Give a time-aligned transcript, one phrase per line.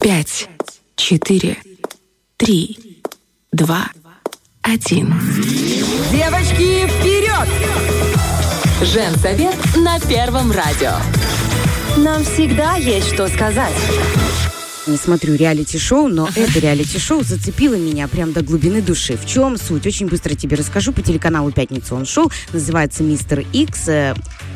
[0.00, 0.48] пять,
[0.96, 1.58] четыре,
[2.38, 3.02] три,
[3.52, 3.90] два,
[4.62, 5.14] один.
[6.10, 7.48] Девочки, вперед!
[8.80, 10.94] Женсовет на Первом радио.
[11.98, 13.74] Нам всегда есть что сказать.
[14.86, 19.18] Не смотрю реалити-шоу, но это реалити-шоу зацепило меня прям до глубины души.
[19.18, 19.86] В чем суть?
[19.86, 20.92] Очень быстро тебе расскажу.
[20.92, 22.32] По телеканалу «Пятница» он шоу.
[22.54, 23.88] Называется «Мистер Икс».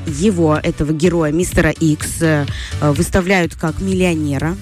[0.07, 2.47] Его, этого героя, мистера Икс, э,
[2.81, 4.57] выставляют как миллионера,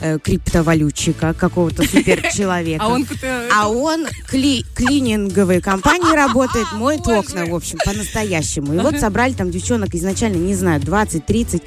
[0.00, 2.84] э, криптовалютчика, какого-то суперчеловека.
[2.84, 3.06] А он.
[3.52, 8.74] А он кли- клининговой компании работает, моет окна, в общем, по-настоящему.
[8.74, 11.62] И вот собрали там девчонок изначально, не знаю, 20-30,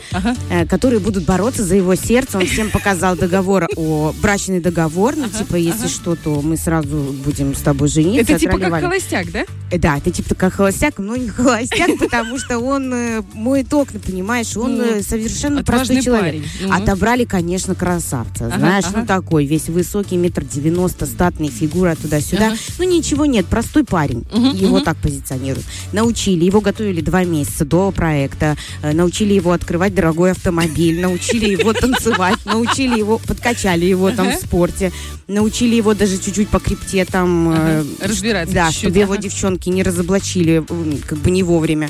[0.50, 2.38] э, которые будут бороться за его сердце.
[2.38, 5.16] Он всем показал договор о брачный договор.
[5.16, 8.34] Ну, типа, если что, то мы сразу будем с тобой жениться.
[8.34, 9.46] Это типа как холостяк, да?
[9.72, 12.94] Да, это типа как холостяк, но не холостяк, потому что он
[13.34, 16.44] моет окна, понимаешь, он Ну, совершенно простой человек.
[16.62, 16.72] парень.
[16.72, 19.00] Отобрали, конечно, красавца, Ага, знаешь, ага.
[19.02, 22.48] ну такой, весь высокий, метр девяносто, статный, фигура туда-сюда.
[22.48, 22.56] Ага.
[22.80, 24.86] Ну ничего нет, простой парень, Мгм, его мгм.
[24.86, 25.66] так позиционируют.
[25.94, 31.74] Научили, его готовили два месяца до проекта, э, научили его открывать дорогой автомобиль, научили его
[31.74, 34.92] танцевать, научили его, подкачали его там в спорте,
[35.28, 37.52] научили его даже чуть-чуть по крипте там...
[37.56, 40.64] э, разбираться Да, чтобы его девчонки не разоблачили
[41.08, 41.90] как бы не вовремя.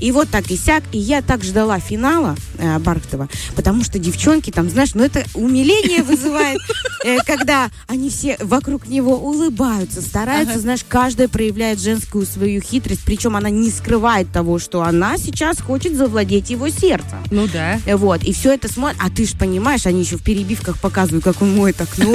[0.00, 0.82] И вот так и сяк.
[0.92, 6.02] И я так ждала финала э, Бархтова, потому что девчонки там, знаешь, ну это умиление
[6.02, 6.60] вызывает,
[7.04, 10.60] э, когда они все вокруг него улыбаются, стараются, Ага.
[10.60, 15.96] знаешь, каждая проявляет женскую свою хитрость, причем она не скрывает того, что она сейчас хочет
[15.96, 17.18] завладеть его сердцем.
[17.30, 17.80] Ну да.
[17.86, 21.24] Э, Вот, и все это смотрят, а ты ж понимаешь, они еще в перебивках показывают,
[21.24, 22.12] как он моет окно,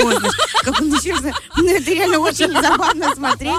[0.63, 1.15] как он еще,
[1.57, 3.53] ну это реально очень забавно смотреть.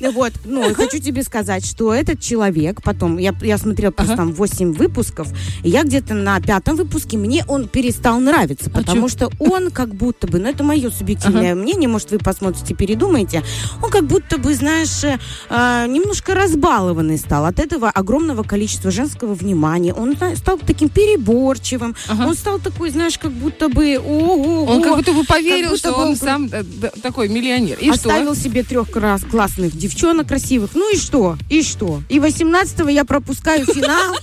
[0.00, 4.22] Вот, ну, хочу тебе сказать, что этот человек, потом, я, я смотрела просто Ага.
[4.22, 5.28] там 8 выпусков,
[5.62, 9.94] и я где-то на пятом выпуске, мне он перестал нравиться, А потому что он как
[9.94, 13.42] будто бы, ну это мое субъективное мнение, может вы посмотрите, передумаете,
[13.82, 15.18] он как будто бы, знаешь, э,
[15.50, 22.26] э, немножко разбалованный стал от этого огромного количества женского внимания, он стал таким переборчивым, Ага.
[22.28, 25.92] он стал такой, знаешь, как будто бы, ого, Он как будто бы поверил, будто что
[25.94, 26.64] он он сам э,
[27.02, 27.76] такой миллионер.
[27.80, 29.89] И оставил себе трех классных девчонок
[30.26, 30.70] красивых.
[30.74, 31.36] Ну и что?
[31.48, 32.02] И что?
[32.08, 34.16] И 18-го я пропускаю финал.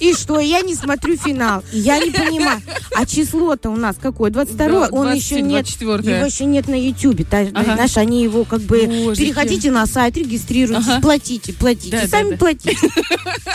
[0.00, 0.40] И что?
[0.40, 1.62] Я не смотрю финал.
[1.72, 2.60] Я не понимаю.
[2.94, 4.30] А число-то у нас какое?
[4.30, 5.64] 22 Да, Он еще 27, нет.
[5.64, 6.16] 24.
[6.16, 7.26] Его еще нет на Ютубе.
[7.30, 7.74] Ага.
[7.74, 8.86] Знаешь, они его как бы...
[8.86, 9.24] Божечки.
[9.24, 11.00] Переходите на сайт, регистрируйтесь, Ага.
[11.00, 11.90] платите, платите.
[11.96, 12.36] Да, да, сами да.
[12.36, 12.76] платите.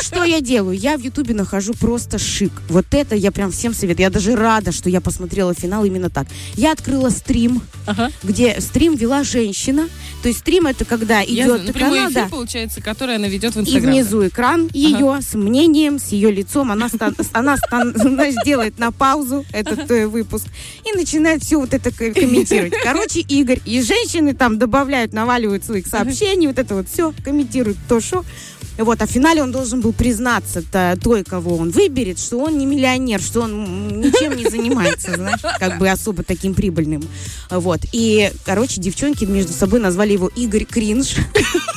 [0.02, 0.78] Что я делаю?
[0.78, 2.52] Я в Ютубе нахожу просто шик.
[2.70, 4.06] Вот это я прям всем советую.
[4.06, 6.28] Я даже рада, что я посмотрела финал именно так.
[6.56, 8.10] Я открыла стрим, Ага.
[8.24, 9.88] где стрим вела женщина.
[10.24, 13.28] То есть стрим это когда идет знаю, ну, прямой канал, эфир, да, получается, который она
[13.28, 13.91] ведет в и Инстаграм.
[13.91, 16.72] внизу экран ее с мнением, с ее лицом.
[16.72, 16.90] Она,
[17.34, 17.94] она стан-
[18.46, 20.47] делает на паузу этот э, выпуск
[20.85, 22.74] и начинает все вот это комментировать.
[22.84, 28.00] Короче, Игорь и женщины там добавляют, наваливают своих сообщений, вот это вот все, комментируют то,
[28.00, 28.23] что.
[28.78, 32.58] Вот, а в финале он должен был признаться -то, той, кого он выберет, что он
[32.58, 37.04] не миллионер, что он ничем не занимается, знаешь, как бы особо таким прибыльным.
[37.50, 37.82] Вот.
[37.92, 41.16] И, короче, девчонки между собой назвали его Игорь Кринж.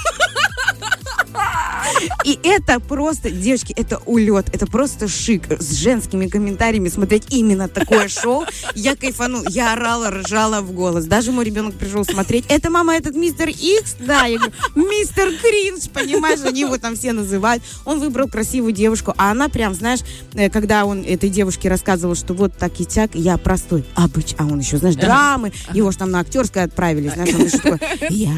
[2.24, 5.44] И это просто, девочки, это улет, это просто шик.
[5.58, 8.44] С женскими комментариями смотреть именно такое шоу.
[8.74, 11.04] Я кайфану, я орала, ржала в голос.
[11.04, 12.44] Даже мой ребенок пришел смотреть.
[12.48, 13.96] Это мама, этот мистер Икс?
[13.98, 17.62] Да, я говорю, мистер Кринж, понимаешь, они его там все называют.
[17.84, 20.00] Он выбрал красивую девушку, а она прям, знаешь,
[20.34, 24.44] э, когда он этой девушке рассказывал, что вот так и тяк, я простой, обыч, а
[24.44, 27.78] он еще, знаешь, драмы, его ж там на актерское отправили, знаешь, он еще такой,
[28.10, 28.34] я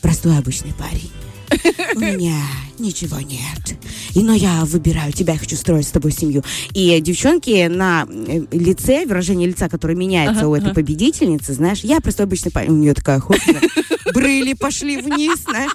[0.00, 1.10] простой обычный парень.
[1.94, 2.40] У меня
[2.80, 3.76] ничего нет.
[4.14, 6.42] И, но я выбираю тебя, я хочу строить с тобой семью.
[6.72, 10.74] И девчонки на э, лице, выражение лица, которое меняется Ага, у этой ага.
[10.74, 12.70] победительницы, знаешь, я простой обычный парень.
[12.70, 13.36] У нее такая хоп,
[14.14, 15.72] брыли пошли вниз, знаешь.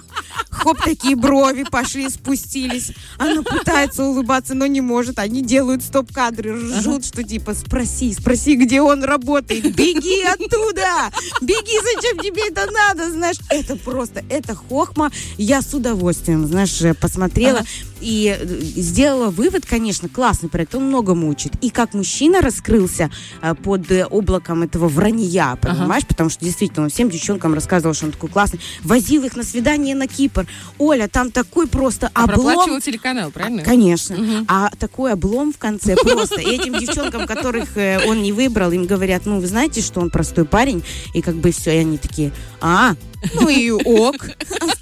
[0.50, 2.92] Хоп, такие брови пошли, спустились.
[3.18, 5.18] Она пытается улыбаться, но не может.
[5.18, 9.74] Они делают стоп-кадры, ржут, что типа спроси, спроси, где он работает.
[9.74, 11.10] Беги оттуда!
[11.40, 13.38] Беги, зачем тебе это надо, знаешь?
[13.48, 15.10] Это просто, это хохма.
[15.38, 17.68] Я с удовольствием, знаешь, посмотрела Ага.
[18.02, 21.52] И э, сделала вывод, конечно, классный проект, он многому учит.
[21.60, 23.10] И как мужчина раскрылся
[23.40, 26.06] э, под э, облаком этого вранья, понимаешь?
[26.06, 28.60] Потому что действительно он всем девчонкам рассказывал, что он такой классный.
[28.82, 30.46] Возил их на свидание на Кипр.
[30.78, 32.44] Оля, там такой просто А облом.
[32.44, 33.62] проплачивал телеканал, правильно?
[33.62, 34.16] Конечно.
[34.16, 34.44] Мгм.
[34.48, 36.40] А такой облом в конце просто.
[36.40, 37.76] И этим девчонкам, которых
[38.06, 40.82] он не выбрал, им говорят, ну, вы знаете, что он простой парень,
[41.14, 42.94] и как бы все, и они такие, а,
[43.34, 44.28] ну и ок.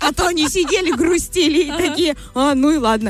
[0.00, 3.09] А то они сидели, грустили, и такие, а, ну и ладно.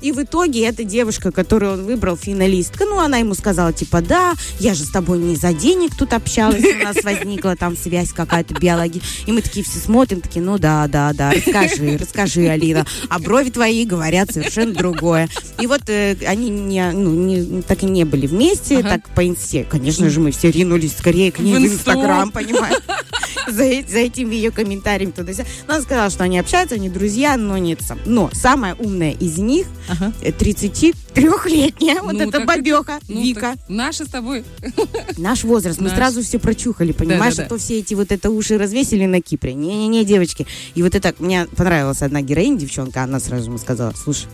[0.00, 4.34] И в итоге эта девушка, которую он выбрал, финалистка, ну, она ему сказала, типа, да,
[4.58, 8.54] я же с тобой не за денег тут общалась, у нас возникла там связь какая-то
[8.54, 9.02] биология.
[9.26, 12.86] И мы такие все смотрим, такие, ну да, да, да, расскажи, расскажи, Алина.
[13.08, 15.28] А брови твои говорят совершенно другое.
[15.60, 18.88] И вот э, они не, ну, не, так и не были вместе, Ага.
[18.88, 19.64] так по инсте.
[19.68, 21.74] Конечно же, мы все ринулись скорее к ней В в.
[21.74, 22.78] Инстаграм, понимаешь?
[23.48, 25.32] За, э- за этим ее комментарием туда
[25.66, 27.98] Но она сказала, что они общаются, они друзья, но нет сам.
[28.06, 30.12] Но самая умная из них, Ага.
[30.22, 33.40] э, 33-летняя, вот Ну, эта бабеха, Ну, Вика.
[33.40, 34.44] так Наши с тобой.
[35.16, 35.96] Наш возраст, мы Наш.
[35.96, 37.54] сразу все прочухали, понимаешь, Да-да-да.
[37.54, 39.54] а то все эти вот это уши развесили на Кипре.
[39.54, 40.46] Не-не-не, девочки.
[40.74, 44.26] И вот это, мне понравилась одна героиня, девчонка, она сразу ему сказала, слушай,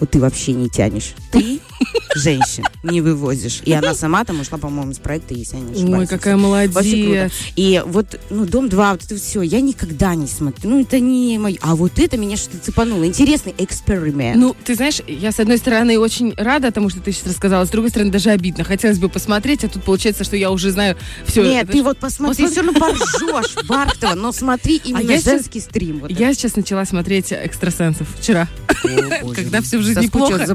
[0.00, 1.14] вот ты вообще не тянешь.
[1.32, 1.60] Ты
[2.14, 3.62] женщин не вывозишь.
[3.64, 6.00] И она сама там ушла, по-моему, с проекта, если я не ошибаюсь.
[6.00, 7.08] Ой, какая Вообще круто.
[7.08, 7.32] молодец.
[7.56, 10.70] И вот, ну, Дом 2, вот это все, я никогда не смотрю.
[10.70, 11.58] Ну, это не мое.
[11.60, 13.04] А вот это меня что-то цепануло.
[13.04, 14.36] Интересный эксперимент.
[14.38, 17.70] Ну, ты знаешь, я с одной стороны очень рада тому, что ты сейчас рассказала, с
[17.70, 18.64] другой стороны даже обидно.
[18.64, 20.96] Хотелось бы посмотреть, а тут получается, что я уже знаю
[21.26, 21.42] все.
[21.44, 22.52] Нет, ты вот посмотри, Посмотри.
[22.52, 26.00] все равно поржешь, Бархтова, но смотри именно я сейчас- женский стрим.
[26.00, 28.48] Вот Я сейчас начала смотреть «Экстрасенсов» вчера.
[28.84, 29.24] это.
[29.26, 29.66] О, когда мой.
[29.66, 30.46] всё в жизни Соскучилась плохо.
[30.46, 30.54] за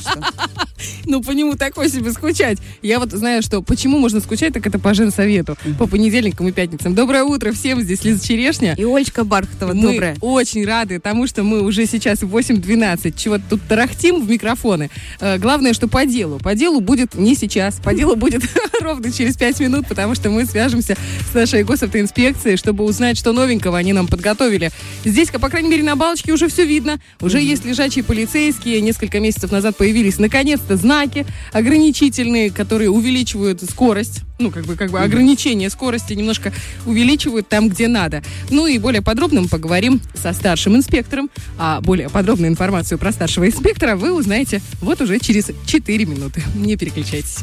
[0.00, 0.20] что?
[1.04, 2.58] Ну, по нему такой себе скучать.
[2.82, 5.56] Я вот знаю, что почему можно скучать, так это по женсовету.
[5.78, 6.94] По понедельникам и пятницам.
[6.94, 8.74] Доброе утро всем, здесь Лиза Черешня.
[8.78, 10.16] И Олечка Бархтова, мы добрая.
[10.20, 14.90] очень рады тому, что мы уже сейчас в 8.12 чего-то тут тарахтим в микрофоны.
[15.20, 16.38] Э, главное, что по делу.
[16.38, 18.42] По делу будет не сейчас, по делу будет
[18.80, 20.96] ровно через 5 минут, потому что мы свяжемся
[21.30, 24.70] с нашей госавтоинспекцией, чтобы узнать, что новенького они нам подготовили.
[25.04, 27.00] Здесь, по крайней мере, на балочке уже все видно.
[27.20, 28.39] Уже есть лежачие полицейские.
[28.40, 34.22] Несколько месяцев назад появились, наконец-то, знаки ограничительные, которые увеличивают скорость.
[34.38, 36.50] Ну, как бы, как бы ограничение скорости немножко
[36.86, 38.22] увеличивают там, где надо.
[38.48, 41.28] Ну и более подробно мы поговорим со старшим инспектором.
[41.58, 46.42] А более подробную информацию про старшего инспектора вы узнаете вот уже через 4 минуты.
[46.54, 47.40] Не переключайтесь.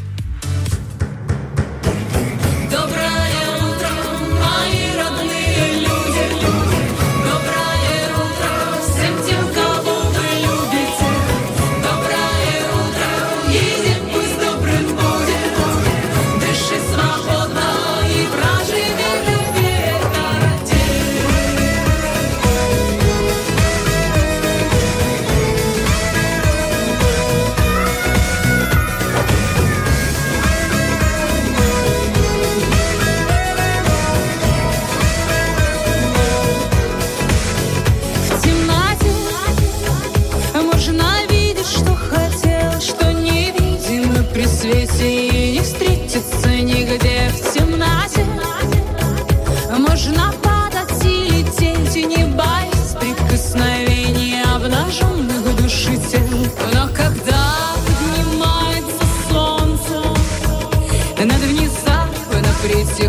[2.70, 2.97] Доброе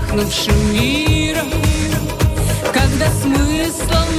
[0.10, 1.52] притихнувшим миром,
[2.74, 4.16] когда смысла в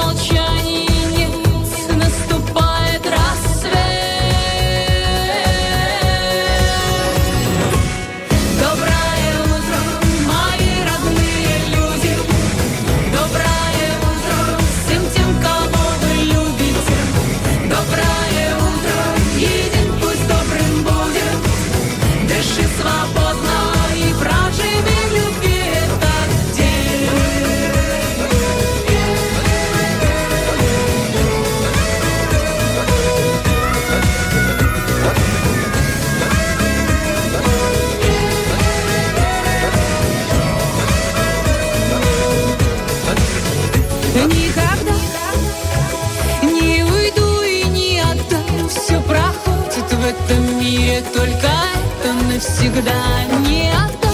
[50.70, 54.09] мире Только это навсегда не отдам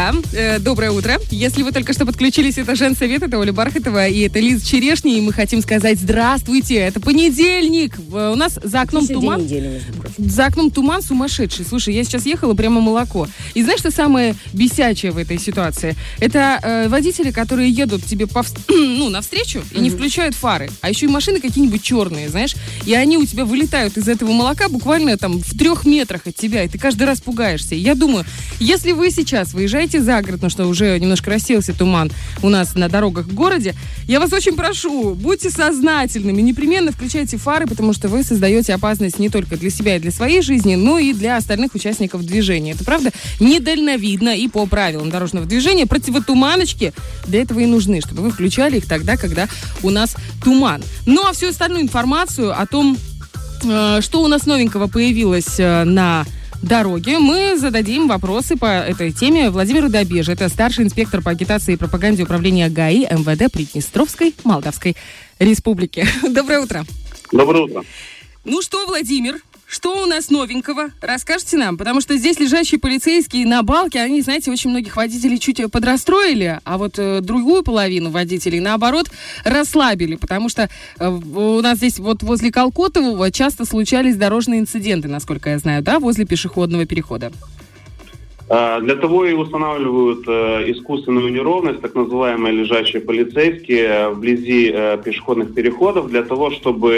[0.00, 1.18] друзья, э, доброе утро.
[1.30, 5.20] Если вы только что подключились, это Женсовет, это Оля Бархатова и это Лиза Черешня, и
[5.20, 7.98] мы хотим сказать здравствуйте, это понедельник.
[7.98, 9.42] В- У нас за окном день туман.
[9.44, 9.82] недели.
[10.18, 11.64] За окном туман сумасшедший.
[11.66, 13.28] Слушай, я сейчас ехала прямо молоко.
[13.54, 15.96] И знаешь, что самое бесячее в этой ситуации?
[16.18, 20.70] Это э, водители, которые едут тебе повс- ну, навстречу и не включают фары.
[20.80, 22.54] А еще и машины какие-нибудь черные, знаешь.
[22.86, 26.64] И они у тебя вылетают из этого молока буквально там в трех метрах от тебя.
[26.64, 27.74] И ты каждый раз пугаешься.
[27.74, 28.24] И я думаю,
[28.60, 32.12] если вы сейчас выезжаете за город, ну что уже немножко рассеялся туман
[32.42, 33.74] у нас на дорогах в городе,
[34.06, 39.30] я вас очень прошу, будьте сознательными, непременно включайте фары, потому что вы создаете опасность не
[39.30, 42.72] только для себя и для своей жизни, но и для остальных участников движения.
[42.72, 45.86] Это правда недальновидно и по правилам дорожного движения.
[45.86, 46.92] Противотуманочки
[47.26, 49.48] для этого и нужны, чтобы вы включали их тогда, когда
[49.82, 50.82] у нас туман.
[51.06, 52.98] Ну а всю остальную информацию о том,
[53.64, 56.26] э, что у нас новенького появилось э, на
[56.62, 60.32] дороге, мы зададим вопросы по этой теме Владимиру Добеже.
[60.32, 64.96] Это старший инспектор по агитации и пропаганде управления ГАИ МВД Приднестровской Молдавской
[65.38, 66.06] Республики.
[66.28, 66.84] Доброе утро.
[67.32, 67.82] Доброе утро.
[68.44, 69.36] Ну что, Владимир,
[69.70, 70.90] что у нас новенького?
[71.00, 75.60] Расскажите нам, потому что здесь лежащие полицейские на балке, они, знаете, очень многих водителей чуть
[75.70, 79.10] подрастроили, а вот э, другую половину водителей, наоборот,
[79.44, 85.50] расслабили, потому что э, у нас здесь вот возле Колкотового часто случались дорожные инциденты, насколько
[85.50, 87.30] я знаю, да, возле пешеходного перехода.
[88.52, 94.98] А, Для того и устанавливают э, искусственную неровность, так называемые лежачие полицейские, э, вблизи э,
[95.04, 96.92] пешеходных переходов, для того, чтобы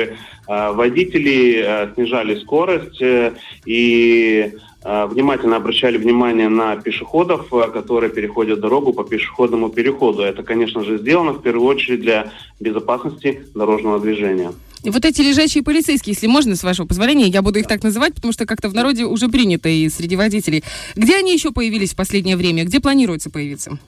[0.48, 3.34] э, водители э, снижали скорость э,
[3.66, 10.22] и э, внимательно обращали внимание на пешеходов, э, которые переходят дорогу по пешеходному переходу.
[10.22, 14.52] Это, конечно же, сделано в первую очередь для безопасности дорожного движения.
[14.84, 18.32] Вот эти лежачие полицейские, если можно, с вашего позволения, я буду их так называть, потому
[18.32, 20.64] что как-то в народе уже принято и среди водителей.
[20.96, 22.64] Где они еще появились в последнее время?
[22.64, 23.78] Где планируется появиться?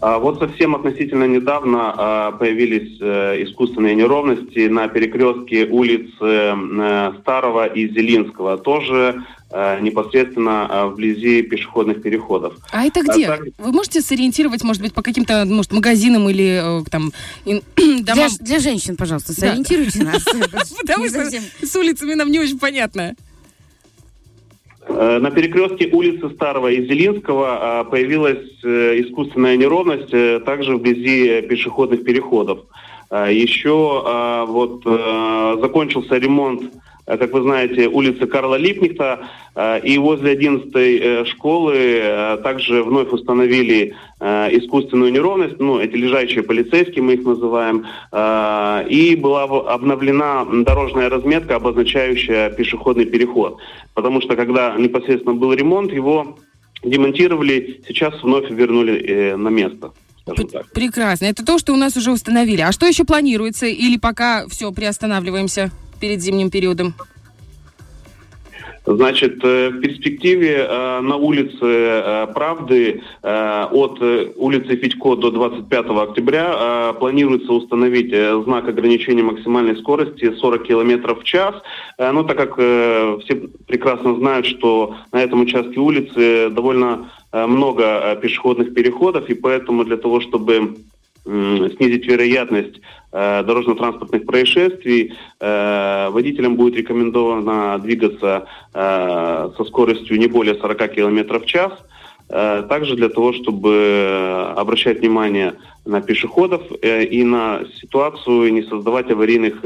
[0.00, 7.66] А Вот совсем относительно недавно а, появились э, искусственные неровности на перекрестке улиц э, Старого
[7.66, 9.22] и Зелинского, тоже
[9.80, 12.54] непосредственно а, вблизи пешеходных переходов.
[12.70, 13.26] А это где?
[13.26, 17.12] так- Вы можете сориентировать, может быть, по каким-то, может, магазинам или э, там
[17.44, 18.30] ин- Для, домам?
[18.40, 19.48] для женщин, пожалуйста, Да.
[19.50, 20.24] сориентируйте нас.
[20.80, 21.28] Потому что
[21.62, 23.14] с улицами нам не очень понятно.
[24.86, 31.26] Э, На перекрестке улицы Старого и Зелинского а, появилась э, искусственная неровность э, также вблизи
[31.28, 32.60] э, пешеходных переходов.
[33.10, 36.68] А, Еще а, вот э, закончился ремонт, э,
[37.06, 43.94] как вы знаете, улицы Карла Липнихта, э, и возле 11 школы э, также вновь установили
[44.20, 51.08] э, искусственную неровность, ну, эти лежачие полицейские мы их называем, э, и была обновлена дорожная
[51.08, 53.58] разметка, обозначающая пешеходный переход.
[53.94, 56.36] Потому что когда непосредственно был ремонт, его
[56.82, 59.92] демонтировали, сейчас вновь вернули э, на место.
[60.34, 60.72] Скажем П- так.
[60.72, 61.26] Прекрасно.
[61.26, 62.60] Это то, что у нас уже установили.
[62.60, 63.66] А что еще планируется?
[63.66, 65.70] Или пока все приостанавливаемся
[66.00, 66.94] перед зимним периодом?
[68.96, 74.00] Значит, э, в перспективе э, на улице э, Правды от
[74.36, 81.54] улицы Федько до 25 октября планируется установить знак ограничения максимальной скорости 40 км в час.
[81.98, 89.28] Ну, так как все прекрасно знают, что на этом участке улицы довольно много пешеходных переходов,
[89.28, 90.76] и поэтому для того, чтобы
[91.76, 92.80] снизить вероятность
[93.12, 101.38] э, дорожно-транспортных происшествий, э, водителям будет рекомендовано двигаться э, со скоростью не более 40 км
[101.38, 101.72] в час.
[102.68, 109.64] Также для того, чтобы обращать внимание на пешеходов и на ситуацию, и не создавать аварийных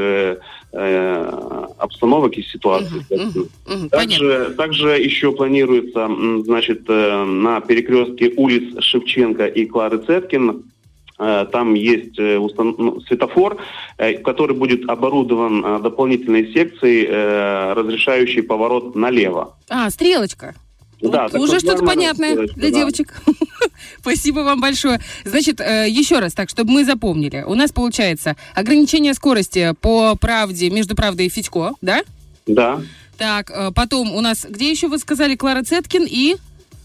[1.77, 3.03] обстановок и ситуаций.
[3.11, 3.89] Мгм, Понятно.
[3.91, 6.09] Также, также еще планируется,
[6.45, 10.63] значит, на перекрестке улиц Шевченко и Клары Цеткин
[11.17, 13.59] там есть э, ну, светофор,
[13.99, 19.57] э, который будет оборудован э, дополнительной секцией, э, разрешающей поворот налево.
[19.69, 20.55] А, стрелочка.
[21.01, 22.79] Да, Вот уже что-то понятное стрелочка, для да.
[22.79, 23.15] девочек.
[24.01, 25.01] Спасибо вам большое.
[25.25, 27.45] Значит, э, еще раз, так, чтобы мы запомнили.
[27.47, 32.03] У нас получается ограничение скорости по правде, между правдой и Федько, да?
[32.47, 32.81] Да.
[33.19, 36.37] Так, э, потом у нас, где еще вы сказали, Клара Цеткин и,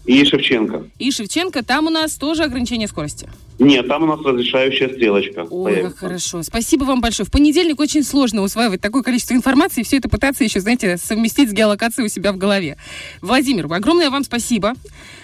[0.06, 0.84] И Шевченко.
[0.98, 3.28] и Шевченко, там у нас тоже ограничение скорости.
[3.58, 5.46] Нет, там у нас разрешающая стрелочка.
[5.50, 5.90] Ой, появится.
[5.90, 6.42] как хорошо.
[6.42, 7.26] Спасибо вам большое.
[7.26, 11.50] В понедельник очень сложно усваивать такое количество информации и все это пытаться еще, знаете, совместить
[11.50, 12.78] с геолокацией у себя в голове.
[13.20, 14.72] Владимир, огромное вам спасибо.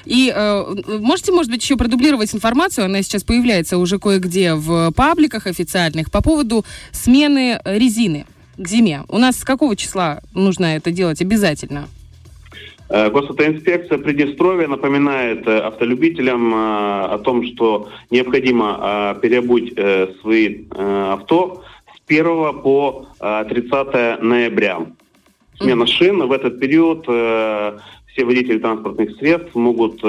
[0.04, 5.46] И э, можете, может быть, еще продублировать информацию, она сейчас появляется уже кое-где в пабликах
[5.46, 8.26] официальных, по поводу смены резины
[8.58, 9.04] к зиме.
[9.08, 11.88] У нас с какого числа нужно это делать обязательно?
[12.88, 19.74] Э, Госавтоинспекция Приднестровья напоминает э, автолюбителям э, о том, что необходимо переобуть
[20.20, 21.64] свои авто
[21.94, 24.86] с 1 по э, 30 ноября.
[25.58, 26.26] Смена шин.
[26.26, 30.02] В этот период все водители транспортных средств могут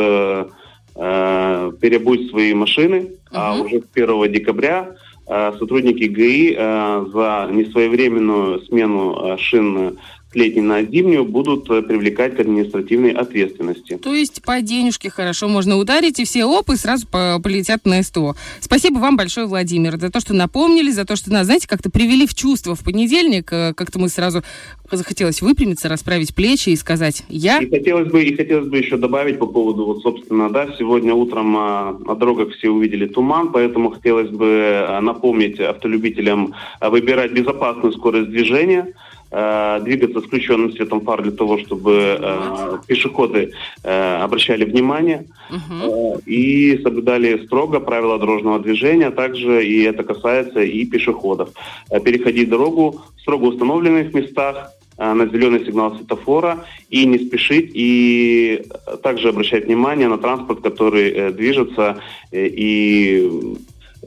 [0.93, 4.95] переобуть свои машины, а уже с 1 декабря
[5.27, 9.97] сотрудники ГАИ э, за несвоевременную смену шин
[10.31, 13.97] с летней на зимнюю будут э, привлекать к административной ответственности.
[13.97, 18.03] То есть по денежке хорошо можно ударить, и все оп, и сразу по- полетят на
[18.03, 18.35] СТО.
[18.59, 22.27] Спасибо вам большое, Владимир, за то, что напомнили, за то, что нас, знаете, как-то привели
[22.27, 23.51] в чувство в понедельник.
[23.51, 24.43] Э, Как-то мы сразу
[24.91, 27.59] захотелось выпрямиться, расправить плечи и сказать «я».
[27.59, 31.55] И хотелось бы, и хотелось бы еще добавить по поводу, вот, собственно, да, сегодня утром
[31.57, 37.91] а, на дорогах все увидели туман, поэтому хотелось бы а, напомнить автолюбителям а, выбирать безопасную
[37.93, 38.93] скорость движения,
[39.31, 43.51] а, двигаться с включенным светом фар для того, чтобы а, пешеходы
[43.83, 45.81] а, обращали внимание Мгм.
[45.81, 51.49] а, и соблюдали строго правила дорожного движения, а также и это касается и пешеходов.
[51.89, 57.71] А, Переходить дорогу в строго установленных местах, а, на зеленый сигнал светофора и не спешить,
[57.75, 61.97] и э, также обращать внимание на транспорт, который э, движется,
[62.31, 63.29] э, и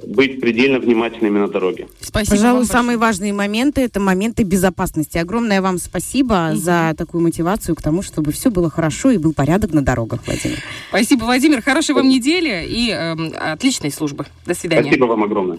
[0.06, 1.88] быть предельно внимательными на дороге.
[2.00, 5.18] Спасибо Пожалуй, вам самые важные моменты это моменты безопасности.
[5.18, 9.72] Огромное вам спасибо за такую мотивацию к тому, чтобы все было хорошо и был порядок
[9.72, 10.58] на дорогах, Владимир.
[10.88, 11.62] Спасибо, Владимир.
[11.62, 14.26] Хорошей вам недели и эм, отличной службы.
[14.46, 14.82] До свидания.
[14.84, 15.58] Спасибо вам огромное.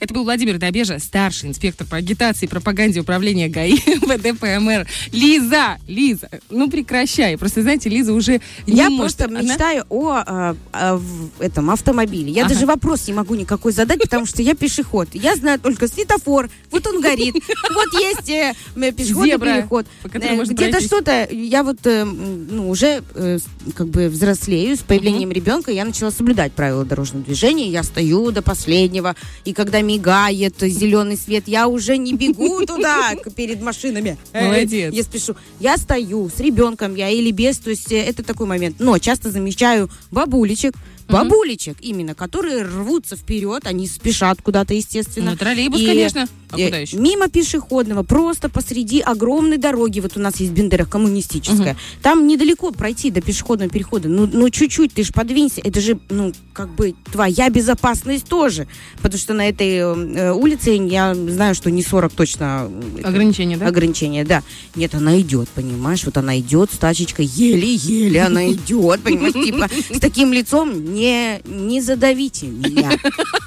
[0.00, 4.86] Это был Владимир Добежа, старший инспектор по агитации и пропаганде управления ГАИ ВД ПМР.
[5.12, 7.36] Лиза, Лиза, ну прекращай.
[7.38, 9.16] Просто, знаете, Лиза уже не Я может.
[9.16, 12.30] просто Она- мечтаю о, а, а, в этом автомобиле.
[12.32, 12.54] Я Ага.
[12.54, 15.08] даже вопрос не могу никакой задать, потому что я пешеход.
[15.12, 17.34] Я знаю только светофор, вот он горит,
[17.74, 19.86] вот есть э, м, пешеходный Зебра, переход.
[20.04, 23.38] Э, Где-то что-то, я вот э, ну, уже э,
[23.76, 28.42] как бы взрослею, с появлением ребенка я начала соблюдать правила дорожного движения, я стою до
[28.42, 29.14] последнего,
[29.44, 34.18] и когда мигает зеленый свет, я уже не бегу туда перед машинами.
[34.32, 34.92] Э, Молодец.
[34.92, 35.36] Я спешу.
[35.60, 38.76] Я стою с ребенком, я или без, то есть э, это такой момент.
[38.80, 40.74] Но часто замечаю бабулечек,
[41.08, 45.32] бабулечек именно, которые рвутся вперед, они спешат куда-то, естественно.
[45.32, 46.28] Ну, троллейбус, И, конечно.
[46.50, 46.96] А э, куда еще?
[46.96, 53.10] Мимо пешеходного, просто посреди огромной дороги, вот у нас есть Бендера коммунистическая, там недалеко пройти
[53.10, 57.50] до пешеходного перехода, ну, ну чуть-чуть, ты же подвинься, это же, ну, как бы твоя
[57.50, 63.02] безопасность тоже, потому что на этой э, улице я знаю, что не 40 точно э,
[63.02, 63.66] Ограничения, да?
[63.66, 64.42] ограничение, да.
[64.74, 70.00] Нет, она идет, понимаешь, вот она идет с тачечкой, еле-еле она идет, понимаешь, типа с
[70.00, 72.90] таким лицом не, не задавите меня.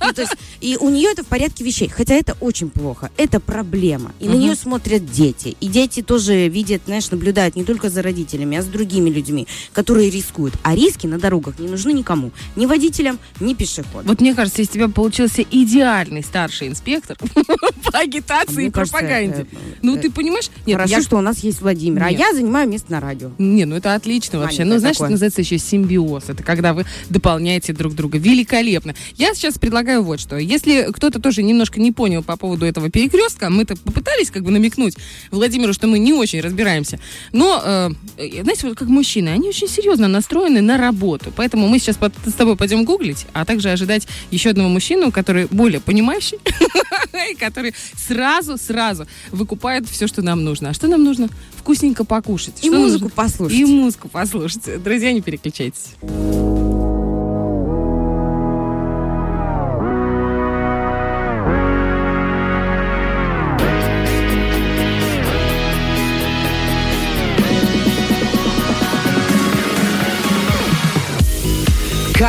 [0.03, 3.39] Ну, то есть, и у нее это в порядке вещей, хотя это очень плохо, это
[3.39, 4.11] проблема.
[4.19, 4.39] И на Мгм.
[4.41, 8.65] нее смотрят дети, и дети тоже видят, знаешь, наблюдают не только за родителями, а с
[8.65, 10.53] другими людьми, которые рискуют.
[10.63, 14.07] А риски на дорогах не нужны никому, ни водителям, ни пешеходам.
[14.07, 17.17] Вот мне кажется, из тебя получился идеальный старший инспектор
[17.91, 19.45] по агитации и пропаганде.
[19.81, 20.49] Ну, э, ты понимаешь?
[20.65, 23.31] Хорошо, что у нас есть Владимир, а я занимаю место на радио.
[23.37, 24.65] Не, ну это отлично вообще.
[24.65, 26.29] Ну, знаешь, это называется еще симбиоз.
[26.29, 28.17] Это когда вы дополняете друг друга.
[28.17, 28.95] Великолепно.
[29.15, 30.37] Я сейчас предлагаю вот что.
[30.37, 34.95] Если кто-то тоже немножко не понял по поводу этого перекрестка, мы-то попытались как бы намекнуть
[35.31, 36.99] Владимиру, что мы не очень разбираемся.
[37.31, 41.31] Но, э, э, знаете, вот как мужчины, они очень серьезно настроены на работу.
[41.35, 45.47] Поэтому мы сейчас под- с тобой пойдем гуглить, а также ожидать еще одного мужчину, который
[45.51, 46.39] более понимающий,
[47.31, 47.73] и который
[48.07, 50.69] сразу-сразу выкупает все, что нам нужно.
[50.69, 51.29] А что нам нужно?
[51.55, 52.55] Вкусненько покушать.
[52.63, 53.57] И музыку послушать.
[53.57, 54.77] И музыку послушайте.
[54.77, 55.95] Друзья, не переключайтесь.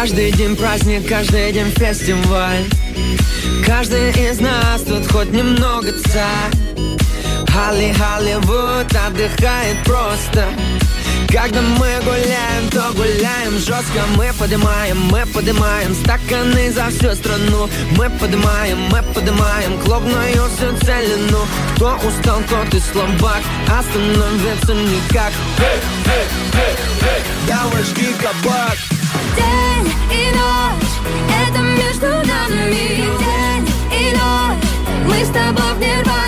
[0.03, 2.65] Каждый день праздник, каждый день фестиваль.
[3.65, 6.51] Каждый из нас тут хоть немного царь.
[7.49, 10.49] Холли Холливуд отдыхает просто.
[11.29, 14.03] Когда мы гуляем, то гуляем жестко.
[14.17, 17.69] Мы поднимаем, мы поднимаем стаканы за всю страну.
[17.97, 21.47] Мы поднимаем, мы поднимаем клубную всю целину.
[21.77, 25.33] Кто устал, тот и слабак, остановиться никак.
[27.47, 28.77] Девушки кабак.
[29.37, 29.72] День
[30.13, 30.95] и ночь,
[31.47, 34.65] это между нами День и ночь,
[35.07, 36.22] мы с тобой в нирване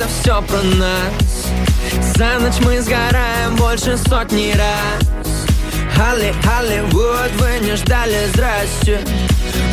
[0.00, 1.12] это все про нас.
[2.16, 5.08] За ночь мы сгораем больше сотни раз.
[5.94, 9.00] Холли, Холливуд, вы не ждали, здрасте.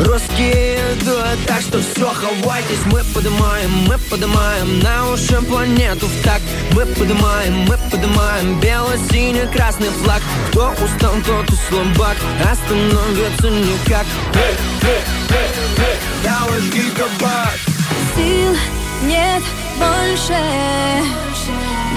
[0.00, 6.40] Русские идут, так что все, хавайтесь Мы поднимаем, мы поднимаем на уши планету в так
[6.72, 10.22] Мы поднимаем, мы поднимаем бело-синий-красный флаг.
[10.50, 14.06] Кто устал, тот и слабак, остановиться никак.
[14.34, 17.60] Эй, эй, эй, эй, я ваш гигабайт.
[18.14, 19.42] Сил нет
[19.78, 20.38] больше.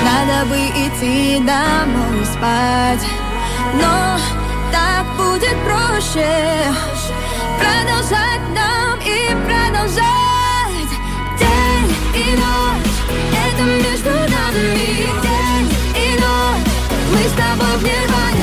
[0.04, 3.06] Надо бы идти домой спать.
[3.74, 4.18] Но
[4.72, 6.74] так будет проще.
[7.60, 10.92] Продолжать нам и продолжать.
[11.40, 12.98] День и ночь
[13.46, 15.08] Это между нами.
[15.22, 16.68] День и ночь
[17.12, 18.41] Мы с тобой в нирване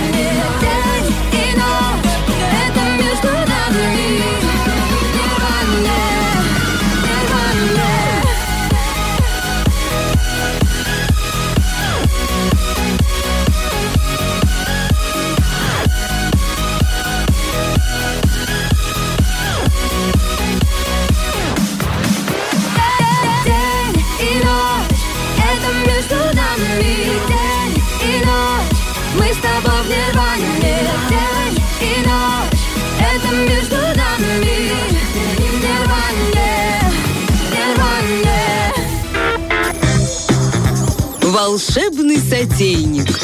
[42.20, 43.20] сотейник.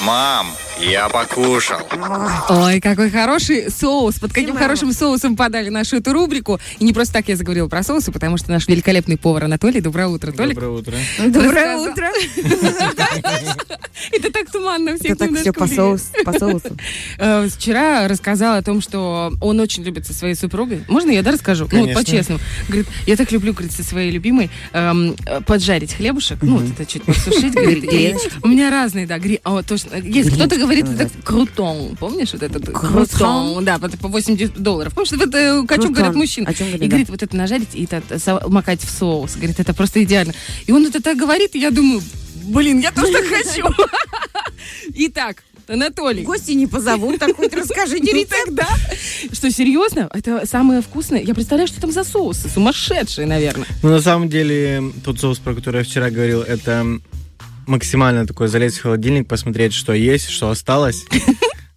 [0.00, 1.80] Мам, я покушал.
[2.48, 4.18] Ой, какой хороший соус.
[4.18, 4.58] Под каким Дима.
[4.60, 6.58] хорошим соусом подали нашу эту рубрику.
[6.78, 9.80] И не просто так я заговорила про соусы, потому что наш великолепный повар Анатолий.
[9.80, 10.54] Доброе утро, Толик.
[10.54, 10.96] Доброе утро.
[11.18, 12.10] Доброе утро.
[14.12, 16.04] Это так туманно всех Это так все по соусу.
[16.24, 16.76] По соусу.
[17.18, 20.84] Э, Вчера рассказал о том, что он очень любит со своей супругой.
[20.88, 21.68] Можно я, да, расскажу?
[21.70, 22.40] Ну, по-честному.
[22.68, 26.86] Говорит, я так люблю, говорит, со своей любимой эм, э, поджарить хлебушек, ну, вот это
[26.86, 28.16] чуть подсушить, говорит.
[28.42, 29.40] У меня разные, да, гри...
[29.44, 29.96] а, вот точно.
[29.96, 31.96] Есть кто-то говорит, это крутон.
[31.98, 32.70] Помнишь вот этот?
[32.70, 33.64] Крутон?
[33.64, 34.94] Да, по 80 долларов.
[34.94, 35.92] Помнишь, вот это, о чем Крутон.
[35.92, 36.46] говорят мужчины?
[36.46, 38.02] О чем говорят, И говорит, вот это нажарить и это
[38.48, 39.36] макать в соус.
[39.36, 40.32] Говорит, это просто идеально.
[40.66, 42.02] И он это так говорит, и я думаю,
[42.44, 43.66] блин, я тоже так хочу.
[44.94, 46.22] Итак, Анатолий.
[46.24, 48.44] Гости не позовут, так хоть расскажите Ну рецепт.
[48.46, 48.68] тогда.
[49.32, 50.10] Что, серьезно?
[50.12, 51.22] Это самое вкусное?
[51.22, 52.48] Я представляю, что там за соусы.
[52.48, 53.66] Сумасшедшие, наверное.
[53.82, 56.98] Ну, на самом деле, тот соус, про который я вчера говорил, это
[57.70, 61.06] максимально такой залезть в холодильник, посмотреть, что есть, что осталось.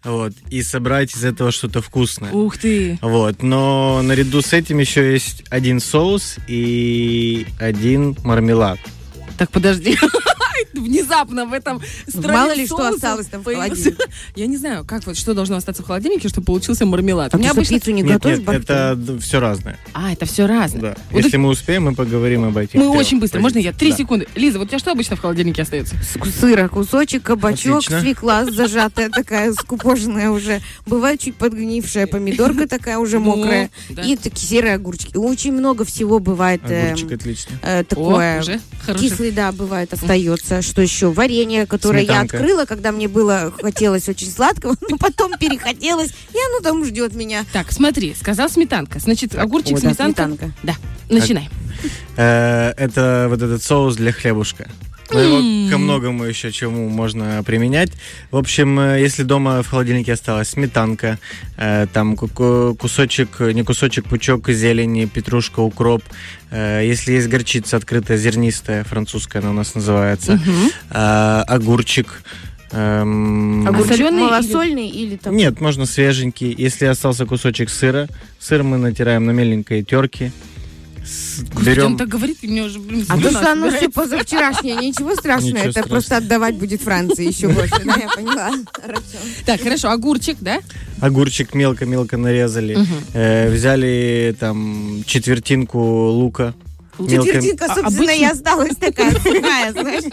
[0.03, 2.29] Вот, и собрать из этого что-то вкусное.
[2.33, 2.99] Ух ты.
[3.01, 8.79] Вот, но наряду с этим еще есть один соус и один мармелад.
[9.37, 9.97] Так, подожди.
[10.73, 13.95] Внезапно в этом стране Мало ли что осталось там в холодильнике.
[14.35, 17.33] Я не знаю, как вот, что должно остаться в холодильнике, чтобы получился мармелад.
[17.33, 17.75] А У меня обычно...
[17.79, 18.39] пиццу не готовишь?
[18.47, 19.79] это все разное.
[19.93, 20.97] А, это все разное.
[21.11, 23.39] Если мы успеем, мы поговорим об этих Мы очень быстро.
[23.39, 23.73] Можно я?
[23.73, 24.27] Три секунды.
[24.35, 25.95] Лиза, вот у тебя что обычно в холодильнике остается?
[26.39, 30.61] Сыра, кусочек, кабачок, свекла зажатая такая, скукоженная уже.
[30.85, 33.69] Бывает чуть подгнившая помидорка такая уже Ну, мокрая.
[33.89, 35.17] И такие серые огурчики.
[35.17, 36.61] Очень много всего бывает.
[36.69, 37.59] эм, Огурчик отлично.
[37.61, 38.43] э, такое.
[38.99, 40.52] Кислый, да, бывает, остается.
[40.61, 41.11] Что еще?
[41.11, 42.37] Варенье, которое Сметанка.
[42.37, 47.15] я открыла, когда мне было хотелось очень сладкого, но потом перехотелось, и оно там ждет
[47.15, 47.45] меня.
[47.53, 48.99] Так, смотри, сказал сметанка.
[48.99, 50.23] Значит, огурчик, О, да, сметанка.
[50.25, 50.51] сметанка.
[50.63, 50.75] Да,
[51.09, 51.49] начинай.
[52.17, 54.69] Э, Это вот этот соус для хлебушка.
[55.13, 57.91] Но его ко многому еще чему можно применять.
[58.31, 61.19] В общем, э, если дома в холодильнике осталась сметанка,
[61.57, 66.03] э, там ку- ку- кусочек, не кусочек, пучок зелени, петрушка, укроп.
[66.51, 70.39] э, Если есть горчица открытая, зернистая, французская она у нас называется.
[70.89, 72.23] э, Огурчик.
[72.71, 75.35] эм, Огурчик соленый или- малосольный или там...
[75.35, 76.53] Нет, можно свеженький.
[76.57, 78.07] Если остался кусочек сыра,
[78.39, 80.31] сыр мы натираем на меленькой терке.
[81.65, 85.15] Берем он так говорит, и мне уже, блин, А то, что оно все позавчерашнее, ничего
[85.15, 85.89] страшного, Ничего это страшного.
[85.93, 88.51] просто отдавать будет Франции еще больше, да, я поняла.
[88.71, 89.01] Хорошо.
[89.45, 90.59] Так, хорошо, огурчик, да?
[91.01, 92.77] огурчик мелко-мелко нарезали,
[93.13, 96.53] э, взяли там четвертинку лука.
[96.97, 100.03] Четвертинка, А, собственно, и обычно- осталась такая сухая, знаешь.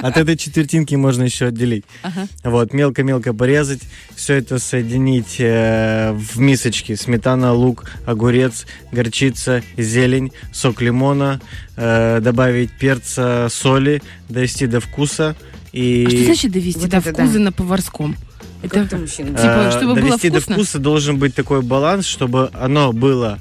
[0.00, 1.84] От этой четвертинки можно еще отделить.
[2.02, 2.28] Ага.
[2.44, 3.80] Вот, мелко-мелко порезать,
[4.14, 6.96] все это соединить э, в мисочке.
[6.96, 11.40] Сметана, лук, огурец, горчица, зелень, сок лимона,
[11.76, 15.34] э, добавить перца, соли, довести до вкуса.
[15.72, 17.38] И А что значит довести Вот до это вкуса да.
[17.40, 18.16] на поварском?
[18.62, 19.30] Это мужчина?
[19.30, 20.54] типа, э, чтобы было довести до вкусно?
[20.54, 23.38] вкуса должен быть такой баланс, чтобы оно было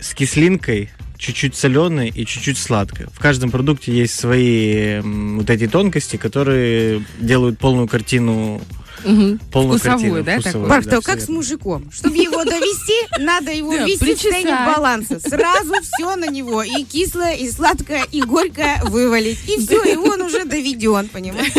[0.00, 3.06] с кислинкой, чуть-чуть соленой и чуть-чуть сладкой.
[3.12, 8.60] В каждом продукте есть свои вот эти тонкости, которые делают полную картину
[9.04, 9.38] Мгм.
[9.52, 10.24] полную Вкусовую, картину.
[10.24, 10.68] да, вкусовую?
[10.70, 11.90] Марк, да, то всё как с мужиком?
[11.92, 14.76] Чтобы его довести, надо его Да, вести в состояние причесать.
[14.76, 15.20] баланса.
[15.20, 16.62] Сразу все на него.
[16.62, 19.38] И кислое, и сладкое, и горькое вывалить.
[19.46, 21.52] И все, и он уже доведен, понимаешь?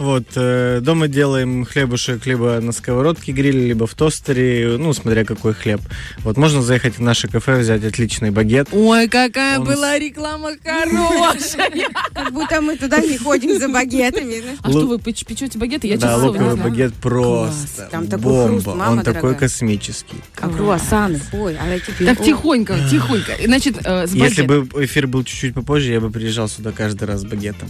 [0.00, 5.52] Вот, э, дома делаем хлебушек либо на сковородке гриле, либо в тостере, ну, смотря какой
[5.52, 5.82] хлеб.
[6.20, 8.68] Вот, можно заехать в наше кафе, взять отличный багет.
[8.72, 11.70] Ой, какая Он была реклама хорошая.
[12.14, 14.42] Как будто мы туда не ходим за багетами.
[14.62, 15.86] А что вы печ- печете багеты?
[15.86, 18.82] Я да, луковый багет просто Там такой хруст, бомба.
[18.88, 20.16] Он такой космический.
[20.40, 21.20] А круассаны?
[21.34, 22.06] Ой, а теперь...
[22.08, 23.32] Так тихонько, тихонько.
[23.44, 27.20] Значит, э, с Если бы эфир был чуть-чуть попозже, я бы приезжал сюда каждый раз
[27.20, 27.68] с багетом.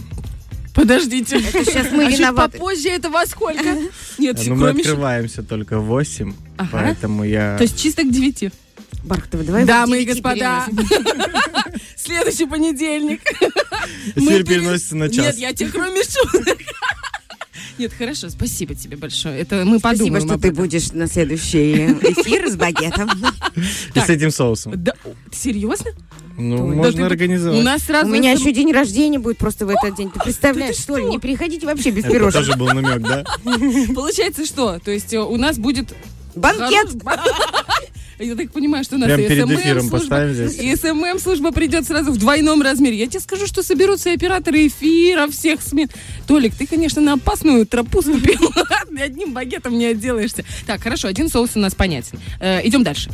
[0.73, 1.37] Подождите.
[1.37, 2.57] Это сейчас мы а чуть виноваты.
[2.57, 3.77] попозже это во сколько?
[4.17, 4.83] Нет, Но мы кроме...
[4.83, 6.69] ш- открываемся только в 8, Ага.
[6.71, 7.57] поэтому я...
[7.57, 8.51] То есть чисто к девяти.
[9.03, 10.65] Бархтова, давай Дамы и господа,
[11.97, 13.21] следующий понедельник.
[14.15, 15.37] мы Эфир пере- переносится на Нет, час.
[15.37, 16.57] я тебе кроме шуток.
[17.81, 19.39] Нет, хорошо, спасибо тебе большое.
[19.39, 21.73] Это мы Спасибо, подумаем что об ты будешь на следующий
[22.11, 23.09] эфир с багетом.
[23.95, 24.73] И с этим соусом.
[25.31, 25.89] Серьезно?
[26.37, 27.59] Ну, Да можно ты- организовать.
[27.59, 28.07] У нас У сразу...
[28.11, 30.11] меня это- еще день рождения будет просто в этот день.
[30.11, 31.05] Ты представляешь, что ли?
[31.05, 32.45] Не приходите вообще без Это пирожных.
[32.45, 33.23] тоже был намек, да?
[33.95, 34.77] Получается что?
[34.79, 35.93] То есть э, у нас будет...
[36.35, 36.89] Банкет!
[38.21, 40.57] Я так понимаю, что у нас Прям перед эфиром служба, поставим здесь.
[40.59, 42.97] И СММ-служба придет сразу в двойном размере.
[42.97, 45.89] Я тебе скажу, что соберутся операторы эфира всех смен.
[46.27, 48.51] Толик, ты, конечно, на опасную тропу ступил.
[49.01, 50.45] Одним багетом не отделаешься.
[50.67, 52.19] Так, хорошо, один соус у нас понятен.
[52.39, 53.09] Э, идем дальше.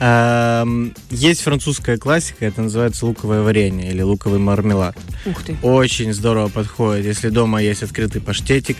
[0.00, 4.96] Эм, Есть французская классика, это называется луковое варенье или луковый мармелад.
[5.26, 5.56] Ух ты.
[5.62, 8.76] Очень здорово подходит, если дома есть открытый паштетик.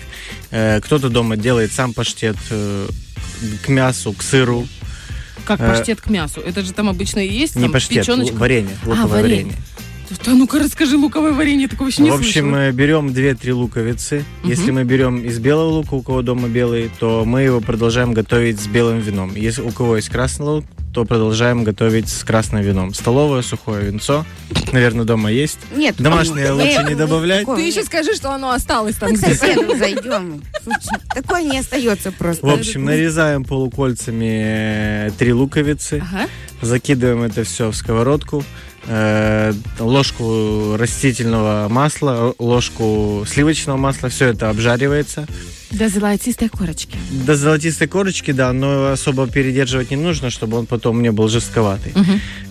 [0.51, 2.89] Э, Кто-то дома делает сам паштет э,
[3.65, 4.67] к мясу, к сыру.
[5.45, 6.41] Как Э, паштет к мясу.
[6.41, 8.35] Это же там обычно и есть, Не там паштет, печеночка.
[8.37, 9.37] варенье, луковое варенье.
[9.45, 9.57] варенье.
[10.27, 12.69] Да ну-ка расскажи луковое варенье, такого еще не В общем, слышала.
[12.69, 14.25] э, берем 2-3 луковицы.
[14.43, 14.51] Мгм.
[14.51, 18.61] Если мы берем из белого лука, у кого дома белый, то мы его продолжаем готовить
[18.61, 19.35] с белым вином.
[19.35, 22.93] Если у кого есть красный лук, то продолжаем готовить с красным вином.
[22.93, 24.27] Столовое сухое винцо,
[24.73, 25.59] наверное, дома есть.
[25.75, 25.97] Нет.
[25.99, 27.47] Домашнее ну, лучше э, не добавлять.
[27.47, 27.75] Ты нет.
[27.75, 30.43] еще скажи, что оно осталось там Мы соседу зайдем.
[30.63, 32.47] Слушай, Такое не остается просто.
[32.47, 36.29] В общем, нарезаем полукольцами три луковицы, Ага.
[36.61, 38.45] закидываем это все в сковородку,
[39.79, 45.27] ложку растительного масла, ложку сливочного масла, все это обжаривается.
[45.71, 46.99] До золотистой корочки.
[47.27, 51.93] До золотистой корочки, да, но особо передерживать не нужно, чтобы он потом не был жестковатый.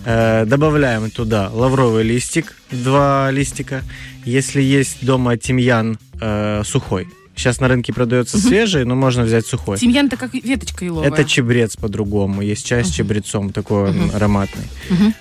[0.04, 3.82] Э, добавляем туда лавровый листик, два листика.
[4.24, 7.06] Если есть дома тимьян э, сухой.
[7.34, 9.78] Сейчас на рынке продается свежий, но можно взять сухой.
[9.78, 11.08] Тимьян-то как веточка еловая.
[11.10, 12.42] Это чебрец по-другому.
[12.42, 14.64] Есть чай с чебрецом, такой он ароматный.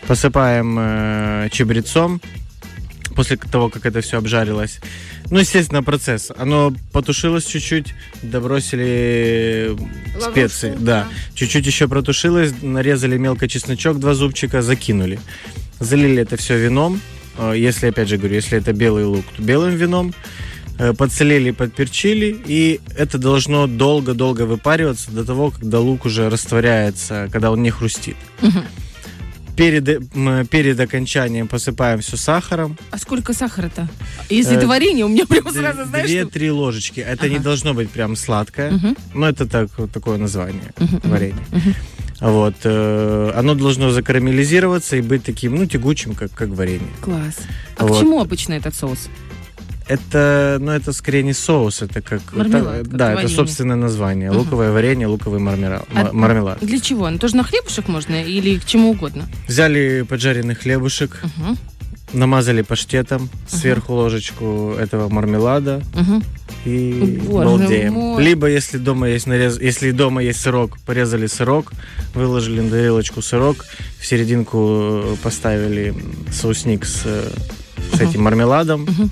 [0.07, 2.21] Посыпаем э, чебрецом
[3.15, 4.79] после того, как это все обжарилось.
[5.29, 6.31] Ну, естественно, процесс.
[6.37, 9.75] Оно потушилось чуть-чуть, добросили
[10.19, 10.75] специи.
[10.77, 11.07] Да.
[11.33, 15.19] Чуть-чуть еще протушилось, нарезали мелко чесночок, два зубчика, закинули.
[15.79, 16.99] Залили это все вином.
[17.37, 20.13] Э, Если, опять же говорю, если это белый лук, то белым вином.
[20.79, 27.51] Э, Подсолили, подперчили, и это должно долго-долго выпариваться до того, когда лук уже растворяется, когда
[27.51, 28.15] он не хрустит.
[29.55, 29.83] Перед,
[30.49, 32.77] перед окончанием посыпаем все сахаром.
[32.89, 33.87] А сколько сахара-то?
[34.29, 37.01] Если Э, варенье, у меня прямо сразу, знаешь, что- Две-три ложечки.
[37.01, 37.43] Это не Ага.
[37.43, 38.71] должно быть прям сладкое.
[38.71, 38.97] Мгм.
[39.13, 41.45] Но это так, такое название мгм, варенье.
[41.51, 41.75] мгм.
[42.21, 42.55] Вот.
[42.63, 46.87] э, оно должно закарамелизироваться и быть таким, ну, тягучим, как, как варенье.
[47.01, 47.35] Класс.
[47.77, 47.97] А Вот.
[47.97, 49.09] к чему обычно этот соус?
[49.91, 52.21] Это, ну, это скорее не соус, это как...
[52.33, 53.25] Мармелад, как да, варенье.
[53.25, 54.29] это собственное название.
[54.31, 54.39] Мгм.
[54.39, 56.59] Луковое варенье, луковый мармера- А- ма- мармелад.
[56.61, 57.09] Для чего?
[57.09, 59.27] Ну, тоже на хлебушек можно или к чему угодно?
[59.49, 61.57] Взяли поджаренный хлебушек, Мгм,
[62.13, 66.23] намазали паштетом, сверху ложечку этого мармелада мгм.
[66.63, 67.93] и Боже балдеем.
[67.93, 68.23] мой.
[68.23, 71.73] Либо, если дома есть нарез, если дома есть сырок, порезали сырок,
[72.15, 73.65] выложили на тарелочку сырок,
[73.99, 75.93] в серединку э, поставили
[76.31, 77.29] соусник с, э,
[77.93, 78.83] с этим мармеладом.
[78.83, 79.09] Мгм.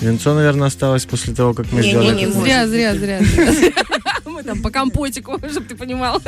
[0.00, 2.14] Венцо, наверное, осталось после того, как мы Не, сделали.
[2.14, 3.72] не, не, может Зря, зря, зря, зря.
[4.24, 6.22] Мы там по компотику, чтобы ты понимал.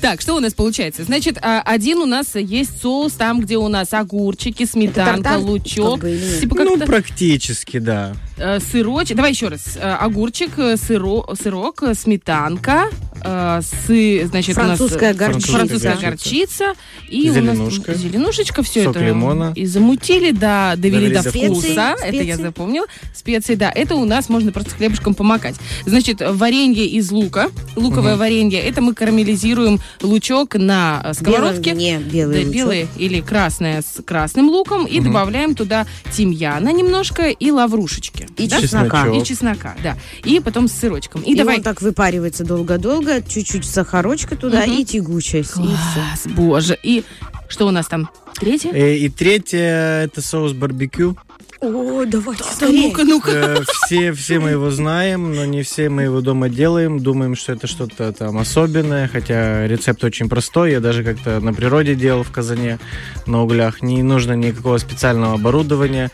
[0.00, 1.04] Так, что у нас получается?
[1.04, 6.00] Значит, а, один у нас есть соус, там, где у нас огурчики, сметанка, лучок.
[6.40, 8.14] Типа Ну, практически, да.
[8.38, 9.16] э, сырочек.
[9.16, 9.76] Давай еще раз.
[9.76, 12.88] Э, Огурчик, э, сыро- сырок, сметанка,
[13.24, 15.52] э, сы, значит, Французская у нас горчица.
[15.52, 16.74] французская горчица
[17.08, 17.90] и Зеленушка.
[17.90, 19.52] у нас зеленушечка, все Сок это лимона.
[19.54, 21.62] и замутили, да, довели, Довели до вкуса.
[21.62, 21.96] вкуса.
[22.04, 22.42] Это я Специи.
[22.42, 22.86] запомнила.
[23.14, 23.70] Специи, да.
[23.74, 25.56] Это у нас можно просто хлебушком помакать.
[25.86, 28.60] Значит, варенье из лука, луковое варенье.
[28.60, 31.70] Это мы карамелизируем лучок на сковородке.
[31.72, 32.54] Белый, не, белый Да, лучок.
[32.54, 34.86] белое или красное с красным луком.
[34.86, 38.28] И добавляем туда тимьяна немножко и лаврушечки.
[38.36, 38.60] И да?
[38.60, 39.06] чеснока.
[39.08, 39.96] И чеснока, да.
[40.24, 41.22] И потом с сырочком.
[41.22, 41.56] И, И давай...
[41.56, 44.72] он так выпаривается долго-долго, чуть-чуть сахарочка туда Мгм.
[44.78, 45.52] и тягучесть.
[45.52, 45.54] И.
[45.54, 46.78] Класс, боже.
[46.82, 47.04] И
[47.48, 48.08] что у нас там?
[48.38, 48.70] Третье?
[48.72, 51.16] Э, И третье это соус барбекю.
[51.58, 52.88] О, давайте Да скорее.
[52.88, 53.30] ну-ка, ну-ка.
[53.30, 57.00] Э, Все, все мы его знаем, но не все мы его дома делаем.
[57.00, 60.72] Думаем, что это что-то там особенное, хотя рецепт очень простой.
[60.72, 62.78] Я даже как-то на природе делал в казане
[63.24, 63.80] на углях.
[63.80, 66.10] Не нужно никакого специального оборудования.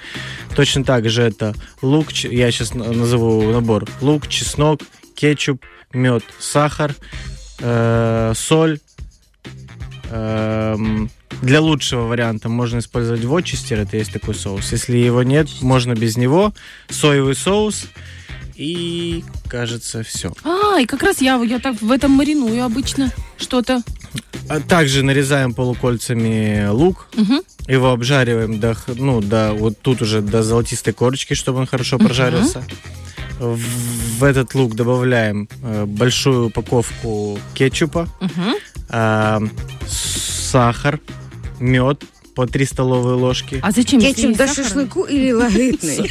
[0.54, 3.88] Точно так же это лук, я сейчас назову набор.
[4.00, 4.82] Лук, чеснок,
[5.16, 5.60] кетчуп,
[5.94, 6.94] мед, сахар,
[7.60, 8.78] э, соль.
[10.10, 14.70] Эм, Для лучшего варианта можно использовать вочестер, это есть такой соус.
[14.70, 16.52] Если его нет, можно без него.
[16.90, 17.86] Соевый соус
[18.54, 20.32] и, кажется, все.
[20.44, 23.82] А, и как раз я, я так в этом мариную обычно что-то.
[24.48, 27.40] А также нарезаем полукольцами лук, Мгм.
[27.66, 32.60] его обжариваем до, ну, до вот тут уже до золотистой корочки, чтобы он хорошо прожарился.
[32.60, 33.01] В,
[33.42, 38.08] в этот лук добавляем э, большую упаковку кетчупа,
[38.88, 39.40] а,
[39.86, 41.00] сахар,
[41.58, 43.60] мед по 3 столовые ложки.
[43.62, 44.00] А зачем?
[44.00, 46.10] Кетчуп до шашлыку или лагытный?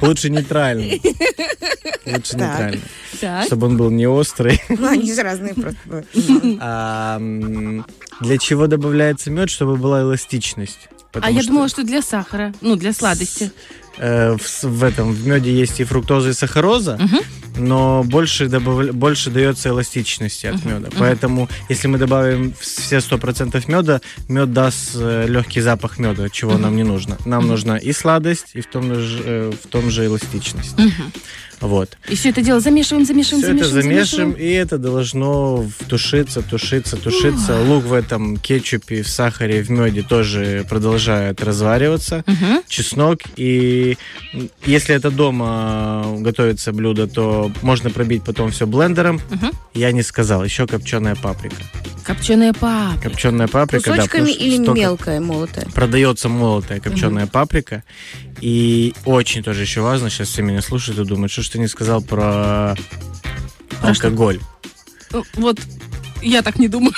[0.00, 1.02] Лучше нейтральный.
[2.06, 2.80] Лучше нейтральный.
[3.46, 4.60] Чтобы он был не острый.
[4.68, 6.04] Ну, они же разные просто.
[6.60, 7.18] А,
[8.20, 9.50] для чего добавляется мед?
[9.50, 10.88] Чтобы была эластичность.
[11.12, 13.52] А я что, думала, что для сахара, ну, для сладости.
[13.98, 16.98] Э, в, в этом в меде есть и фруктоза, и сахароза,
[17.56, 20.88] но больше, добавля- больше дается эластичности от меда.
[20.98, 26.76] Поэтому, если мы добавим все 100% меда, мед даст э, легкий запах меда, чего нам
[26.76, 27.16] не нужно.
[27.24, 30.74] Нам нужна и сладость, и в том же, э, в том же эластичность.
[31.64, 31.96] Вот.
[32.10, 34.50] И все это дело замешиваем, замешиваем, Все это замешиваем, замешиваем, замешиваем.
[34.50, 37.58] и это должно тушиться, тушиться, тушиться.
[37.62, 42.22] Лук в этом кетчупе, в сахаре, в меде тоже продолжает развариваться.
[42.26, 42.62] Мгм.
[42.68, 43.20] Чеснок.
[43.36, 43.96] И
[44.66, 49.20] если это дома готовится блюдо, то можно пробить потом все блендером.
[49.30, 49.50] Мгм.
[49.72, 50.44] Я не сказал.
[50.44, 51.56] Еще копченая паприка.
[52.04, 53.08] Копченая паприка.
[53.08, 55.64] Копченая паприка, да, Кусочками что или столько- мелкая молотая?
[55.74, 57.82] Продается молотая копченая паприка.
[58.40, 61.68] И очень тоже еще важно, сейчас все меня слушают и думают, что ж ты не
[61.68, 62.74] сказал про,
[63.80, 64.08] Про что?
[64.08, 64.40] алкоголь.
[65.12, 65.60] Ну, Вот,
[66.20, 66.92] я так не думаю.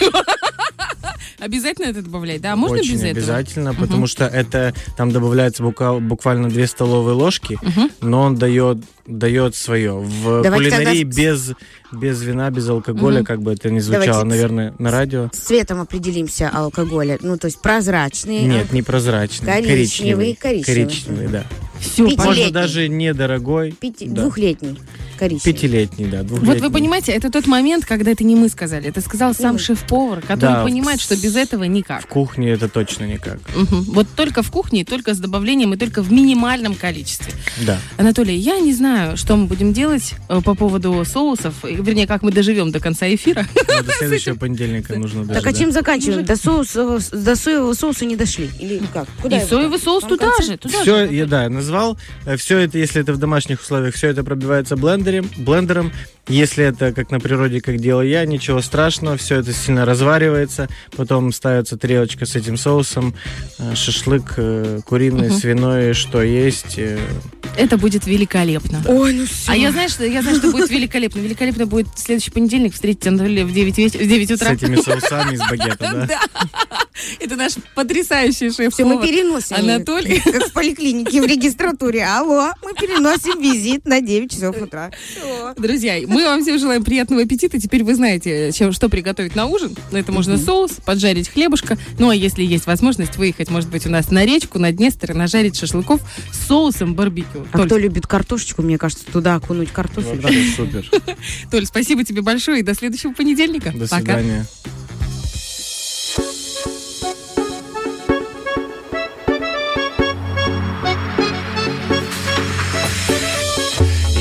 [1.39, 2.55] Обязательно это добавлять, да?
[2.55, 3.19] А можно Очень без этого?
[3.19, 7.59] обязательно, потому что это там добавляется буквально 2 столовые ложки,
[8.01, 9.93] но он дает дает свое.
[9.93, 11.53] В Давайте кулинарии тогда без,
[11.93, 15.29] без вина, без алкоголя, как бы это ни звучало, Давайте наверное, на радио.
[15.35, 17.19] С цветом определимся алкоголя.
[17.21, 18.43] Ну, то есть прозрачный.
[18.45, 19.47] Нет, не прозрачный.
[19.63, 20.87] Коричневый, коричневый.
[20.87, 21.45] Коричневый, да.
[21.81, 23.73] Все, Можно даже недорогой.
[23.73, 24.23] Пяти- да.
[24.23, 24.79] Двухлетний.
[25.19, 25.55] Коричневый.
[25.55, 26.19] Пятилетний, да.
[26.19, 26.61] Вот двухлетний.
[26.61, 30.57] вы понимаете, это тот момент, когда это не мы сказали, это сказал сам шеф-повар, который
[30.57, 30.63] Да.
[30.65, 32.03] понимает, что без этого никак.
[32.03, 33.39] В кухне это точно никак.
[33.55, 33.83] Мгм.
[33.85, 37.33] Вот только в кухне, только с добавлением и только в минимальном количестве.
[37.67, 37.79] Да.
[37.97, 42.23] Анатолий, я не знаю, что мы будем делать э, по поводу соусов, э, вернее, как
[42.23, 43.47] мы доживем до конца эфира.
[43.55, 45.41] Но до следующего понедельника нужно даже.
[45.41, 46.25] Так а чем заканчиваем?
[46.27, 48.51] До, соуса, до соевого соуса не дошли?
[48.61, 49.09] Или как?
[49.23, 51.15] Куда И соевый соус туда же, туда Все, же.
[51.15, 51.99] я, да, назвал.
[52.37, 55.93] Все это, если это в домашних условиях, все это пробивается блендером, блендером.
[56.29, 61.33] Если это как на природе, как делаю я, ничего страшного, все это сильно разваривается, потом
[61.33, 63.15] ставится тарелочка с этим соусом,
[63.61, 66.79] э, шашлык э, куриный, свиной, что есть.
[66.79, 66.99] э,
[67.57, 68.83] Это будет великолепно.
[68.89, 69.53] Ой, ну все.
[69.53, 71.21] А я знаю, что я знаю, что будет великолепно.
[71.21, 74.53] Великолепно будет в следующий понедельник встретить Анатолия в 9, веч- в 9 С утра.
[74.53, 76.21] этими соусами из багета, да?
[77.21, 79.57] Это наш потрясающий шеф Все, мы переносим.
[79.57, 80.19] Анатолий.
[80.21, 82.05] Как в поликлинике, в регистратуре.
[82.05, 84.91] Алло, мы переносим визит на 9 часов утра.
[85.57, 87.61] Друзья, мы вам всем желаем приятного аппетита.
[87.61, 89.77] Теперь вы знаете, чем, что приготовить на ужин.
[89.91, 91.79] Ну, Это можно соус, поджарить хлебушка.
[91.99, 95.15] Ну, а если есть возможность выехать, может быть, у нас на речку, на Днестр, и
[95.15, 96.01] нажарить шашлыков
[96.33, 97.47] с соусом барбекю.
[97.53, 100.21] А Толь, кто любит картошечку, мне кажется, туда окунуть картофель.
[100.21, 100.91] Вообще супер.
[101.51, 103.73] Толь, спасибо тебе большое и до следующего понедельника.
[103.73, 103.97] До Пока.
[103.99, 104.47] свидания.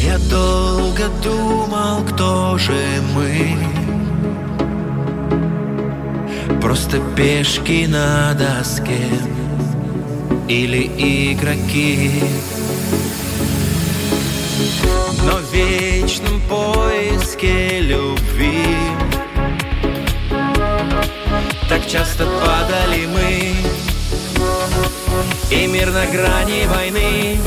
[0.04, 1.55] Я долго думал,
[2.10, 2.82] кто же
[3.14, 3.58] мы
[6.62, 9.08] Просто пешки на доске
[10.48, 10.86] Или
[11.34, 12.24] игроки
[15.26, 18.78] но в вечном поиске любви.
[21.68, 23.56] Так часто падали мы,
[25.52, 27.40] и мир на грани войны.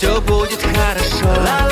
[0.00, 1.26] Все будет хорошо.
[1.26, 1.69] Ла-ла-ла-ла-ла,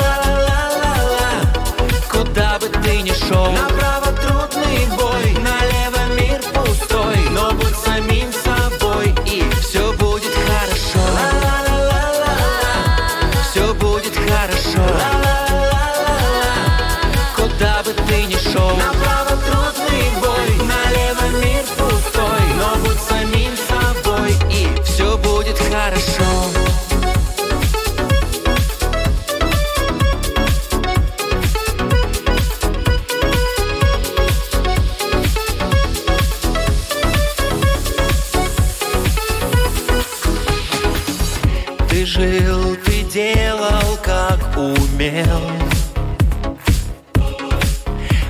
[42.19, 45.41] жил, ты делал, как умел.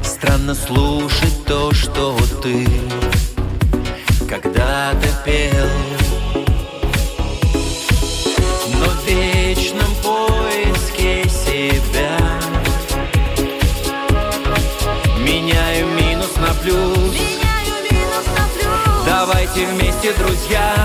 [0.03, 2.67] Странно слушать то, что ты
[4.29, 5.69] когда-то пел.
[8.79, 12.17] Но в вечном поиске себя
[15.17, 17.15] Меняю минус на плюс
[19.05, 20.75] Давайте вместе, друзья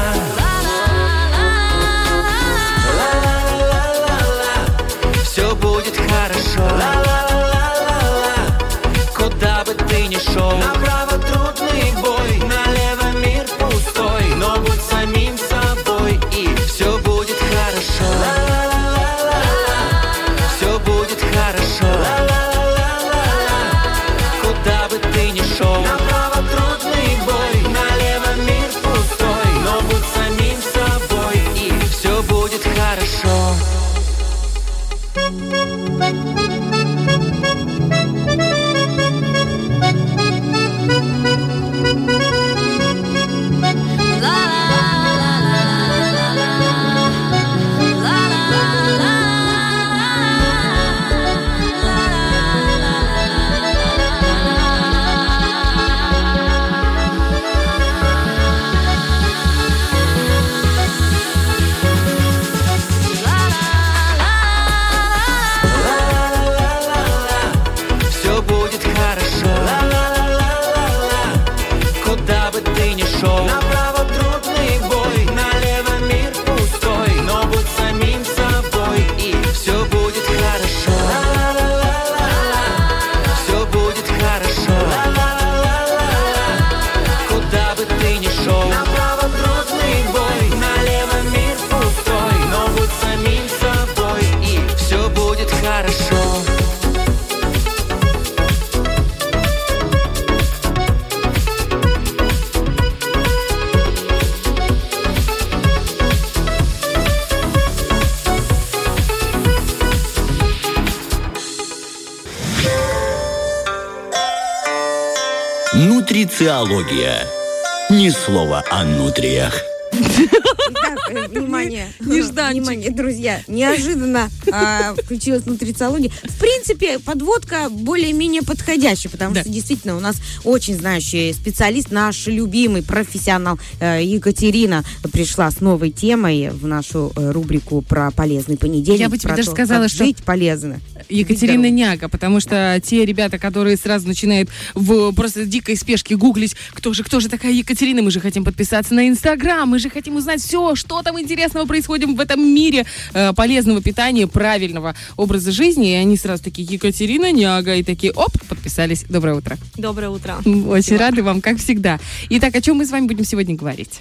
[118.24, 119.52] Ни слова о нутриях.
[119.92, 122.62] Итак, э, внимание, Нежданчик.
[122.62, 126.10] внимание, друзья, неожиданно а, включилась нутрициология.
[126.24, 129.42] В принципе, подводка более-менее подходящая, потому Да.
[129.42, 135.90] что действительно у нас очень знающий специалист, наш любимый профессионал э, Екатерина пришла с новой
[135.90, 139.00] темой в нашу э, рубрику про полезный понедельник.
[139.00, 140.80] Я бы тебе даже то, сказала, как что- жить полезно.
[141.09, 146.57] Екатерина Будь Няга, потому что те ребята, которые сразу начинают в просто дикой спешке гуглить,
[146.70, 150.16] кто же, кто же такая Екатерина, мы же хотим подписаться на Инстаграм, мы же хотим
[150.16, 155.92] узнать все, что там интересного происходит в этом мире э, полезного питания, правильного образа жизни,
[155.92, 159.05] и они сразу такие, Екатерина Няга, и такие, оп, подписались.
[159.09, 159.57] Доброе утро.
[159.76, 160.36] Доброе утро.
[160.44, 161.98] Очень рады вам, как всегда.
[162.30, 164.00] Итак, о чем мы с вами будем сегодня говорить?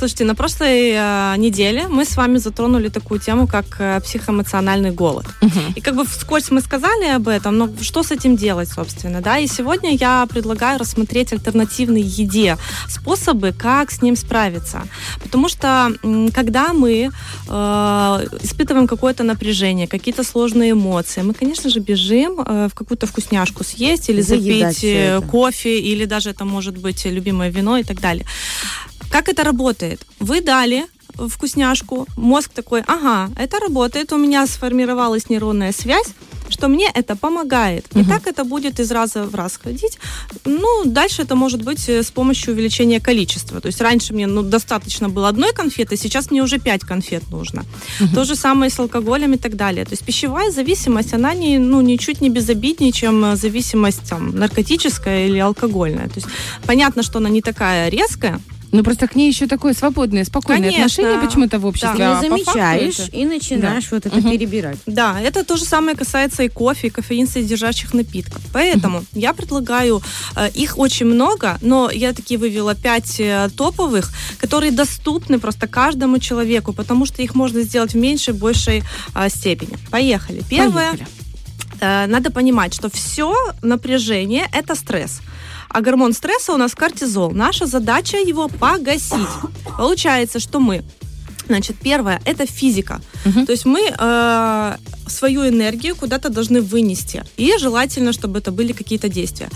[0.00, 5.26] Слушайте, на прошлой э, неделе мы с вами затронули такую тему, как э, психоэмоциональный голод.
[5.76, 9.38] И как бы вскользь мы сказали об этом, но что с этим делать, собственно, да?
[9.38, 12.56] И сегодня я предлагаю рассмотреть альтернативной еде
[12.88, 14.84] способы, как с ним справиться.
[15.22, 15.92] Потому что
[16.32, 17.10] когда мы
[17.48, 17.50] э,
[18.42, 24.08] испытываем какое-то напряжение, какие-то сложные эмоции, мы, конечно же, бежим э, в какую-то вкусняшку съесть
[24.08, 28.24] или Заедать запить э, кофе, или даже это может быть любимое вино и так далее.
[29.10, 30.06] Как это работает?
[30.18, 30.86] Вы дали
[31.28, 36.14] вкусняшку, мозг такой, ага, это работает, у меня сформировалась нейронная связь,
[36.48, 37.86] что мне это помогает.
[37.94, 39.98] И так это будет из раза в раз ходить.
[40.44, 43.60] Ну, дальше это может быть э, с помощью увеличения количества.
[43.60, 47.64] То есть раньше мне ну, достаточно было одной конфеты, сейчас мне уже пять конфет нужно.
[48.14, 49.84] То же самое с алкоголем и так далее.
[49.84, 55.26] То есть пищевая зависимость, она не, ну, ничуть не безобиднее, чем э, зависимость там, наркотическая
[55.26, 56.08] или алкогольная.
[56.08, 56.28] То есть
[56.66, 58.40] понятно, что она не такая резкая,
[58.72, 60.84] Ну, просто к ней еще такое свободное, спокойное Конечно.
[60.84, 61.96] отношение почему-то в обществе.
[61.96, 64.78] Ты а не факту замечаешь это- и начинаешь вот это перебирать.
[64.86, 68.42] Да, это то же самое касается и кофе, и кофеин содержащих напитков.
[68.52, 70.02] Поэтому я предлагаю,
[70.36, 76.18] э, их очень много, но я такие вывела пять э, топовых, которые доступны просто каждому
[76.18, 78.82] человеку, потому что их можно сделать в меньшей, большей
[79.14, 79.76] э, степени.
[79.90, 80.42] Поехали.
[80.48, 80.90] Первое.
[80.90, 81.06] Поехали.
[81.80, 85.20] Э, надо понимать, что все напряжение– это стресс.
[85.72, 87.30] А гормон стресса у нас кортизол.
[87.30, 89.28] Наша задача его погасить.
[89.78, 90.82] Получается, что мы
[91.46, 93.00] Значит, первое это физика.
[93.24, 94.76] То есть мы э,
[95.10, 97.24] свою энергию куда-то должны вынести.
[97.36, 99.48] И желательно, чтобы это были какие-то действия.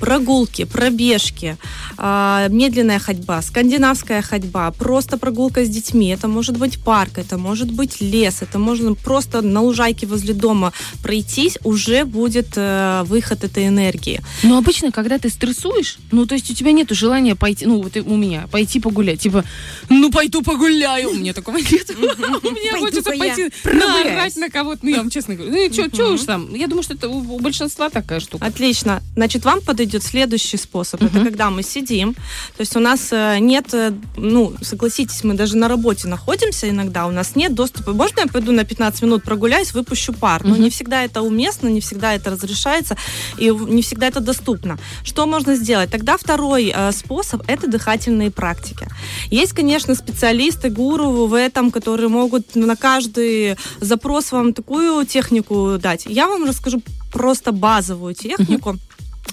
[0.00, 1.56] Прогулки, пробежки,
[1.98, 6.08] э, медленная ходьба, скандинавская ходьба, просто прогулка с детьми.
[6.08, 10.72] Это может быть парк, это может быть лес, это можно просто на лужайке возле дома
[11.02, 14.20] пройтись, уже будет э, выход этой энергии.
[14.42, 17.96] Но обычно, когда ты стрессуешь, ну, то есть у тебя нету желания пойти, ну, вот
[17.96, 19.20] у меня, пойти погулять.
[19.20, 19.44] Типа,
[19.88, 21.10] ну, пойду погуляю.
[21.10, 21.90] У меня такого нет.
[21.98, 24.80] Мне хочется пойти наорать на кого-то.
[25.00, 26.54] Я вам честно говорю, ну, что уж там.
[26.54, 28.44] Я думаю, что это у у большинства такая штука.
[28.44, 29.02] Отлично.
[29.16, 31.02] Значит, вам подойдет следующий способ.
[31.02, 32.14] Это когда мы сидим.
[32.56, 37.06] То есть у нас э, нет, э, ну, согласитесь, мы даже на работе находимся иногда,
[37.06, 37.92] у нас нет доступа.
[37.92, 40.44] Можно я пойду на 15 минут прогуляюсь, выпущу пар?
[40.44, 42.96] Но не всегда это уместно, не всегда это разрешается,
[43.38, 44.78] и не всегда это доступно.
[45.04, 45.90] Что можно сделать?
[45.90, 48.88] Тогда второй э, способ– это дыхательные практики.
[49.30, 56.06] Есть, конечно, специалисты, гуру в этом, которые могут на каждый запрос вам такую технику дать.
[56.06, 56.82] Я вам расскажу
[57.12, 58.78] просто базовую технику.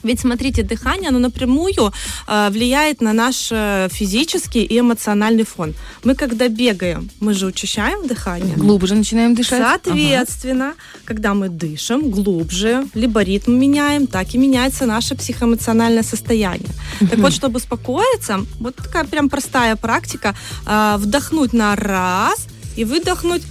[0.03, 1.91] Ведь смотрите, дыхание, оно напрямую
[2.27, 5.73] э, влияет на наш э, физический и эмоциональный фон.
[6.03, 8.55] Мы когда бегаем, мы же учащаем дыхание.
[8.55, 9.61] Глубже начинаем дышать.
[9.61, 10.73] Соответственно,
[11.05, 16.69] когда мы дышим глубже, либо ритм меняем, так и меняется наше психоэмоциональное состояние.
[16.99, 20.35] Так вот, чтобы успокоиться, вот такая прям простая практика,
[20.65, 23.43] а, вдохнуть на раз и выдохнуть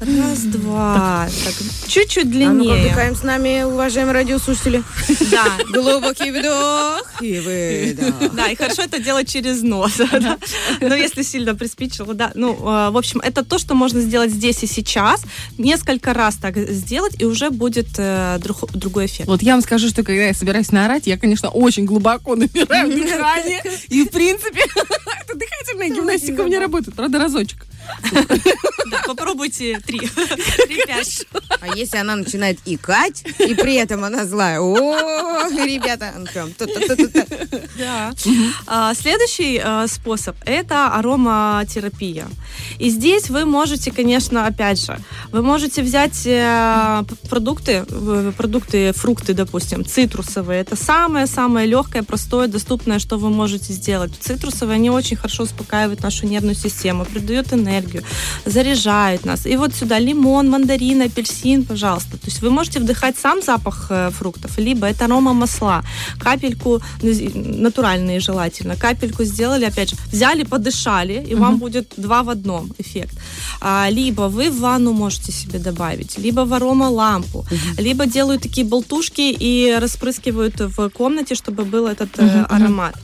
[0.00, 1.28] раз, два.
[1.44, 1.54] Так,
[1.88, 2.86] чуть-чуть А ну-ка, длиннее.
[2.86, 4.82] вдыхаем с нами, уважаемые радиослушатели.
[5.30, 5.44] Да.
[5.72, 8.32] Глубокий вдох и выдох.
[8.34, 9.92] Да, и хорошо это делать через нос.
[10.80, 12.30] Но если сильно приспичило, да.
[12.34, 15.22] Ну, э, в общем, это то, что можно сделать здесь и сейчас.
[15.58, 19.28] Несколько раз так сделать, и уже будет э, друг- другой эффект.
[19.28, 23.62] Вот я вам скажу, что когда я собираюсь наорать, я, конечно, очень глубоко набираю дыхание.
[23.88, 26.94] И, в принципе, эта дыхательная гимнастика у меня работает.
[26.96, 27.66] Правда, разочек.
[28.90, 29.98] Да, попробуйте три.
[29.98, 31.26] Три, пять.
[31.60, 34.60] А если она начинает икать, и при этом она злая?
[34.60, 36.48] О, ребята, ну.
[37.78, 38.12] Да.
[38.66, 42.26] А, Следующий э, способ– это ароматерапия.
[42.78, 44.98] И здесь вы можете, конечно, опять же,
[45.32, 47.84] вы можете взять э, продукты,
[48.36, 50.60] продукты, фрукты, допустим, цитрусовые.
[50.60, 54.12] Это самое-самое легкое, простое, доступное, что вы можете сделать.
[54.20, 57.77] Цитрусовые, они очень хорошо успокаивают нашу нервную систему, придают энергию,
[58.46, 59.46] заряжают нас.
[59.46, 62.12] И вот сюда лимон, мандарин, апельсин, пожалуйста.
[62.12, 65.82] То есть вы можете вдыхать сам запах э, фруктов, либо это арома масла,
[66.18, 72.72] капельку натуральные желательно, капельку сделали, опять же, взяли, подышали, и вам будет два в одном
[72.78, 73.18] эффект.
[73.60, 77.44] А, либо вы в ванну можете себе добавить, либо в арома лампу,
[77.78, 82.94] либо делают такие болтушки и распрыскивают в комнате, чтобы был этот э, аромат.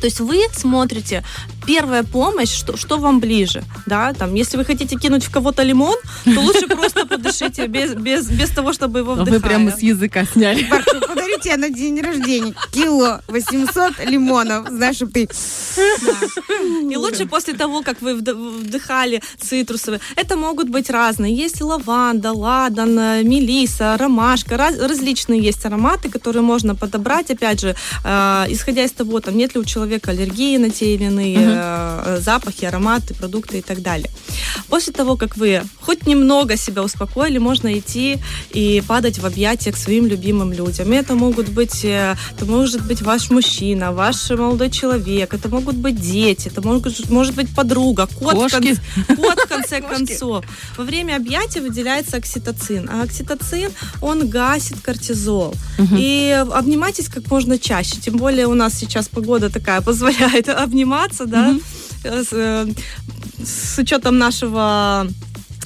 [0.00, 1.24] То есть вы смотрите
[1.66, 5.96] первая помощь, что, что вам ближе, да, там, если вы хотите кинуть в кого-то лимон,
[6.24, 10.24] то лучше просто подышите без, без, без того, чтобы его А Вы прямо с языка
[10.24, 10.64] сняли.
[10.70, 15.28] Барчук, подарю тебе на день рождения кило 800 лимонов, знаешь, чтобы ты...
[16.90, 20.00] И лучше после того, как вы вд- вдыхали цитрусовые.
[20.16, 21.34] Это могут быть разные.
[21.34, 24.56] Есть лаванда, ладан, э, мелиса, ромашка.
[24.56, 27.30] раз- различные есть ароматы, которые можно подобрать.
[27.30, 31.04] Опять же, э, исходя из того, там, нет ли у человека аллергии на те или
[31.04, 34.10] иные э, запахи, ароматы, продукты и так далее.
[34.68, 38.18] После того, как вы хоть немного себя успокоили, можно идти
[38.52, 40.92] и падать в объятия к своим любимым людям.
[40.92, 45.76] И это могут быть, э, это может быть ваш мужчина, ваш молодой человек, это могут
[45.76, 48.54] быть дети, это могут, может быть подруга, кот, в Кошки.
[48.56, 50.44] конце- кот в конце концов.
[50.76, 55.54] Во время объятия выделяется окситоцин, а окситоцин, он гасит кортизол.
[55.96, 61.37] И обнимайтесь как можно чаще, тем более у нас сейчас погода такая позволяет обниматься, да,
[62.04, 62.66] с, э,
[63.44, 65.06] с учетом нашего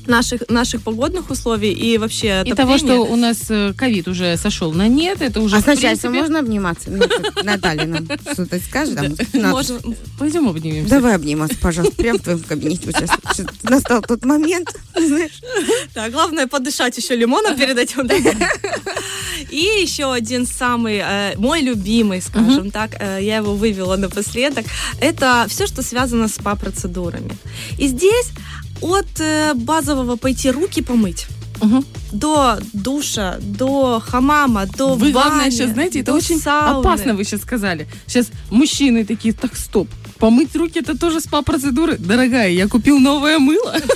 [0.06, 4.72] наших, наших погодных условий и вообще И того, что у нас э, ковид уже сошел
[4.72, 6.90] на нет, это уже А в с начальством принципе- можно обниматься?
[7.44, 8.98] Наталья нам что-то скажет.
[9.34, 9.78] Можем.
[10.18, 10.90] Пойдем обнимемся.
[10.90, 12.92] Давай обниматься, пожалуйста, прямо в твоем кабинете.
[12.92, 15.40] Сейчас сейчас настал тот момент, знаешь.
[15.94, 18.08] Да, главное подышать еще лимоном перед этим.
[19.53, 24.64] И еще один самый, э, мой любимый, скажем так, э, я его вывела напоследок,
[25.00, 27.36] это все, что связано с СПА-процедурами.
[27.78, 28.30] И здесь
[28.80, 31.26] от э, базового пойти руки помыть,
[31.61, 31.84] Мгм.
[32.12, 36.80] До душа, до хамама, до Вы, главное, бани, сейчас, знаете, это очень сауны.
[36.80, 37.86] опасно, вы сейчас сказали.
[38.06, 39.88] Сейчас мужчины такие, так, стоп,
[40.18, 41.96] помыть руки это тоже спа-процедуры.
[41.98, 43.74] Дорогая, я купил новое мыло.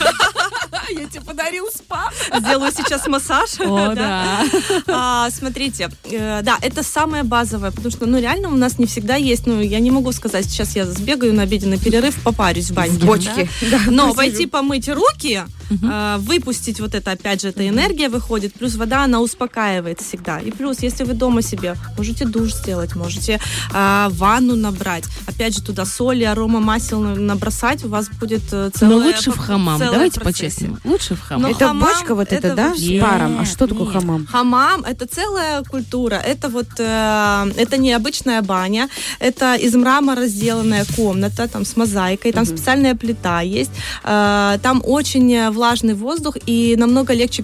[0.88, 2.10] Я тебе подарил спа.
[2.38, 3.58] Сделаю сейчас массаж.
[3.58, 4.44] О, да.
[4.86, 9.16] А, смотрите, э, да, это самое базовое, потому что, ну, реально у нас не всегда
[9.16, 12.98] есть, ну, я не могу сказать, сейчас я сбегаю на обеденный перерыв, попарюсь в баньке.
[12.98, 13.48] В бочке.
[13.62, 13.78] да.
[13.86, 14.16] Да, Но посижу.
[14.16, 19.20] пойти помыть руки, э, выпустить вот это, опять же, эта энергия выходит, плюс вода, она
[19.20, 20.38] успокаивает всегда.
[20.40, 23.40] И плюс, если вы дома себе можете душ сделать, можете
[23.72, 28.70] а, ванну набрать, опять же, туда соли, арома масел на- набросать, у вас будет э,
[28.74, 29.78] Но целая лучше в хамам.
[29.78, 30.78] целая Давайте по-честному.
[30.84, 31.42] Лучше в хамам.
[31.42, 33.38] Но Это хамам, бочка вот эта, это да, вообще- с паром?
[33.40, 33.92] А что такое Нет.
[33.94, 34.26] хамам?
[34.26, 36.14] Хамам это целая культура.
[36.16, 38.88] Это вот э, это не обычная баня,
[39.20, 43.70] это из мрамора сделанная комната, там с мозаикой, там специальная плита есть.
[44.04, 47.42] Э, там очень э, влажный воздух и намного легче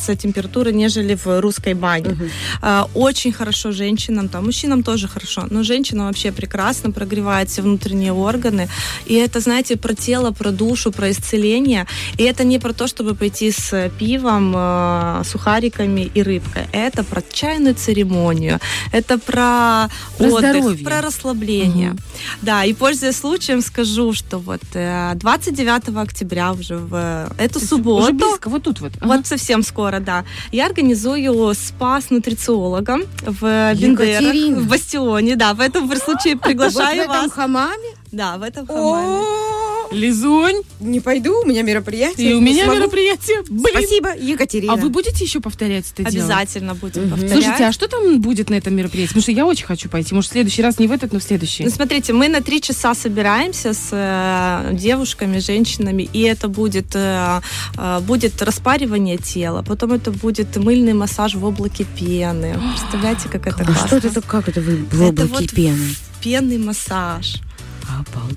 [0.00, 2.16] переносится температура, нежели в русской бане.
[2.62, 8.12] Э, очень хорошо женщинам, там мужчинам тоже хорошо, но женщинам вообще прекрасно прогревает все внутренние
[8.12, 8.68] органы.
[9.06, 11.86] И это, знаете, про тело, про душу, про исцеление.
[12.18, 16.62] И это не про то, чтобы пойти с пивом, э, сухариками и рыбкой.
[16.72, 18.58] Это про чайную церемонию.
[18.92, 19.88] Это про,
[20.18, 20.84] Про отдых, здоровье.
[20.84, 21.94] про расслабление.
[22.42, 28.02] Да, и пользуясь случаем, скажу, что вот э, 29 октября уже в э, эту субботу.
[28.02, 28.92] Уже близко, вот тут вот.
[29.00, 29.16] Ага.
[29.16, 30.24] Вот совсем скоро, да.
[30.52, 35.54] Я организую спа с нутрициологом в Бендерах, в Бастионе, да.
[35.54, 37.32] В этом случае Вот в приглашаю этом вас.
[37.32, 37.99] хамаме?
[38.12, 39.24] Да, в этом хамаме.
[39.92, 42.30] Лизунь, Не пойду, у меня мероприятие.
[42.30, 43.42] и у меня мероприятие.
[43.48, 43.66] Блин.
[43.76, 44.74] Спасибо, Екатерина.
[44.74, 46.26] А вы будете еще повторять это дело?
[46.26, 47.32] Обязательно будем повторять.
[47.32, 49.08] Слушайте, а что там будет на этом мероприятии?
[49.08, 50.14] Потому что я очень хочу пойти.
[50.14, 51.64] Может, в следующий раз не в этот, но в следующий.
[51.64, 57.40] Ну, смотрите, мы на три часа собираемся с э, девушками, женщинами, и это будет, э,
[57.76, 62.56] э, будет распаривание тела, потом это будет мыльный массаж в облаке пены.
[62.78, 63.86] Представляете, как это А классно?
[63.98, 65.94] что это, как это вы в Это облаке вот пены?
[66.22, 67.40] Пенный массаж.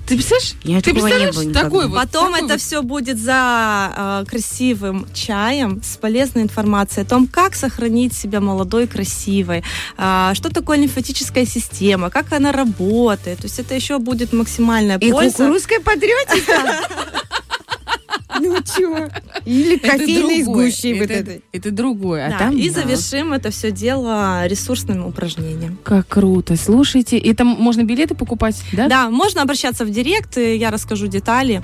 [0.06, 0.54] Ты представляешь?
[0.64, 1.34] Я Ты такого не представляешь?
[1.34, 1.62] было никогда.
[1.62, 1.96] такой вот.
[1.96, 2.60] Потом такой это вот.
[2.60, 8.86] все будет за э, красивым чаем с полезной информацией о том, как сохранить себя молодой,
[8.86, 9.62] красивой,
[9.96, 13.38] а, что такое лимфатическая система, как она работает.
[13.38, 15.36] То есть это еще будет максимальная И польза.
[15.38, 16.88] кукурузская патриотика?
[18.40, 19.08] Ну чего?
[19.44, 21.42] Или Это сгущей вот это, этой.
[21.52, 22.26] это другое.
[22.26, 22.80] А Да, там и да.
[22.80, 25.78] завершим это все дело ресурсным упражнением.
[25.82, 26.56] Как круто.
[26.56, 28.88] Слушайте, и там можно билеты покупать, да?
[28.88, 31.62] Да, можно обращаться в директ, я расскажу детали.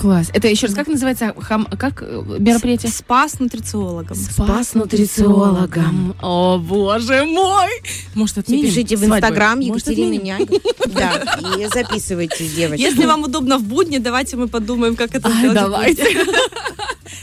[0.00, 0.30] Класс.
[0.32, 2.90] Это еще раз, как называется хам, как э, мероприятие?
[2.90, 4.16] Спа с нутрициологом.
[4.16, 6.16] Спа с нутрициологом.
[6.22, 7.68] О, боже мой!
[8.14, 9.04] Может, отметим Пишите в?
[9.04, 10.24] Инстаграм Екатерина отменим?
[10.24, 10.54] Няга.
[10.86, 12.82] Да, и записывайтесь, девочки.
[12.82, 15.54] Если вам удобно в будни, давайте мы подумаем, как это сделать.
[15.54, 16.04] давайте.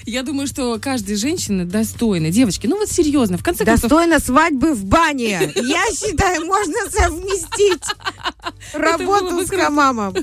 [0.06, 2.30] Я думаю, что каждая женщина достойна.
[2.30, 5.52] Девочки, ну вот серьезно, в конце концов, Достойно свадьбы в бане.
[5.56, 7.84] Я считаю, можно совместить
[8.74, 10.16] работу с хамамом.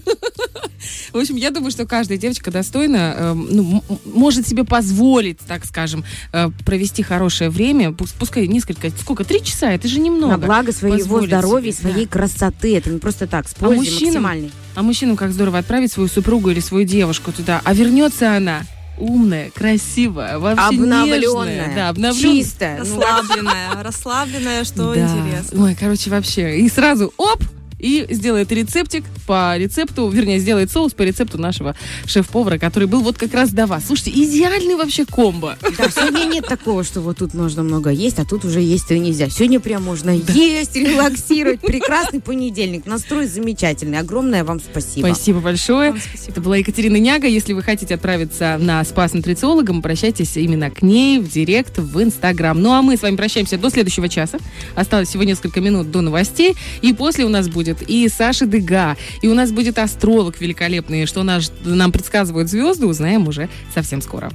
[1.13, 5.65] В общем, я думаю, что каждая девочка достойна, эм, ну, м- может себе позволить, так
[5.65, 10.33] скажем, э, провести хорошее время, пус- пускай несколько, сколько, три часа, это же немного.
[10.33, 12.11] На благо своего здоровья, себе, своей да.
[12.13, 12.77] красоты.
[12.77, 14.05] Это не просто так, с пользой мужчинам?
[14.23, 14.51] максимальной.
[14.75, 18.63] А мужчинам как здорово отправить свою супругу или свою девушку туда, а вернется она
[18.99, 22.33] умная, красивая, вообще Обновленная, нежная, да, обновленная.
[22.45, 22.79] чистая.
[22.85, 25.01] Ну, Расслабленная, расслабленная, что Да.
[25.01, 25.65] интересно.
[25.65, 26.61] Ой, короче, вообще.
[26.61, 27.43] И сразу оп!
[27.85, 31.76] И сделает рецептик по рецепту, вернее, сделает соус по рецепту нашего
[32.07, 33.85] шеф-повара, который был вот как раз до вас.
[33.87, 35.59] Слушайте, идеальный вообще комбо.
[35.61, 38.99] Да, сегодня нет такого, что вот тут можно много есть, а тут уже есть и
[38.99, 39.28] нельзя.
[39.28, 41.61] Сегодня прям можно есть, релаксировать.
[41.61, 42.87] Прекрасный понедельник.
[42.87, 43.99] Настрой замечательный.
[43.99, 45.09] Огромное вам спасибо.
[45.09, 45.91] Спасибо большое.
[45.91, 46.32] Вам спасибо.
[46.32, 47.26] Это была Екатерина Няга.
[47.26, 52.03] Если вы хотите отправиться на спа с нутрициологом, обращайтесь именно к ней в директ в
[52.03, 52.59] Инстаграм.
[52.59, 54.39] Ну а мы с вами прощаемся до следующего часа.
[54.74, 56.55] Осталось всего несколько минут до новостей.
[56.80, 61.22] И после у нас будет и Саша Дега, и у нас будет астролог великолепный, что
[61.22, 64.31] наш, нам предсказывают звезды, узнаем уже совсем скоро.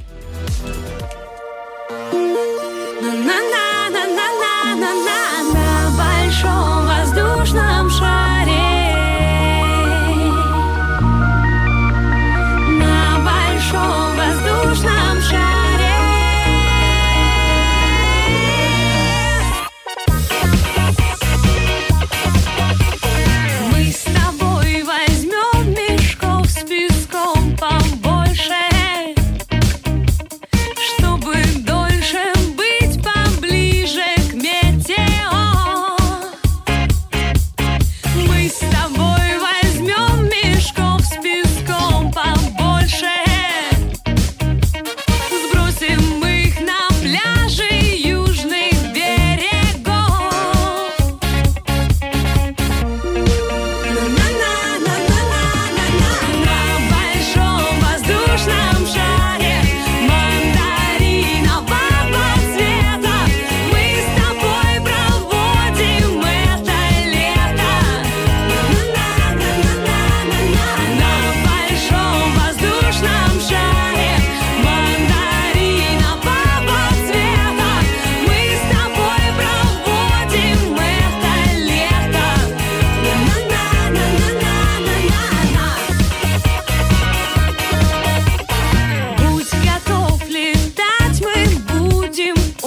[3.02, 3.40] На
[5.98, 8.49] большом воздушном шаре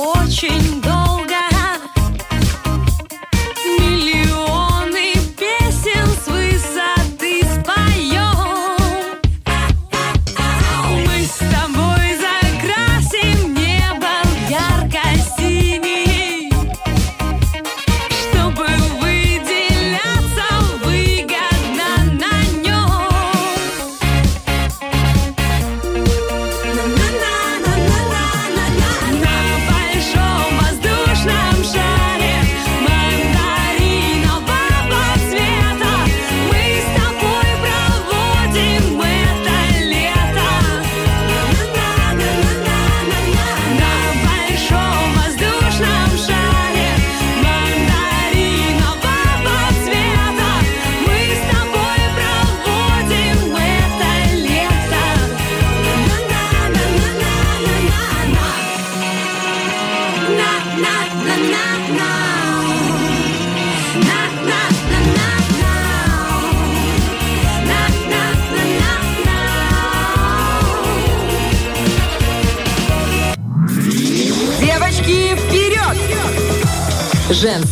[0.02, 0.91] очень.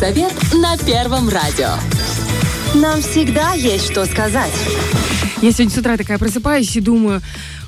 [0.01, 1.69] Женсовет на Первом радио.
[2.73, 4.51] Нам всегда есть что сказать.
[5.43, 7.21] Я сегодня с утра такая просыпаюсь и думаю,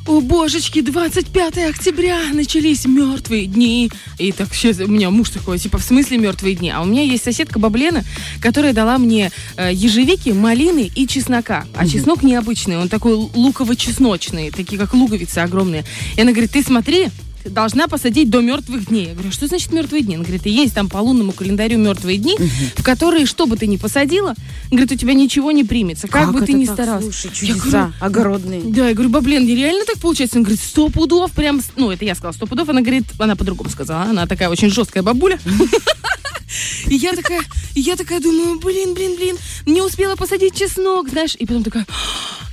[0.08, 3.92] о, божечки, 25 октября, начались мертвые дни.
[4.18, 6.72] И так сейчас у меня муж такой, типа, в смысле мертвые дни?
[6.72, 8.04] А у меня есть соседка Баблена,
[8.42, 11.66] которая дала мне э, ежевики, малины и чеснока.
[11.76, 15.86] А чеснок необычный, он такой луково-чесночный, такие как луковицы огромные.
[16.16, 17.10] И она говорит, ты смотри,
[17.46, 19.08] должна посадить до мертвых дней.
[19.08, 20.16] Я говорю, что значит мертвые дни?
[20.16, 22.38] Она говорит, есть там по лунному календарю мертвые дни,
[22.76, 24.36] в которые, что бы ты ни посадила,
[24.70, 26.08] говорит, у тебя ничего не примется.
[26.08, 26.76] Как, бы это ты ни так?
[26.76, 27.12] старался.
[27.12, 28.62] Слушай, Я чудеса говорю, огородные.
[28.64, 30.38] да, я говорю, баблен, реально так получается?
[30.38, 33.70] Он говорит, сто пудов, прям, ну, это я сказала, сто пудов, она говорит, она по-другому
[33.70, 35.40] сказала, она такая очень жесткая бабуля.
[36.88, 37.42] И я такая,
[37.74, 41.88] и я такая думаю, блин, блин, блин, не успела посадить чеснок, знаешь, и потом такая,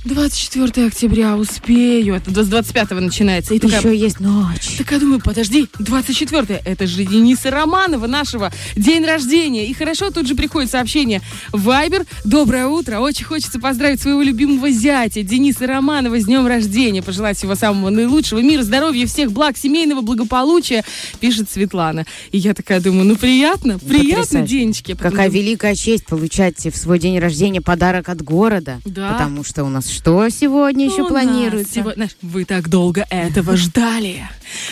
[0.03, 3.53] 24 октября, успею, это с 25 начинается.
[3.53, 4.77] И такая, Еще есть ночь.
[4.79, 9.67] Такая думаю, подожди, 24 это же Дениса Романова, нашего день рождения.
[9.67, 11.21] И хорошо, тут же приходит сообщение.
[11.51, 12.99] Вайбер, доброе утро.
[12.99, 17.03] Очень хочется поздравить своего любимого зятя Дениса Романова с днем рождения.
[17.03, 20.83] Пожелать всего самого наилучшего, мира, здоровья, всех благ, семейного благополучия,
[21.19, 22.07] пишет Светлана.
[22.31, 24.47] И я такая думаю, ну приятно, приятно, Потрясающе.
[24.47, 24.93] Денечки.
[24.93, 28.81] Потом Какая думаю, великая честь получать в свой день рождения подарок от города.
[28.83, 29.11] Да.
[29.11, 31.73] Потому что у нас что сегодня еще планируется?
[31.73, 34.27] сего- знаешь, вы так долго этого ждали.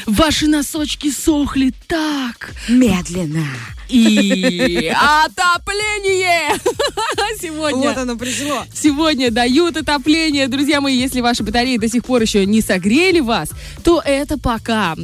[0.06, 2.52] Ваши носочки сохли так.
[2.68, 3.46] Медленно.
[3.90, 4.92] И
[5.26, 6.56] отопление!
[7.42, 7.90] Сегодня.
[7.90, 8.64] Вот оно пришло.
[8.72, 10.48] Сегодня дают отопление.
[10.48, 13.50] Друзья мои, если ваши батареи до сих пор еще не согрели вас,
[13.84, 14.96] то это пока.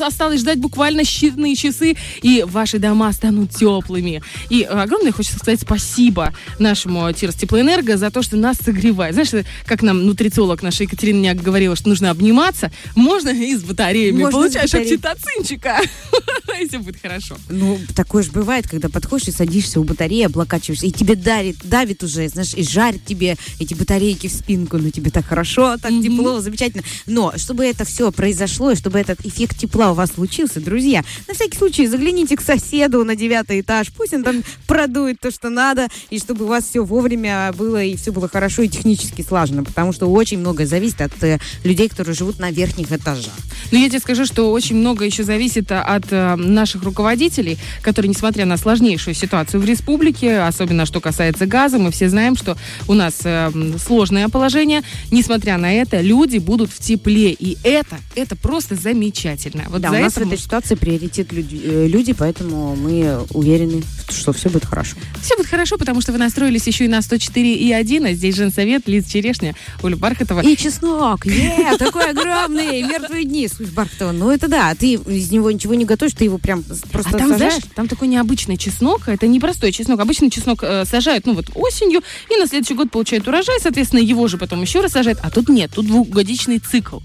[0.00, 4.22] Осталось ждать буквально считанные часы, и ваши дома станут теплыми.
[4.50, 9.14] И огромное хочется сказать спасибо нашему Тирс Теплоэнерго за то, что нас согревает.
[9.14, 14.15] Знаешь, как нам нутрициолог наша Екатерина Няк говорила, что нужно обниматься, можно и с батареями.
[14.20, 15.80] Можно с Получаешь окситоцинчика.
[16.60, 17.36] И все будет хорошо.
[17.48, 22.02] Ну, такое же бывает, когда подходишь и садишься у батареи, облокачиваешься, и тебе дарит, давит
[22.02, 26.40] уже, знаешь, и жарит тебе эти батарейки в спинку, ну тебе так хорошо, так тепло,
[26.40, 26.82] замечательно.
[27.06, 31.34] Но чтобы это все произошло, и чтобы этот эффект тепла у вас случился, друзья, на
[31.34, 35.88] всякий случай загляните к соседу на девятый этаж, пусть он там продует то, что надо,
[36.10, 39.92] и чтобы у вас все вовремя было, и все было хорошо и технически слажено, потому
[39.92, 43.34] что очень многое зависит от э, людей, которые живут на верхних этажах.
[43.72, 48.46] Но я тебе скажу, что очень много еще зависит от э, наших руководителей, которые, несмотря
[48.46, 53.14] на сложнейшую ситуацию в республике, особенно что касается газа, мы все знаем, что у нас
[53.24, 53.50] э,
[53.84, 54.82] сложное положение.
[55.10, 57.32] Несмотря на это, люди будут в тепле.
[57.32, 59.64] И это, это просто замечательно.
[59.70, 63.26] Вот да, за у нас в этой мы- ситуации приоритет люди, э, люди, поэтому мы
[63.30, 64.94] уверены, что все будет хорошо.
[65.20, 69.06] все будет хорошо, потому что вы настроились еще и на 104,1, а здесь Женсовет, Лиз
[69.06, 70.42] Черешня, Оля Бархатова.
[70.42, 73.48] И чеснок, е, такой огромный, мертвые дни.
[73.48, 77.16] Слушай, Бархатова, ну это да, ты из него ничего не готовишь, ты его прям просто
[77.16, 77.54] а там, сажаешь.
[77.54, 79.08] знаешь, там такой необычный чеснок.
[79.08, 80.00] Это не простой чеснок.
[80.00, 84.28] Обычно чеснок э, сажают, ну вот осенью, и на следующий год получают урожай, соответственно, его
[84.28, 85.18] же потом еще раз сажают.
[85.22, 86.98] А тут нет, тут двухгодичный цикл.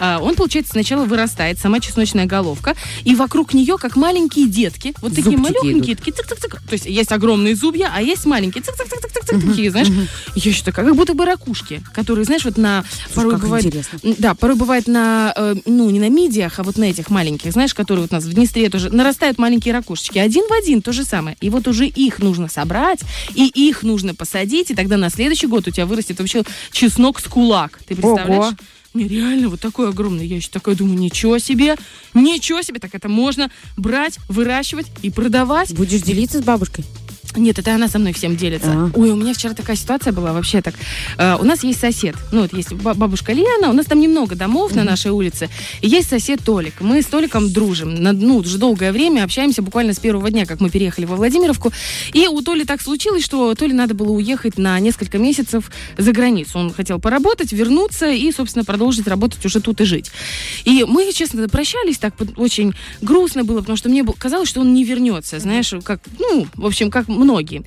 [0.00, 2.74] А, он, получается, сначала вырастает, сама чесночная головка,
[3.04, 6.60] и вокруг нее, как маленькие детки, вот такие Зубчики малюхонькие, такие цик-цик-цик.
[6.68, 9.88] То есть есть огромные зубья, а есть маленькие цик-цик-цик-цик-цик, такие, знаешь.
[10.34, 12.84] Я еще такая, как будто бы ракушки, которые, знаешь, вот на...
[13.14, 13.98] порой как бывает, интересно.
[14.18, 17.74] Да, порой бывает на, э, ну, не на мидиях, а вот на этих маленьких, знаешь,
[17.74, 20.18] которые вот у нас в Днестре тоже нарастают маленькие ракушечки.
[20.18, 21.36] Один в один то же самое.
[21.42, 23.00] И вот уже их нужно собрать,
[23.34, 27.24] и их нужно посадить, и тогда на следующий год у тебя вырастет вообще чеснок с
[27.24, 27.78] кулак.
[27.86, 28.46] Ты представляешь?
[28.46, 28.56] Ого.
[28.94, 30.26] Не, реально, вот такой огромный.
[30.26, 31.76] Я еще такая думаю, ничего себе,
[32.14, 35.74] ничего себе, так это можно брать, выращивать и продавать.
[35.74, 36.84] Будешь делиться с бабушкой?
[37.36, 38.70] Нет, это она со мной всем делится.
[38.72, 38.90] А.
[38.94, 40.74] Ой, у меня вчера такая ситуация была вообще так.
[41.18, 44.34] Э, у нас есть сосед, ну вот есть ба- бабушка Лена, у нас там немного
[44.34, 45.48] домов на нашей улице,
[45.80, 46.80] и есть сосед Толик.
[46.80, 50.60] Мы с Толиком дружим, на- ну уже долгое время общаемся, буквально с первого дня, как
[50.60, 51.72] мы переехали во Владимировку.
[52.12, 56.58] И у Толи так случилось, что Толе надо было уехать на несколько месяцев за границу.
[56.58, 60.10] Он хотел поработать, вернуться и, собственно, продолжить работать уже тут и жить.
[60.64, 64.84] И мы, честно, прощались так очень грустно было, потому что мне казалось, что он не
[64.84, 67.62] вернется, знаешь, как, ну, в общем, как многие.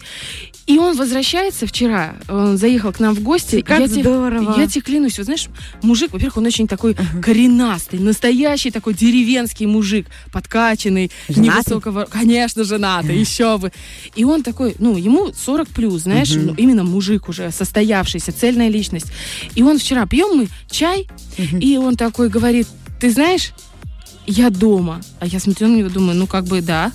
[0.68, 3.62] И он возвращается вчера, он заехал к нам в гости.
[3.62, 4.60] Как я здорово.
[4.60, 5.48] я тебе клянусь, вот знаешь,
[5.84, 11.44] мужик, во-первых, он очень такой коренастый, настоящий такой деревенский мужик, подкачанный, Женатый?
[11.44, 13.72] невысокого, конечно, женатый, еще бы.
[14.16, 19.08] И он такой, ну, ему 40 плюс, знаешь, ну, именно мужик уже, состоявшийся, цельная личность.
[19.54, 22.68] И он вчера, пьем мы чай, и он такой говорит,
[23.00, 23.54] ты знаешь,
[24.28, 25.02] я дома.
[25.20, 26.92] А я смотрю на него, думаю, ну как бы да.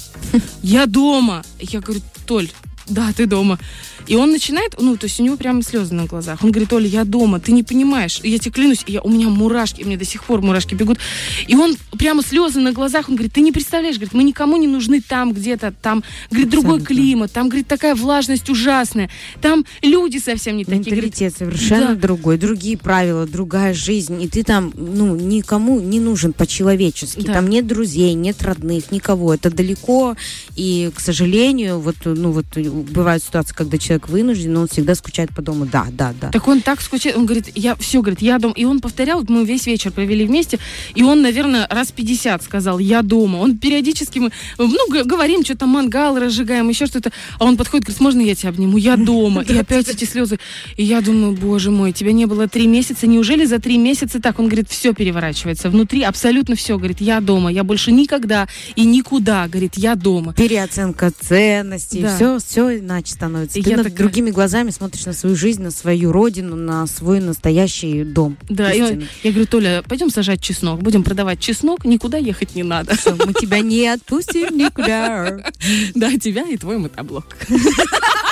[0.62, 1.42] Я дома.
[1.58, 2.50] Я говорю, Толь,
[2.88, 3.58] да, ты дома.
[4.06, 6.42] И он начинает, ну, то есть у него прямо слезы на глазах.
[6.42, 8.20] Он говорит, Оля, я дома, ты не понимаешь.
[8.22, 10.98] Я тебе клянусь, я, у меня мурашки, мне до сих пор мурашки бегут.
[11.46, 14.66] И он прямо слезы на глазах, он говорит, ты не представляешь, говорит, мы никому не
[14.66, 19.10] нужны там где-то, там, говорит, другой климат, там, говорит, такая влажность ужасная,
[19.40, 20.78] там люди совсем не такие.
[20.78, 21.94] Менталитет совершенно Да.
[21.94, 27.26] другой, другие правила, другая жизнь, и ты там, ну, никому не нужен по-человечески.
[27.26, 27.34] Да.
[27.34, 29.34] Там нет друзей, нет родных, никого.
[29.34, 30.16] Это далеко,
[30.56, 35.30] и, к сожалению, вот, ну, вот бывают ситуации, когда человек вынужден, но он всегда скучает
[35.34, 35.66] по дому.
[35.66, 36.30] Да, да, да.
[36.30, 38.54] Так он так скучает, он говорит, я все, говорит, я дома.
[38.56, 40.58] И он повторял, мы весь вечер провели вместе,
[40.94, 43.38] и он, наверное, раз 50 сказал, я дома.
[43.38, 47.12] Он периодически, мы, ну, говорим, что-то мангал разжигаем, еще что-то.
[47.38, 48.76] А он подходит, говорит, можно я тебя обниму?
[48.78, 49.42] Я дома.
[49.42, 50.38] И опять эти слезы.
[50.76, 53.06] И я думаю, боже мой, тебя не было три месяца.
[53.06, 54.38] Неужели за три месяца так?
[54.38, 55.70] Он говорит, все переворачивается.
[55.70, 56.76] Внутри абсолютно все.
[56.76, 57.50] Говорит, я дома.
[57.52, 59.48] Я больше никогда и никуда.
[59.48, 60.32] Говорит, я дома.
[60.34, 62.16] Переоценка ценностей, Да.
[62.16, 63.58] все, все иначе становится.
[63.58, 67.20] И Ты я такая- другими глазами смотришь на свою жизнь, на свою родину, на свой
[67.20, 68.36] настоящий дом.
[68.48, 69.08] Да, истинный.
[69.22, 72.96] я говорю, Толя, пойдем сажать чеснок, будем продавать чеснок, никуда ехать не надо.
[72.96, 75.38] Всё, мы тебя не отпустим никуда.
[75.94, 77.24] Да, тебя и твой мотоблок.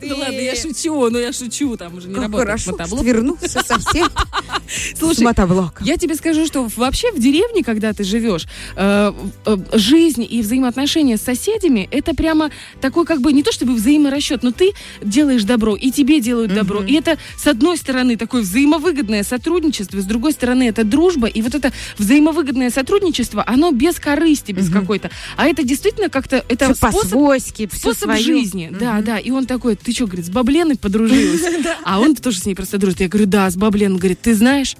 [0.00, 3.04] Да ладно, я шучу, ну я шучу, там уже не работает мотоблок.
[3.04, 4.08] вернулся совсем
[4.98, 5.84] Слушай, мотоблока.
[5.84, 8.46] я тебе скажу, что вообще в деревне, когда ты живешь,
[8.76, 9.12] э,
[9.46, 12.50] э, жизнь и взаимоотношения с соседями, это прямо
[12.80, 16.82] такой как бы не то чтобы взаиморасчет, но ты делаешь добро, и тебе делают добро.
[16.82, 21.26] И это, с одной стороны, такое взаимовыгодное сотрудничество, с другой стороны, это дружба.
[21.26, 25.10] И вот это взаимовыгодное сотрудничество, оно без корысти, без какой-то.
[25.36, 26.44] А это действительно как-то...
[26.48, 27.12] Это способ
[27.72, 28.70] способ жизни.
[28.78, 29.18] Да, да.
[29.18, 31.42] И он такой, ты что, говорит, с Бабленой подружилась?
[31.84, 33.00] А он тоже с ней просто дружит.
[33.00, 33.94] Я говорю, да, с Бабленой.
[33.94, 34.76] Он говорит, ты знаешь,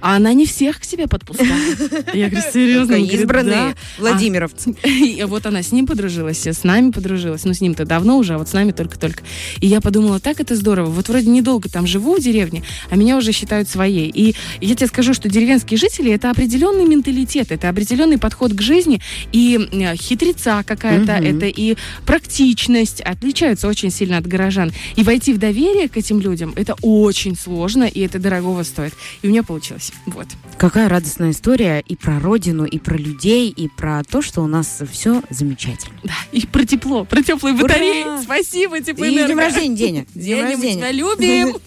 [0.00, 1.78] а она не всех к себе подпускает.
[2.14, 2.94] Я говорю, серьезно?
[2.94, 3.74] Избранные «Да».
[3.98, 4.74] Владимировцы.
[5.28, 7.44] Вот она с ним подружилась, с нами подружилась.
[7.44, 9.22] Ну, с ним-то давно уже, а вот с нами только-только.
[9.60, 10.86] И я подумала, так это здорово.
[10.90, 14.08] Вот вроде недолго там живу в деревне, а меня уже считают своей.
[14.08, 19.00] И я тебе скажу, что деревенские жители— это определенный менталитет, это определенный подход к жизни.
[19.32, 21.76] И э, хитреца какая-то, это и
[22.06, 24.72] практичность отличаются очень сильно от горожан.
[24.96, 28.94] И войти в доверие к этим людям— это очень сложно, и это дорогого стоит.
[29.22, 29.87] И у меня получилось.
[30.06, 30.26] Вот.
[30.58, 34.82] Какая радостная история и про родину, и про людей, и про то, что у нас
[34.90, 35.94] все замечательно.
[36.04, 37.62] Да, и про тепло, про теплые Ура!
[37.64, 38.04] батареи.
[38.22, 39.26] Спасибо, И теплоэнерго.
[39.28, 40.06] днем рождения, Деня.
[40.14, 40.74] Днем Деня, мы рождения.
[40.76, 41.56] тебя любим.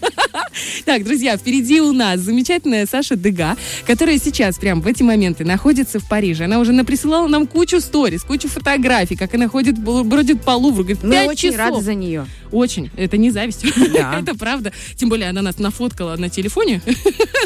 [0.84, 3.56] Так, друзья, впереди у нас замечательная Саша Дега,
[3.86, 6.44] которая сейчас, прям в эти моменты, находится в Париже.
[6.44, 10.82] Она уже наприсылала нам кучу сториз, кучу фотографий, как она ходит, бродит по Лувру.
[10.84, 11.58] Говорит, Мы очень часов.
[11.70, 12.26] рады за нее.
[12.50, 12.90] Очень.
[12.96, 13.64] Это не зависть.
[13.94, 14.18] Да.
[14.20, 14.72] Это правда.
[14.96, 16.82] Тем более она нас нафоткала на телефоне.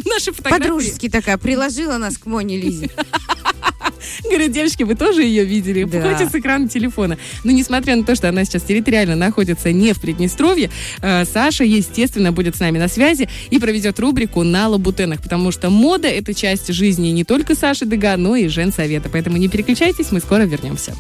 [0.05, 0.66] Наши фотографии.
[0.67, 2.91] Подружески такая, приложила нас к Моне Лизе.
[4.25, 5.85] Говорят, девочки, вы тоже ее видели?
[5.85, 6.15] Да.
[6.15, 7.19] Хоть с экрана телефона.
[7.45, 10.71] Но несмотря на то, что она сейчас территориально находится не в Приднестровье,
[11.03, 15.71] э, Саша, естественно, будет с нами на связи и проведет рубрику на лабутенах, потому что
[15.71, 19.09] мода— это часть жизни не только Саши Дега, но и женсовета.
[19.09, 20.95] Поэтому не переключайтесь, мы скоро вернемся.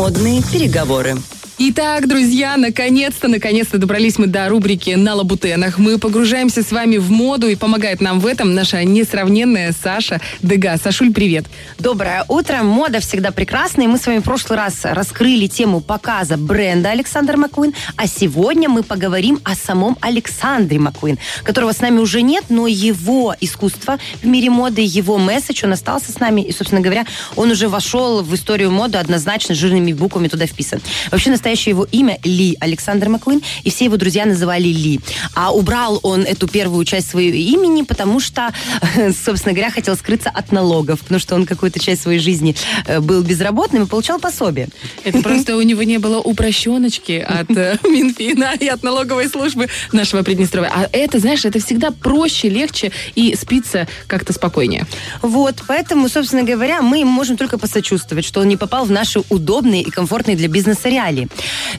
[0.00, 1.14] Модные переговоры.
[1.62, 5.76] Итак, друзья, наконец-то, наконец-то добрались мы до рубрики «На лабутенах».
[5.76, 10.78] Мы погружаемся с вами в моду, и помогает нам в этом наша несравненная Саша Дега.
[10.82, 11.44] Сашуль, привет.
[11.78, 12.62] Доброе утро.
[12.62, 13.82] Мода всегда прекрасна.
[13.82, 17.74] И мы с вами в прошлый раз раскрыли тему показа бренда Александр Маккуин.
[17.94, 23.36] А сегодня мы поговорим о самом Александре Маккуин, которого с нами уже нет, но его
[23.38, 26.40] искусство в мире моды, его месседж, он остался с нами.
[26.40, 27.04] И, собственно говоря,
[27.36, 30.80] он уже вошел в историю моды однозначно жирными буквами туда вписан.
[31.10, 35.00] Вообще, настоящее его имя Ли Александр Маккуин, и все его друзья называли Ли.
[35.34, 38.52] А убрал он эту первую часть своего имени, потому что,
[39.24, 42.54] собственно говоря, хотел скрыться от налогов, потому что он какую-то часть своей жизни
[42.86, 44.68] э, был безработным и получал пособие.
[45.04, 50.22] Это просто у него не было упрощеночки от э, Минфина и от налоговой службы нашего
[50.22, 50.70] Приднестровья.
[50.72, 54.86] А это, знаешь, это всегда проще, легче и спится как-то спокойнее.
[55.22, 59.82] Вот, поэтому, собственно говоря, мы можем только посочувствовать, что он не попал в наши удобные
[59.82, 61.28] и комфортные для бизнеса реалии.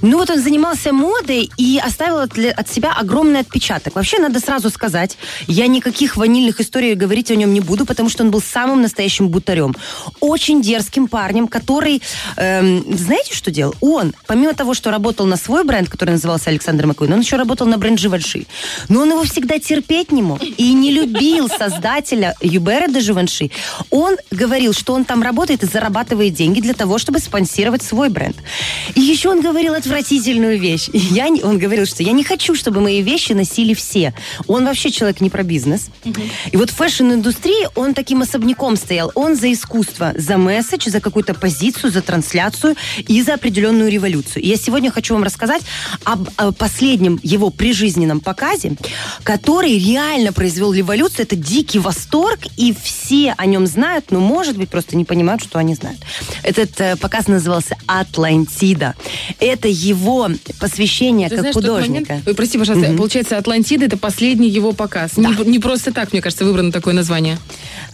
[0.02, 3.96] Ну вот он занимался модой и оставил от, от себя огромный отпечаток.
[3.96, 8.24] Вообще, надо сразу сказать, я никаких ванильных историй говорить о нем не буду, потому что
[8.24, 9.76] он был самым настоящим бутарем.
[10.20, 12.02] Очень дерзким парнем, который,
[12.38, 13.76] эм, знаете, что делал?
[13.82, 17.68] Он, помимо того, что работал на свой бренд, который назывался Александр Маккуин, он еще работал
[17.68, 18.46] на бренд Живанши.
[18.90, 23.52] Но он его всегда терпеть не мог и не любил создателя Юбера де Живанши.
[23.90, 28.38] Он говорил, что он там работает и зарабатывает деньги для того, чтобы спонсировать свой бренд.
[28.96, 30.90] И еще он говорил отвратительную вещь.
[30.94, 34.14] Я, не- он говорил, что я не хочу, чтобы мои вещи носили все.
[34.48, 35.90] Он вообще человек не про бизнес.
[36.52, 39.12] И вот в фэшн-индустрии он таким особняком стоял.
[39.16, 42.76] Он за искусство, за месседж, за какую-то позицию, за трансляцию
[43.08, 44.44] и за определенную революцию.
[44.44, 45.62] И я сегодня хочу вам рассказать
[46.04, 48.74] об, о последнем его прижизненном показе,
[49.24, 51.24] который реально произвел революцию.
[51.24, 55.60] Это дикий восторг, и все о нем знают, но, может быть, просто не понимают, что
[55.60, 56.00] они знают.
[56.44, 58.96] Этот э, показ назывался «Атлантида».
[59.42, 60.30] Это его
[60.60, 62.14] посвящение Ты как знаешь, художника.
[62.14, 65.18] момент- прости, пожалуйста, получается, Атлантида это последний его показ.
[65.18, 67.40] Не, не просто так, мне кажется, выбрано такое название.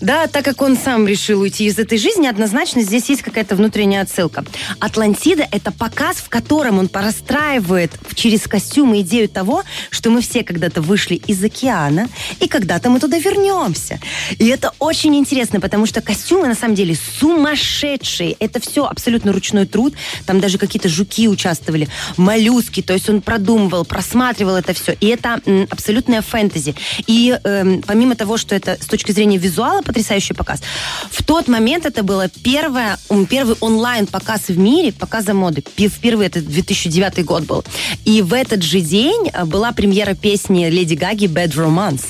[0.01, 4.01] Да, так как он сам решил уйти из этой жизни, однозначно здесь есть какая-то внутренняя
[4.01, 4.43] отсылка.
[4.79, 10.81] Атлантида– это показ, в котором он порастраивает через костюмы идею того, что мы все когда-то
[10.81, 12.09] вышли из океана,
[12.41, 13.99] и когда-то мы туда вернемся.
[14.37, 18.35] И это очень интересно, потому что костюмы на самом деле сумасшедшие.
[18.39, 19.93] Это все абсолютно ручной труд.
[20.25, 22.81] Там даже какие-то жуки участвовали, моллюски.
[22.81, 24.93] То есть он продумывал, просматривал это все.
[24.99, 26.75] И это абсолютная фэнтези.
[27.05, 30.61] И эм, помимо того, что это с точки зрения визуала потрясающий показ,
[31.11, 32.97] в тот момент это было первое,
[33.29, 35.63] первый онлайн-показ в мире, показа моды.
[35.77, 37.63] Впервые это 2009 год был.
[38.05, 42.03] И в этот же день э, была премьера песни Леди Гаги «Bad Romance».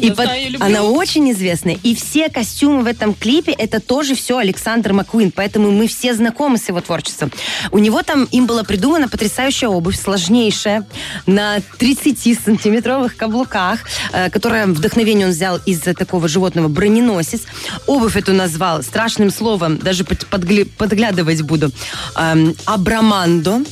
[0.00, 0.28] И под-
[0.60, 1.78] Она очень известная.
[1.82, 5.30] И все костюмы в этом клипе это тоже все Александр Маккуин.
[5.30, 7.32] Поэтому мы все знакомы с его творчеством.
[7.70, 10.86] У него там им была придумана потрясающая обувь, сложнейшая,
[11.26, 13.80] на 30-сантиметровых каблуках,
[14.12, 17.42] э, которое вдохновение он взял из такого животного броненосец.
[17.86, 21.70] Обувь эту назвал страшным словом, даже под- подгля- подглядывать буду,
[22.16, 23.62] эм, абрамандо.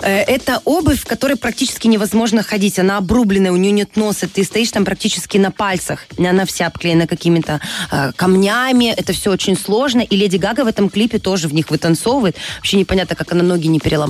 [0.00, 2.78] Э, Это обувь, в которой практически невозможно ходить.
[2.78, 4.28] Она обрубленная, у нее нет носа.
[4.28, 6.06] Ты стоишь там практически на пальцах.
[6.18, 7.60] Она вся обклеена какими-то
[7.90, 8.92] э, камнями.
[8.96, 10.00] Это все очень сложно.
[10.00, 12.36] И Леди Гага в этом клипе тоже в них вытанцовывает.
[12.56, 14.03] Вообще непонятно, как она ноги не переломала.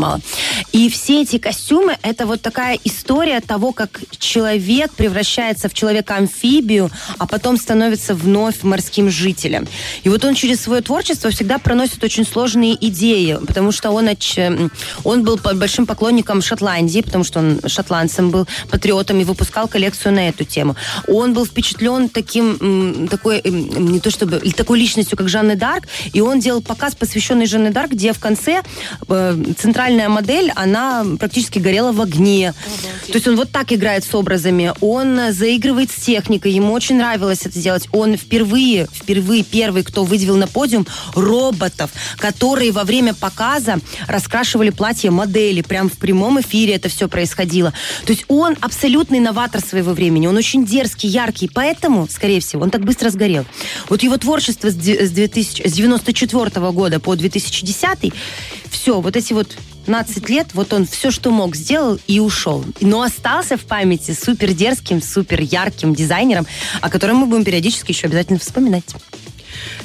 [0.72, 7.26] И все эти костюмы, это вот такая история того, как человек превращается в человека-амфибию, а
[7.26, 9.66] потом становится вновь морским жителем.
[10.02, 14.70] И вот он через свое творчество всегда проносит очень сложные идеи, потому что он, оч-
[15.04, 20.28] он был большим поклонником Шотландии, потому что он шотландцем был, патриотом, и выпускал коллекцию на
[20.28, 20.76] эту тему.
[21.08, 26.40] Он был впечатлен таким, такой, не то чтобы, такой личностью, как Жанны Дарк, и он
[26.40, 28.62] делал показ, посвященный Жанне Дарк, где в конце
[29.08, 29.44] э,
[29.74, 32.54] центральная модель, она практически горела в огне.
[33.08, 37.40] То есть он вот так играет с образами, он заигрывает с техникой, ему очень нравилось
[37.44, 37.88] это делать.
[37.90, 45.10] Он впервые, впервые первый, кто выделил на подиум роботов, которые во время показа раскрашивали платье
[45.10, 45.60] модели.
[45.60, 47.72] Прям в прямом эфире это все происходило.
[48.06, 50.28] То есть он абсолютный новатор своего времени.
[50.28, 51.50] Он очень дерзкий, яркий.
[51.52, 53.44] Поэтому, скорее всего, он так быстро сгорел.
[53.88, 58.12] Вот его творчество с, де- с 2000 с 94 года по 2010
[58.70, 62.64] все, вот эти вот 15 лет, вот он все, что мог, сделал и ушел.
[62.80, 66.46] Но остался в памяти супер дерзким, супер ярким дизайнером,
[66.80, 68.84] о котором мы будем периодически еще обязательно вспоминать.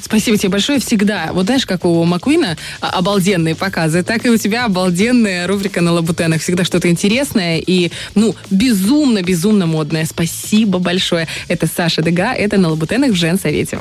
[0.01, 0.79] Спасибо тебе большое.
[0.79, 5.81] Всегда, вот знаешь, как у Маккуина а, обалденные показы, так и у тебя обалденная рубрика
[5.81, 6.41] на Лабутенах.
[6.41, 10.05] Всегда что-то интересное и, ну, безумно-безумно модное.
[10.05, 11.27] Спасибо большое.
[11.49, 13.79] Это Саша Дега, это на Лабутенах в Женсовете.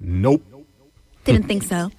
[0.00, 0.42] Nope.
[1.26, 1.90] Didn't think so.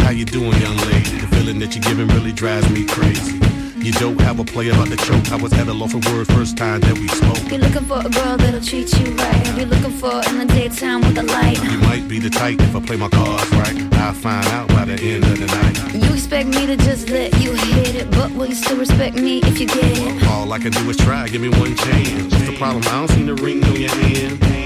[0.00, 1.25] How you doing, young lady?
[1.46, 3.38] The feeling that you're giving really drives me crazy.
[3.78, 5.30] You don't have a play about the choke.
[5.30, 7.38] I was at a loss for words first time that we spoke.
[7.48, 9.56] You're looking for a girl that'll treat you right.
[9.56, 11.62] You're looking for in the daytime with a light.
[11.62, 13.78] You might be the type if I play my cards right.
[13.94, 15.94] I'll find out by the end of the night.
[15.94, 19.38] You expect me to just let you hit it, but will you still respect me
[19.44, 20.26] if you get it?
[20.26, 22.34] All I can do is try, give me one chance.
[22.34, 22.82] What's the problem?
[22.88, 24.65] I don't see the ring on your hand.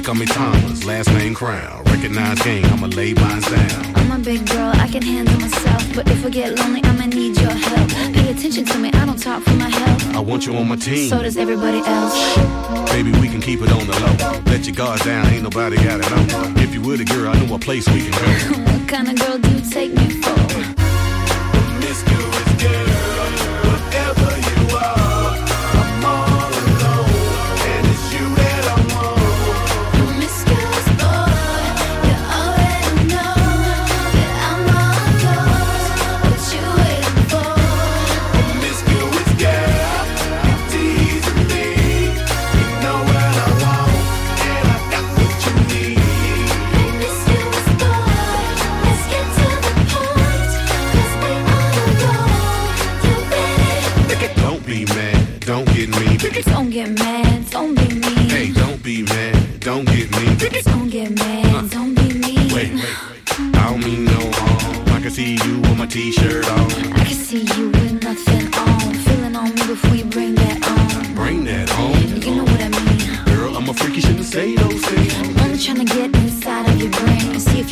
[0.00, 1.84] They call me Thomas, last name Crown.
[1.84, 3.96] Recognize game, I'ma lay mine down.
[3.96, 5.94] I'm a big girl, I can handle myself.
[5.94, 7.90] But if I get lonely, I'ma need your help.
[8.14, 10.16] Pay attention to me, I don't talk for my health.
[10.16, 11.10] I want you on my team.
[11.10, 12.16] So does everybody else.
[12.90, 14.40] Baby, we can keep it on the low.
[14.46, 16.56] Let your guard down, ain't nobody got it on.
[16.56, 18.70] If you were the girl, I know a place we can go.
[18.72, 20.89] What kind of girl do you take me for?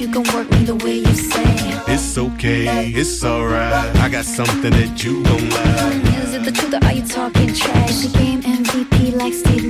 [0.09, 1.45] See can work me the way you say.
[1.93, 3.97] It's okay, it's alright.
[3.97, 6.25] I got something that you gon' like.
[6.25, 8.07] Is it the truth or are you talking trash?
[8.07, 9.68] The game MVP like Steve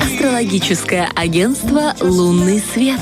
[0.00, 2.98] Астрологическое агентство «Лунный свет».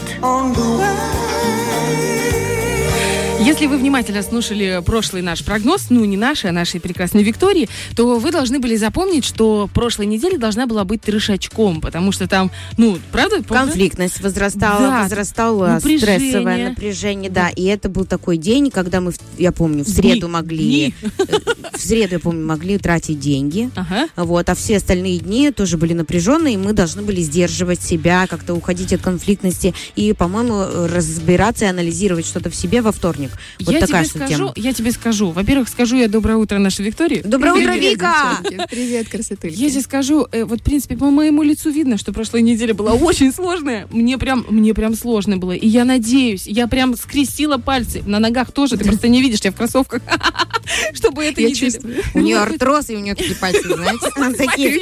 [3.39, 8.19] Если вы внимательно слушали прошлый наш прогноз, ну не наш, а нашей прекрасной Виктории, то
[8.19, 12.99] вы должны были запомнить, что прошлой неделе должна была быть трешачком, потому что там, ну,
[13.13, 13.43] правда?
[13.43, 15.03] Конфликтность возрастала, Да.
[15.03, 16.19] возрастало Напряжение.
[16.19, 17.49] стрессовое напряжение, да.
[17.51, 21.39] И это был такой день, когда мы, я помню, в среду могли, э,
[21.73, 23.71] в среду, я помню, могли тратить деньги.
[24.17, 28.55] Вот, а все остальные дни тоже были напряженные, и мы должны были сдерживать себя, как-то
[28.55, 33.26] уходить от конфликтности и, по-моему, разбираться и анализировать что-то в себе во вторник.
[33.61, 34.53] Вот я такая тебе скажу, тема.
[34.57, 35.31] я тебе скажу.
[35.31, 37.23] Во-первых, скажу я доброе утро нашей Виктории.
[37.25, 38.39] Доброе утро, Привет, Вика!
[38.43, 38.67] девчонки.
[38.71, 39.55] Привет, красотульки.
[39.59, 42.93] Я тебе скажу, э, вот, в принципе, по моему лицу видно, что прошлая неделя была
[42.95, 43.87] очень сложная.
[43.91, 45.53] Мне прям, мне прям сложно было.
[45.53, 48.03] И я надеюсь, я прям скрестила пальцы.
[48.07, 50.03] На ногах тоже, ты просто не видишь, я в кроссовках.
[50.95, 51.97] Чтобы это Я неделя- чувствую.
[52.15, 54.81] У нее артроз, и у нее такие пальцы, знаете, такие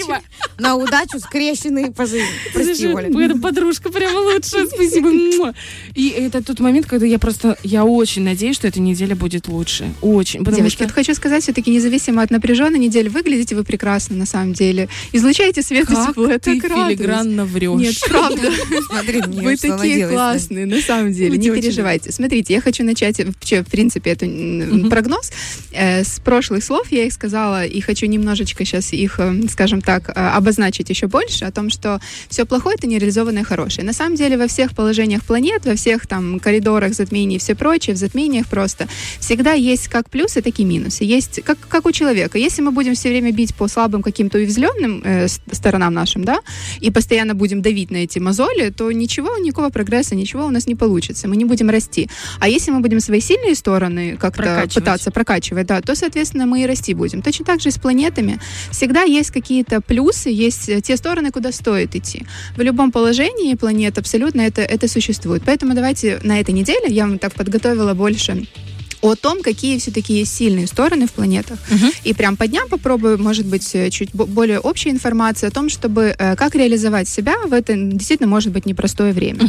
[0.59, 2.27] на удачу скрещенные по жизни.
[2.53, 3.35] Прости, Оля.
[3.39, 4.66] Подружка прямо лучше.
[4.66, 5.55] Спасибо.
[5.95, 9.93] И это тот момент, когда я просто, я очень надеюсь, что эта неделя будет лучше.
[10.01, 10.40] Очень.
[10.40, 10.85] Потому Девочки, что...
[10.85, 14.89] вот хочу сказать, все-таки независимо от напряженной недели, выглядите вы прекрасно на самом деле.
[15.12, 16.28] Излучаете свет и Как тепло.
[16.28, 17.81] Я ты филигранно врешь.
[17.81, 18.51] Нет, правда.
[18.89, 22.12] Смотри, Вы такие классные, на самом деле, не переживайте.
[22.12, 24.27] Смотрите, я хочу начать, э, вообще, в принципе, это
[24.89, 25.32] прогноз.
[25.73, 30.11] Э, С прошлых слов я их сказала, и хочу немножечко сейчас их, э, скажем так,
[30.15, 33.86] обозначить еще больше, о том, что все плохое— это нереализованное хорошее.
[33.86, 37.94] На самом деле во всех положениях планет, во всех там коридорах затмений и все прочее,
[37.94, 38.88] в затмениях просто,
[39.20, 41.05] всегда есть как плюсы, так и минусы.
[41.05, 42.38] Есть, как, как у человека.
[42.38, 46.38] Если мы будем все время бить по слабым каким-то уязвленным э, сторонам нашим, да,
[46.80, 50.74] и постоянно будем давить на эти мозоли, то ничего, никакого прогресса, ничего у нас не
[50.74, 51.28] получится.
[51.28, 52.09] Мы не будем расти.
[52.40, 54.74] А если мы будем свои сильные стороны как-то Прокачивать.
[54.74, 57.22] пытаться прокачивать, да, то, соответственно, мы и расти будем.
[57.22, 58.38] Точно так же и с планетами.
[58.70, 62.26] Всегда есть какие-то плюсы, есть э, те стороны, куда стоит идти.
[62.56, 65.42] В любом положении планет абсолютно это, это существует.
[65.44, 68.47] Поэтому давайте на этой неделе я вам так подготовила больше
[69.05, 71.59] о том, какие все-таки есть сильные стороны в планетах.
[72.09, 75.68] И прям по дням попробую, может быть, э, чуть бо- более общая информация о том,
[75.68, 79.40] чтобы э, как реализовать себя в это действительно может быть непростое время.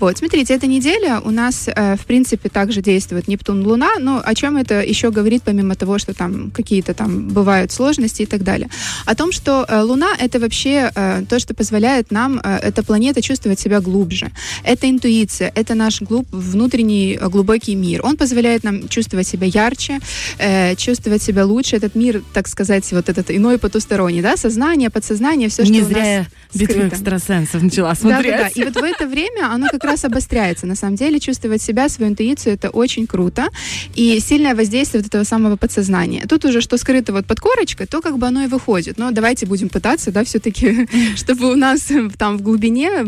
[0.00, 4.34] Вот, смотрите, эта неделя у нас, э, в принципе, также действует Нептун, Луна, но о
[4.34, 8.68] чем это еще говорит, помимо того, что там какие-то там бывают сложности и так далее?
[9.06, 10.90] О том, что Луна— это вообще
[11.28, 14.30] то, что позволяет нам, эта планета, чувствовать себя глубже.
[14.64, 18.00] Это интуиция, это наш глуб, внутренний глубокий мир.
[18.04, 20.00] Он позволяет нам чувствовать себя ярче,
[20.38, 21.76] э, чувствовать себя лучше.
[21.76, 25.82] Этот мир, так сказать, вот этот иной потусторонний, да, сознание, подсознание, все, что Не у
[25.82, 26.94] нас зря я битву скрыто.
[26.96, 28.32] экстрасенсов начала Да, смотреть.
[28.32, 28.48] да, да.
[28.54, 30.66] И вот в это время оно как раз обостряется.
[30.66, 33.48] На самом деле чувствовать себя, свою интуицию, это очень круто.
[33.94, 36.24] И сильное воздействие вот этого самого подсознания.
[36.26, 38.96] Тут уже что скрыто вот под корочкой, то как бы оно и выходит.
[38.98, 43.04] Но давайте будем пытаться, да, все-таки, чтобы у нас там в глубине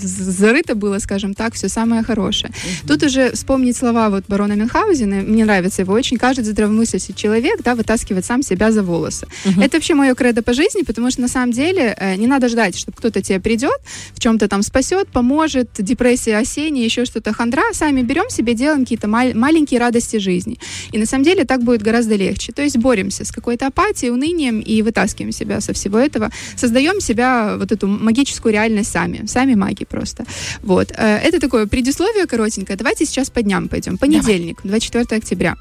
[0.00, 2.52] зарыто было, скажем так, все самое хорошее.
[2.86, 7.74] Тут уже вспомнить слова вот барона Мюнхгаузена, мне нравится его очень, каждый здравомыслящий человек, да,
[7.74, 9.26] вытаскивает сам себя за волосы.
[9.60, 12.76] Это вообще мое кредо по жизни, потому что на самом деле э, не надо ждать,
[12.78, 13.78] чтобы кто-то тебе придет,
[14.14, 19.08] в чем-то там спасет, поможет, депрессия осенняя, еще что-то хандра, сами берем себе, делаем какие-то
[19.08, 20.58] мал- маленькие радости жизни.
[20.92, 22.52] И на самом деле так будет гораздо легче.
[22.52, 27.56] То есть боремся с какой-то апатией, унынием и вытаскиваем себя со всего этого, создаем себя
[27.58, 30.24] вот эту магическую реальность сами, сами маги просто.
[30.62, 30.92] Вот.
[30.96, 32.76] Э, Это такое предисловие коротенькое.
[32.76, 33.98] Давайте сейчас по дням пойдем.
[33.98, 35.56] Понедельник, 24 октября.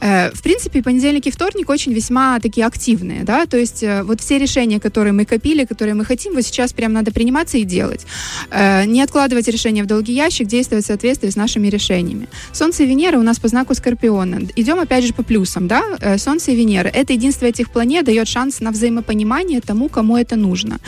[0.00, 4.20] Э, В принципе, понедельник и вторник очень весьма такие активные, да, то есть э, вот
[4.20, 8.06] все решения, которые мы копили, которые мы хотим, вот сейчас прям надо приниматься и делать.
[8.50, 12.28] Э, Не откладывать решения в долгий ящик, действовать в соответствии с нашими решениями.
[12.52, 14.40] Солнце и Венера у нас по знаку Скорпиона.
[14.56, 15.82] Идем опять же по плюсам, да,
[16.18, 16.88] Солнце и Венера.
[16.88, 20.78] Это единство этих планет дает шанс на взаимопонимание тому, кому это нужно.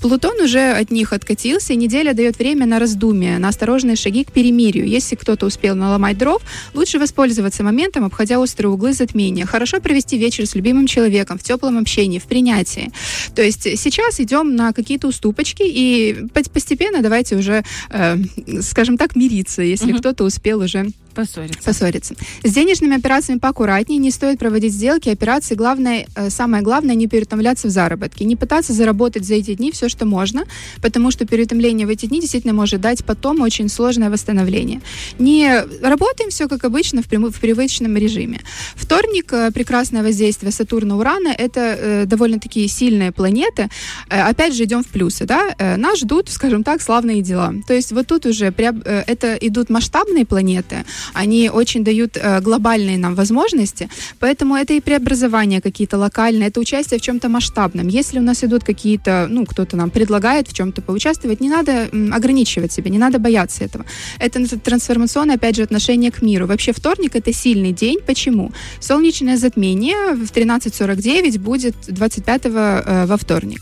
[0.00, 4.32] Плутон уже от них откатился, и неделя дает время на раздумие, на осторожные шаги к
[4.32, 4.86] перемирию.
[4.86, 6.42] Если кто-то успел наломать дров,
[6.74, 9.44] лучше воспользоваться моментом, обходя острые углы затмения.
[9.44, 12.90] Хорошо провести вечер с любимым человеком в теплом общении, в принятии.
[13.34, 18.16] То есть сейчас идем на какие-то уступочки, и по- постепенно давайте уже, э,
[18.62, 20.86] скажем так, мириться, если кто-то успел уже
[21.16, 21.62] Поссориться.
[21.64, 22.14] поссориться.
[22.44, 25.54] С денежными операциями поаккуратнее, не стоит проводить сделки, операции.
[25.54, 29.88] Главное, э, самое главное, не переутомляться в заработке, не пытаться заработать за эти дни все,
[29.88, 30.44] что можно,
[30.82, 34.80] потому что переутомление в эти дни действительно может дать потом очень сложное восстановление.
[35.18, 38.40] Не работаем все как обычно в, прямы- в привычном режиме.
[38.74, 43.68] Вторник, э, прекрасное воздействие Сатурна, Урана, это э, довольно-таки сильные планеты.
[44.10, 47.54] Э, опять же, идем в плюсы, да, Э, нас ждут, скажем так, славные дела.
[47.66, 50.84] То есть вот тут уже приоб- э, это идут масштабные планеты,
[51.14, 53.88] они очень дают э, глобальные нам возможности,
[54.18, 57.88] поэтому это и преобразования какие-то локальные, это участие в чем-то масштабном.
[57.88, 62.72] Если у нас идут какие-то, ну, кто-то нам предлагает в чем-то поучаствовать, не надо ограничивать
[62.72, 63.84] себя, не надо бояться этого.
[64.18, 66.46] Это трансформационное, опять же, отношение к миру.
[66.46, 67.98] Вообще вторник это сильный день.
[68.06, 68.52] Почему?
[68.80, 73.60] Солнечное затмение в 13.49 будет 25-го э, во вторник.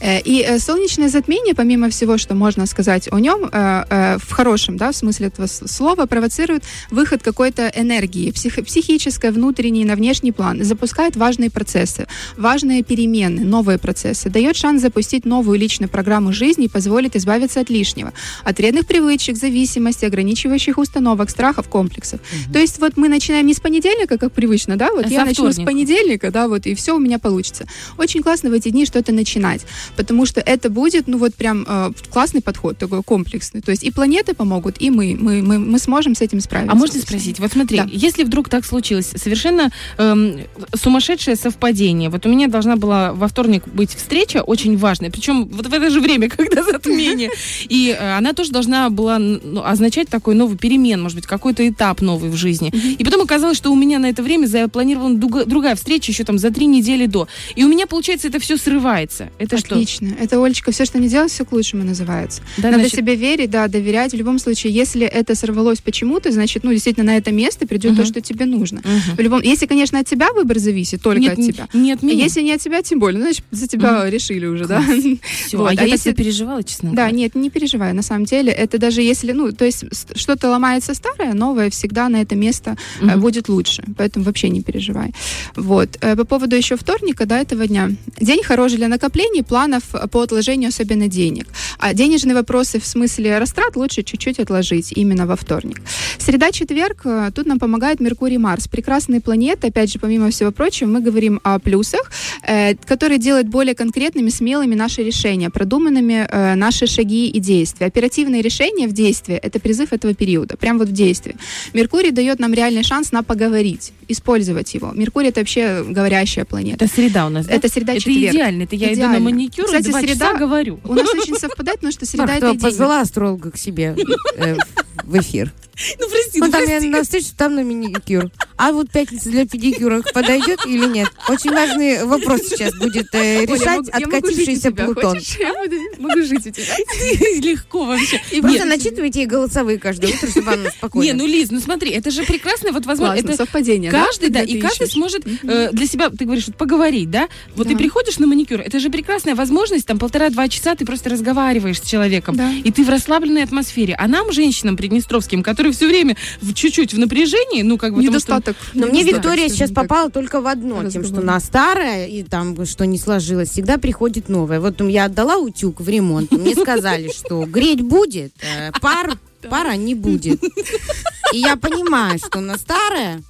[0.00, 4.32] Э, И э, солнечное затмение, помимо всего, что можно сказать о нем, э, э, в
[4.32, 10.32] хорошем, да, в смысле этого слова, провоцирует выход какой-то энергии, псих- психической, внутренней, на внешний
[10.32, 12.06] план, запускает важные процессы,
[12.36, 17.70] важные перемены, новые процессы, дает шанс запустить новую личную программу жизни и позволит избавиться от
[17.70, 18.12] лишнего,
[18.44, 22.20] от вредных привычек, зависимости, ограничивающих установок, страхов, комплексов.
[22.52, 25.26] То есть вот мы начинаем не с понедельника, как привычно, да, вот А я со
[25.26, 27.66] начну с понедельника, да, вот, и все у меня получится.
[27.98, 29.62] Очень классно в эти дни что-то начинать,
[29.96, 33.60] потому что это будет, ну вот прям э, классный подход, такой комплексный.
[33.60, 36.63] То есть и планеты помогут, и мы, мы, мы, мы сможем с этим справиться.
[36.68, 37.88] А можно спросить, вот смотри, Да.
[37.90, 40.40] если вдруг так случилось, совершенно эм,
[40.74, 42.10] сумасшедшее совпадение.
[42.10, 45.90] Вот у меня должна была во вторник быть встреча очень важная, причем вот в это
[45.90, 47.30] же время, когда затмение.
[47.68, 52.00] И э, она тоже должна была ну, означать такой новый перемен, может быть, какой-то этап
[52.00, 52.68] новый в жизни.
[52.98, 56.38] И потом оказалось, что у меня на это время запланирована друга- другая встреча еще там
[56.38, 57.26] за три недели до.
[57.56, 59.30] И у меня, получается, это все срывается.
[59.38, 59.74] Это что?
[59.74, 60.14] Отлично.
[60.20, 62.42] Это, Олечка, все, что не делать, все к лучшему называется.
[62.58, 64.12] Да, Надо значит- себе верить, да, доверять.
[64.12, 68.02] В любом случае, если это сорвалось почему-то, значит, ну, действительно, на это место придет то,
[68.02, 68.06] Мгм.
[68.10, 68.80] что тебе нужно.
[68.84, 69.16] Мгм.
[69.16, 69.40] В любом...
[69.42, 71.68] Если, конечно, от тебя выбор зависит, только Нет, от тебя.
[71.74, 72.24] не от меня.
[72.24, 74.10] Если не от тебя, тем более, значит, за тебя Мгм.
[74.10, 74.80] решили уже, да?
[75.46, 75.68] Всё, Вот.
[75.70, 77.16] а я так если- переживала, честно Да, говоря.
[77.16, 77.92] нет, не переживай.
[77.92, 79.84] На самом деле, это даже если, ну, то есть
[80.16, 83.20] что-то ломается старое, новое всегда на это место э, Мгм.
[83.20, 83.84] будет лучше.
[83.96, 85.12] Поэтому вообще не переживай.
[85.56, 85.98] Вот.
[86.00, 87.90] Э, По поводу еще вторника, да, этого дня.
[88.20, 91.46] День хороший для накоплений, планов по отложению, особенно денег.
[91.78, 95.82] А денежные вопросы в смысле растрат лучше чуть-чуть отложить именно во вторник.
[96.18, 98.68] Среда, четверг, э, тут нам помогает Меркурий, Марс.
[98.68, 102.10] Прекрасные планеты, опять же, помимо всего прочего, мы говорим о плюсах,
[102.46, 107.86] э, которые делают более конкретными, смелыми наши решения, продуманными э, наши шаги и действия.
[107.86, 111.36] Оперативные решения в действии– это призыв этого периода, прям вот в действии.
[111.72, 114.92] Меркурий дает нам реальный шанс на поговорить, использовать его.
[114.92, 116.84] Меркурий– это вообще говорящая планета.
[116.84, 117.54] Это среда у нас, да?
[117.54, 118.34] Это среда Это четверг.
[118.34, 118.62] идеально.
[118.64, 119.20] Это я иду на Идеально.
[119.20, 120.80] маникюр Кстати, два среда часа говорю.
[120.84, 122.60] У нас очень совпадает, потому что среда это кто и день.
[122.60, 123.96] позвала астролога к себе
[124.36, 124.56] э,
[125.04, 125.52] в эфир.
[125.98, 126.86] Ну, прости, Он ну, там прости.
[126.86, 128.30] я на встречу, там на маникюр.
[128.56, 131.08] А вот пятница для педикюра подойдет или нет?
[131.28, 134.84] Очень важный вопрос сейчас будет э, Оля, решать могу- я могу жить у откатившийся тебя.
[134.84, 135.12] Плутон.
[135.18, 136.64] Хочешь, я буду- могу жить у тебя.
[137.40, 138.20] Легко вообще.
[138.30, 141.04] И просто начитывайте ей голосовые каждое утро, чтобы она спокойно.
[141.06, 144.42] Не, ну Лиз, ну смотри, это же прекрасно, вот возможно, Классно, это совпадение, каждый, да,
[144.42, 144.94] и ты каждый ищешь.
[144.94, 147.28] сможет э, для себя, ты говоришь, вот поговорить, да?
[147.56, 147.78] Вот ты Да.
[147.78, 152.36] приходишь на маникюр, это же прекрасная возможность, там полтора-два часа ты просто разговариваешь с человеком,
[152.36, 152.50] Да.
[152.52, 153.94] и ты в расслабленной атмосфере.
[153.98, 156.16] А нам, женщинам приднестровским, которые все время
[156.54, 158.56] чуть-чуть в напряжении, ну как бы потому что- Недостаток.
[158.74, 159.84] Но мне недостаток, Виктория скажем сейчас так.
[159.84, 161.26] попала только в одно, тем, что разговора.
[161.26, 164.60] на старое и там что не сложилось, всегда приходит новое.
[164.60, 169.18] Вот я отдала утюг в ремонт, мне сказали, что греть будет, э, пар,
[169.48, 170.42] пара не будет.
[171.32, 173.22] И я понимаю, что на старое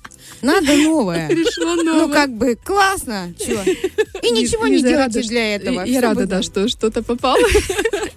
[0.44, 1.28] надо новое.
[1.28, 2.14] Пришло Ну, новое.
[2.14, 3.60] как бы классно, чё?
[4.22, 5.80] И ничего не я делайте рада, для этого.
[5.84, 7.38] Я рада, да, что что-то попало.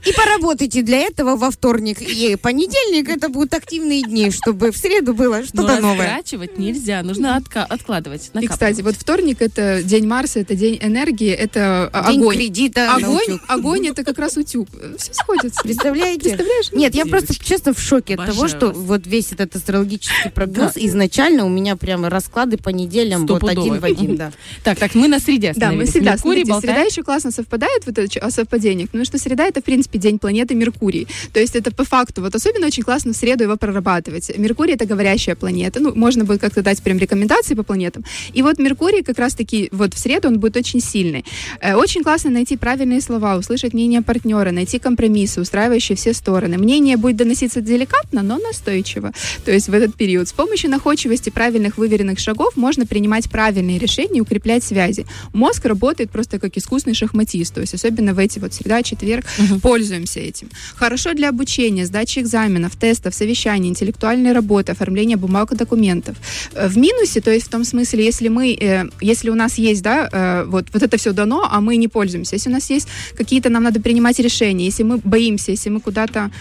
[0.06, 3.10] И поработайте для этого во вторник и понедельник.
[3.10, 6.06] Это будут активные дни, чтобы в среду было Но что-то новое.
[6.08, 8.26] растрачивать нельзя, нужно отка- откладывать.
[8.26, 8.49] И, накапливать.
[8.52, 12.36] кстати, вот вторник это день Марса, это день энергии, это а, День огонь.
[12.38, 13.41] кредита Огонь, утюг.
[13.48, 14.70] огонь это как раз утюг.
[14.98, 15.62] Все сходится.
[15.62, 16.30] Представляете?
[16.30, 16.72] Представляешь?
[16.72, 18.78] Нет, я просто честно в шоке от того, что вас.
[18.78, 23.85] вот весь этот астрологический прогноз изначально у меня прямо расклады по неделям вот один в
[23.85, 24.31] один, да.
[24.64, 28.31] Так, так, мы на среде Да, мы Меркурий, смотрите, среда еще классно совпадает, вот это
[28.31, 31.07] совпадениях, потому что среда это, в принципе, день планеты Меркурий.
[31.34, 34.31] То есть это по факту, вот особенно очень классно в среду его прорабатывать.
[34.38, 38.03] Меркурий это говорящая планета, ну, можно будет как-то дать прям рекомендации по планетам.
[38.34, 41.26] И вот Меркурий как раз-таки вот в среду он будет очень сильный.
[41.61, 46.57] Э, Очень классно найти правильные слова, услышать мнение партнера, найти компромиссы, устраивающие все стороны.
[46.57, 49.11] Мнение будет доноситься деликатно, но настойчиво.
[49.45, 50.27] То есть в этот период.
[50.27, 55.06] С помощью находчивости правильных выверенных шагов можно принимать правильные решения и укреплять связи.
[55.34, 59.26] Мозг работает просто как искусный шахматист, то есть особенно в эти вот среда, четверг
[59.61, 60.49] пользуемся этим.
[60.76, 66.18] Хорошо для обучения, сдачи экзаменов, тестов, совещаний, интеллектуальной работы, оформления бумаг и документов.
[66.53, 69.82] Э, В минусе, то есть в том смысле, если мы, э, если у нас есть,
[69.82, 72.88] да, э, вот, вот это все дано, а мы не пользуемся, если у нас есть
[73.18, 76.32] какие-то, нам надо принимать решения, если мы боимся, если мы куда-то,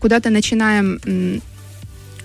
[0.00, 0.98] куда-то начинаем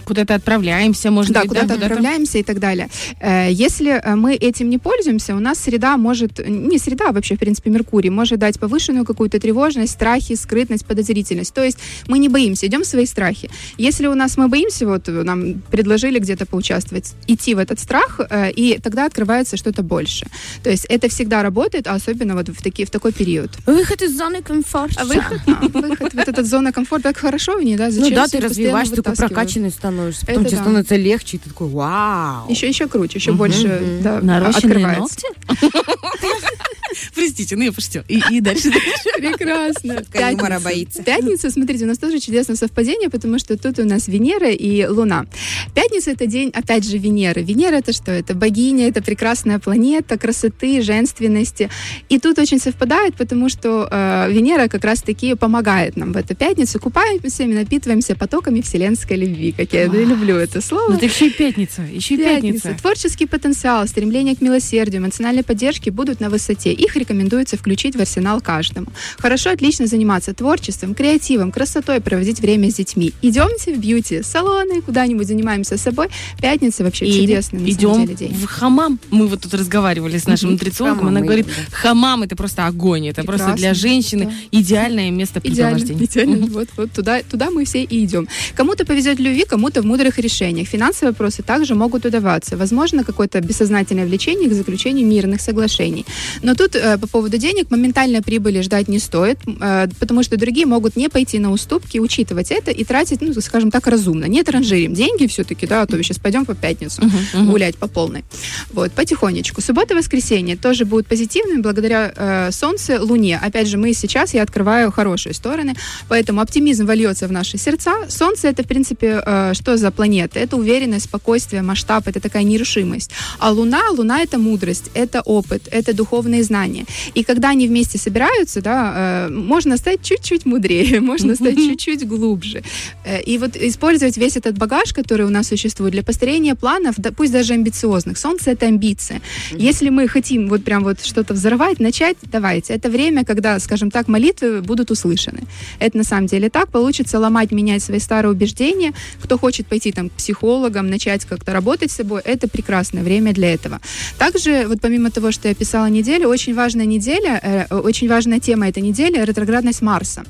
[0.05, 1.73] Куда-то отправляемся, может да, быть, куда-то да?
[1.75, 1.93] Куда-то?
[1.93, 2.89] отправляемся и так далее.
[3.19, 7.35] Э, Если э, мы этим не пользуемся, у нас среда может, не среда, а вообще,
[7.35, 11.53] в принципе, Меркурий, может дать повышенную какую-то тревожность, страхи, скрытность, подозрительность.
[11.53, 13.49] То есть мы не боимся, идем в свои страхи.
[13.77, 18.51] Если у нас мы боимся, вот нам предложили где-то поучаствовать, идти в этот страх, э,
[18.51, 20.25] и тогда открывается что-то больше.
[20.63, 23.51] То есть это всегда работает, а особенно вот в, таки, в такой период.
[23.65, 25.01] Выход из зоны комфорта.
[25.01, 27.85] А выход, а, выход, вот эта зона комфорта, так хорошо в ней, да?
[27.85, 30.25] Ну Зачем да, все ты развиваешься, такой прокачанный становишься.
[30.25, 30.63] Потом Это тебе да.
[30.63, 32.49] становится легче, и ты такой, вау.
[32.49, 33.37] Еще, еще круче, еще Мгм.
[33.37, 35.27] больше да, Нарощенные открывается.
[37.15, 38.03] Простите, ну я пошутила.
[38.07, 38.69] И, и дальше.
[39.15, 40.03] Прекрасно.
[40.11, 40.63] Как юмора Пятница.
[40.63, 41.03] боится.
[41.03, 45.25] Пятница, смотрите, у нас тоже чудесное совпадение, потому что тут у нас Венера и Луна.
[45.73, 47.43] Пятница это день, опять же, Венеры.
[47.43, 48.11] Венера это что?
[48.11, 51.69] Это богиня, это прекрасная планета красоты, женственности.
[52.09, 56.79] И тут очень совпадает, потому что э, Венера как раз-таки помогает нам в эту пятницу.
[56.79, 60.89] Купаемся и напитываемся потоками вселенской любви, как я люблю это слово.
[60.91, 62.75] Ну, это еще и пятница, еще и пятница.
[62.81, 66.73] Творческий потенциал, стремление к милосердию, эмоциональной поддержке будут на высоте.
[66.73, 68.87] Их рекомендуется включить в арсенал каждому.
[69.17, 73.13] Хорошо, отлично заниматься творчеством, креативом, красотой, проводить время с детьми.
[73.21, 76.07] Идемте в бьюти-салоны, куда-нибудь занимаемся собой.
[76.41, 78.33] Пятница вообще И чудесный, на идем самом деле, день.
[78.35, 78.99] в хамам.
[79.09, 81.07] Мы вот тут разговаривали с нашим нутрициологом.
[81.07, 83.07] Она говорит, идем, хамам это просто огонь.
[83.07, 86.05] Это просто Прекрасно, для женщины идеальное место Идеально, препровождения.
[86.05, 86.47] идеально.
[86.47, 88.27] Вот, вот туда, туда мы все и идем.
[88.55, 90.67] Кому-то повезет любви, кому-то в мудрых решениях.
[90.67, 92.57] Финансовые вопросы также могут удаваться.
[92.57, 96.05] Возможно, какое-то бессознательное влечение к заключению мирных соглашений.
[96.41, 100.65] Но тут э, по поводу денег моментальной прибыли ждать не стоит, э, потому что другие
[100.65, 104.25] могут не пойти на уступки, учитывать это и тратить, ну, скажем так, разумно.
[104.25, 107.01] Не транжирим деньги все-таки, да, а то сейчас пойдем по пятницу
[107.33, 108.23] гулять по полной.
[108.71, 109.61] Вот, потихонечку.
[109.61, 113.39] Суббота, воскресенье тоже будут позитивными благодаря э, Солнце, Луне.
[113.41, 115.75] Опять же, мы сейчас, я открываю хорошие стороны,
[116.07, 117.93] поэтому оптимизм вольется в наши сердца.
[118.09, 120.39] Солнце это, в принципе, э, что за планета?
[120.39, 123.11] Это уверенность, спокойствие, масштаб, это такая нерушимость.
[123.39, 126.85] А Луна, Луна это мудрость, это опыт, это духовные знания.
[127.13, 132.63] И когда они вместе собираются, да, э, можно стать чуть-чуть мудрее, можно стать чуть-чуть глубже.
[133.05, 137.11] Э, И вот использовать весь этот багаж, который у нас существует для построения планов, да,
[137.11, 138.17] пусть даже амбициозных.
[138.17, 139.21] Солнце— это амбиция.
[139.51, 142.73] Если мы хотим вот прям вот что-то взорвать, начать, давайте.
[142.73, 145.41] Это время, когда, скажем так, молитвы будут услышаны.
[145.79, 146.69] Это на самом деле так.
[146.71, 148.93] Получится ломать, менять свои старые убеждения.
[149.23, 153.53] Кто хочет пойти там к психологам, начать как-то работать с собой, это прекрасное время для
[153.53, 153.79] этого.
[154.17, 158.67] Также, вот помимо того, что я писала неделю, очень важная неделя, э, очень важная тема
[158.67, 160.23] этой недели— ретроградность Марса.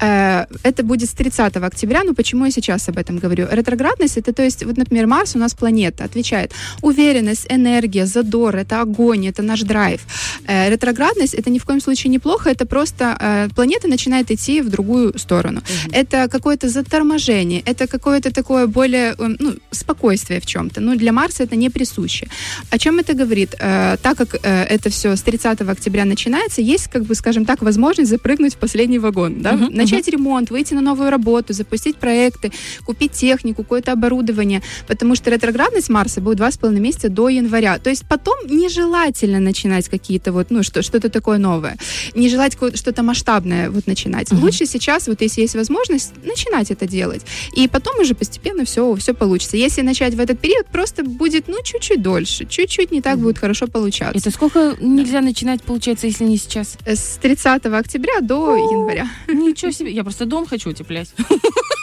[0.00, 3.46] Э, Это будет с 30 октября, но почему я сейчас об этом говорю?
[3.50, 8.80] Ретроградность это, то есть, вот, например, Марс у нас планета, отвечает уверенность, энергия, задор, это
[8.80, 10.00] огонь, это наш драйв.
[10.46, 14.68] Э, Ретроградность это ни в коем случае неплохо, это просто э, планета начинает идти в
[14.68, 15.62] другую сторону.
[15.92, 20.80] Это какое-то заторможение, это какое-то такое более, ну, спокойствие в чем-то.
[20.80, 22.28] Ну, для Марса это не присуще.
[22.70, 23.50] О чем это говорит?
[23.58, 28.54] Так как это все с 30 октября начинается, есть, как бы, скажем так, возможность запрыгнуть
[28.54, 29.49] в последний вагон, да?
[29.56, 32.52] Мгм, начать ремонт, выйти на новую работу, запустить проекты,
[32.84, 37.78] купить технику, какое-то оборудование, потому что ретроградность Марса будет два с половиной месяца до января.
[37.78, 41.76] То есть потом нежелательно начинать какие-то вот, ну, что, что-то такое новое.
[42.14, 44.30] Не желать ко- что-то масштабное вот начинать.
[44.32, 47.22] Лучше сейчас, вот если есть возможность, начинать это делать.
[47.56, 49.56] И потом уже постепенно все, все получится.
[49.56, 53.66] Если начать в этот период, просто будет, ну, чуть-чуть дольше, чуть-чуть не так будет хорошо
[53.66, 54.18] получаться.
[54.18, 56.76] Это сколько нельзя начинать, получается, если не сейчас?
[56.86, 59.08] С 30 октября до января.
[59.40, 61.12] Ничего себе, я просто дом хочу утеплять.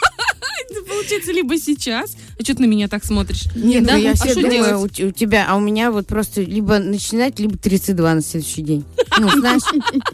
[0.70, 2.16] Это получается либо сейчас.
[2.38, 3.44] А что ты на меня так смотришь?
[3.54, 3.94] Нет, да?
[3.94, 7.38] ну я а что думаю, у, у тебя, а у меня вот просто либо начинать,
[7.40, 8.84] либо 32 на следующий день.
[9.18, 9.62] Ну, знаешь,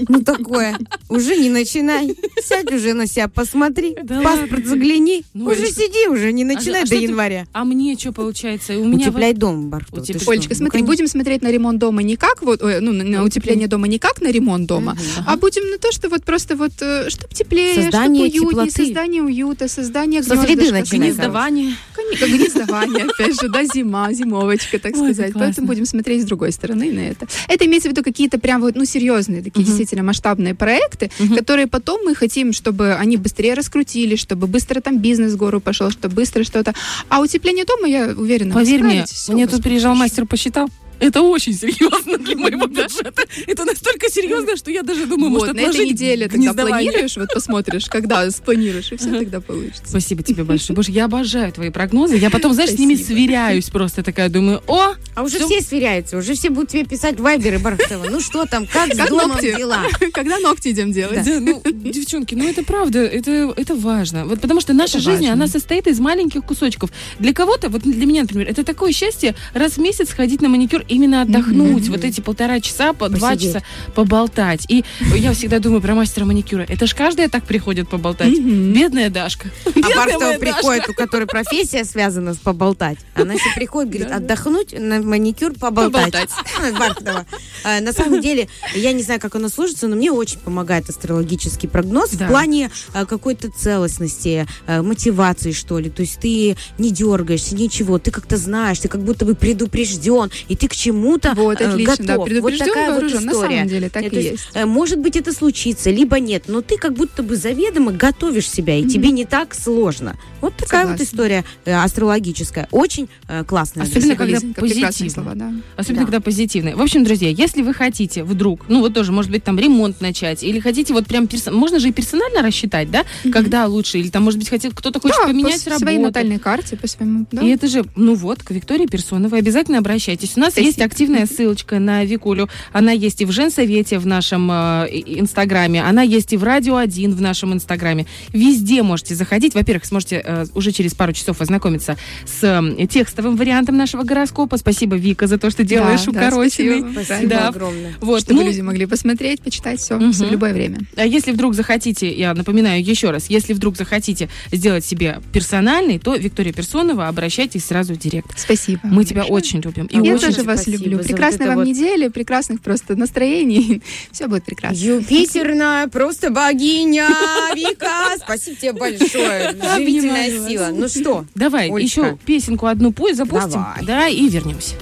[0.09, 0.79] ну такое.
[1.09, 2.17] Уже не начинай.
[2.43, 4.67] Сядь уже на себя, посмотри, Да паспорт ладно.
[4.69, 5.25] загляни.
[5.35, 5.75] Ну, уже что?
[5.83, 7.47] сиди, уже не А начинай что до ты- января.
[7.53, 8.79] А мне что получается?
[8.79, 10.01] У меня Утепляй вот- дом, Барто.
[10.01, 10.31] Утеп- ты?
[10.31, 10.87] Олечка, Ну, смотри, конечно.
[10.87, 14.21] будем смотреть на ремонт дома не как вот, ну, на, на утепление дома не как
[14.23, 14.97] на ремонт дома,
[15.27, 19.69] а будем на то, что вот просто вот, чтобы теплее, Создание чтобы уютнее, создание уюта,
[19.69, 21.75] создание Со среды начинай, Гнездование.
[21.95, 25.33] Конечно, гнездование, опять же, да, зима, зимовочка, так Ой, сказать.
[25.33, 25.43] как.
[25.43, 27.27] Поэтому будем смотреть с другой стороны на это.
[27.49, 32.05] Это имеется в виду какие-то прям вот, ну, серьезные, такие действительно масштабные проекты, которые потом
[32.05, 36.45] мы хотим, чтобы они быстрее раскрутились, чтобы быстро там бизнес в гору пошел, чтобы быстро
[36.45, 36.75] что-то.
[37.09, 40.69] А утепление дома, я уверена, Поверь мне, мне тут приезжал мастер посчитал.
[41.01, 43.13] Это очень серьезно для моего бюджета.
[43.47, 46.91] Это настолько серьезно, что я даже думаю, Вот, может, на этой неделе тогда гнездование.
[46.91, 49.83] планируешь, вот посмотришь, когда спланируешь, и все тогда получится.
[49.87, 50.75] Спасибо тебе большое.
[50.77, 52.17] Боже, я обожаю твои прогнозы.
[52.17, 53.17] Я потом, знаешь, с ними Спасибо.
[53.19, 55.47] сверяюсь просто такая, думаю, о, А уже всё.
[55.49, 58.07] все сверяются, уже все будут тебе писать вайберы, Бархатова.
[58.11, 59.57] Ну что там, как с Как домом ногти?
[59.57, 59.83] дела?
[60.13, 61.25] Когда ногти идем делать?
[61.25, 64.25] Да, ну, девчонки, ну это правда, это, это важно.
[64.27, 65.33] Вот потому что наша Это жизнь, важно.
[65.33, 66.91] она состоит из маленьких кусочков.
[67.19, 70.84] Для кого-то, вот для меня, например, это такое счастье раз в месяц ходить на маникюр,
[70.89, 73.63] именно отдохнуть, вот эти полтора часа, по два часа
[73.95, 74.65] поболтать.
[74.69, 74.85] И
[75.15, 76.67] я всегда думаю про мастера маникюра.
[76.69, 78.39] Это ж каждая так приходит поболтать.
[78.39, 79.49] Бедная Дашка.
[79.67, 82.99] А моя приходит, у которой профессия связана с поболтать.
[83.15, 86.13] Она еще приходит, говорит, отдохнуть, на маникюр поболтать.
[86.13, 86.31] Поболтать.
[86.79, 87.27] Бархатова.
[87.65, 91.69] А, На самом деле, я не знаю, как оно сложится, но мне очень помогает астрологический
[91.69, 95.91] прогноз в плане а, какой-то целостности, а, мотивации, что ли.
[95.91, 100.57] То есть ты не дергаешься, ничего, ты как-то знаешь, ты как будто бы предупрежден, и
[100.57, 102.27] ты к чему-то Вот, э, отлично, да, готов.
[102.27, 103.25] предупрежден, вот такая вот вооружен.
[103.25, 103.57] На история.
[103.57, 104.49] самом деле так Э, и есть.
[104.55, 108.77] э, Может быть, это случится, либо нет, но ты как будто бы заведомо готовишь себя,
[108.77, 110.17] и тебе не так сложно.
[110.41, 111.05] Вот такая вот Согласна.
[111.05, 112.69] история э, астрологическая.
[112.71, 113.09] Очень
[113.47, 113.85] классная.
[113.85, 115.11] Особенно, когда позитивно.
[115.11, 115.53] слова, да.
[115.77, 116.07] Особенно, Да.
[116.07, 116.77] когда позитивные.
[116.77, 120.43] В общем, друзья, если вы хотите вдруг, ну вот тоже, может быть, там ремонт начать,
[120.43, 124.25] или хотите вот прям, перс- можно же и персонально рассчитать, да, когда лучше, или там,
[124.25, 125.85] может быть, хотел, кто-то хочет Да, поменять по работу.
[125.85, 127.43] своей натальной карте, по своему, да.
[127.43, 130.33] И это же, ну вот, к Виктории Персоновой обязательно обращайтесь.
[130.37, 130.83] У нас Спасибо.
[130.85, 132.49] есть активная ссылочка на Викулю.
[132.73, 137.15] Она есть и в Женсовете в нашем э, Инстаграме, она есть и в Радио 1
[137.15, 138.07] в нашем Инстаграме.
[138.33, 139.55] Везде можете заходить.
[139.55, 141.97] Во-первых, сможете э, уже через пару часов ознакомиться
[142.27, 144.57] с э, текстовым вариантом нашего гороскопа.
[144.59, 146.81] Спасибо, Вика, за то, что делаешь да, укороченный.
[146.81, 147.05] спасибо.
[147.05, 147.49] Спасибо Да.
[147.49, 147.95] огромное.
[148.01, 150.13] Вот, Чтобы ну, люди могли посмотреть, почитать все, Мгм.
[150.13, 150.81] в любое время.
[150.97, 156.15] а если вдруг захотите, я напоминаю еще раз, если вдруг захотите сделать себе персональный, то
[156.17, 158.39] Виктория Персонова, обращайтесь сразу в директ.
[158.39, 158.81] Спасибо.
[158.85, 159.87] Мы тебя очень любим.
[159.87, 160.99] И Я очень тоже вас спасибо люблю.
[161.05, 161.69] Прекрасной вот вам вот.
[161.69, 163.83] недели, прекрасных просто настроений.
[164.11, 164.77] Все будет прекрасно.
[164.77, 167.09] Юпитерная, просто богиня,
[167.55, 170.69] Вика, спасибо тебе большое, живительная сила.
[170.73, 173.65] Ну что, Давай, еще песенку одну пусть запустим.
[173.81, 173.85] Давай.
[173.85, 174.75] Да, и вернемся.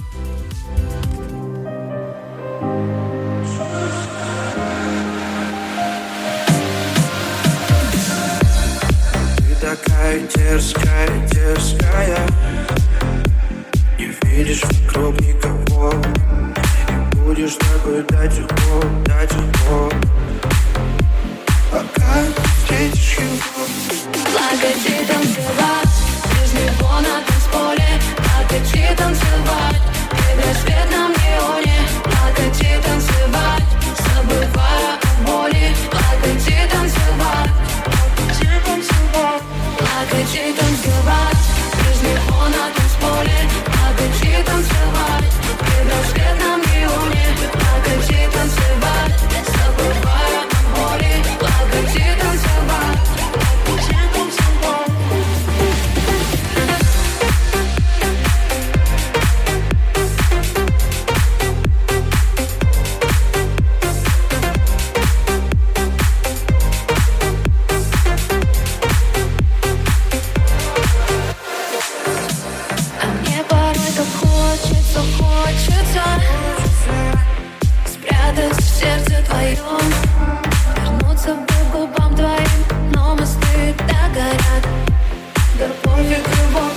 [9.63, 12.19] Такая дерзкая, дерзкая
[13.97, 19.93] Не видишь вокруг никого И будешь пор, до тех пор
[21.71, 22.23] Пока
[22.57, 23.65] встретишь его.
[24.13, 25.95] Плакать и танцевать.
[26.31, 28.01] Без него на танцполе.
[28.15, 29.81] Плакать и танцевать.
[30.09, 33.63] Предрассветном неоне Плакать и танцевать.
[33.97, 35.75] Забывая о боли.
[35.91, 37.51] Плакать и танцевать.
[39.77, 41.43] Плакать и танцевать.
[41.77, 43.37] Без него на танцполе.
[43.65, 44.92] Плакать и танцевать
[79.43, 79.93] твоем.
[80.75, 84.67] Вернуться бы губам твоим Но мосты так горят
[85.59, 86.72] Да пофиг любовь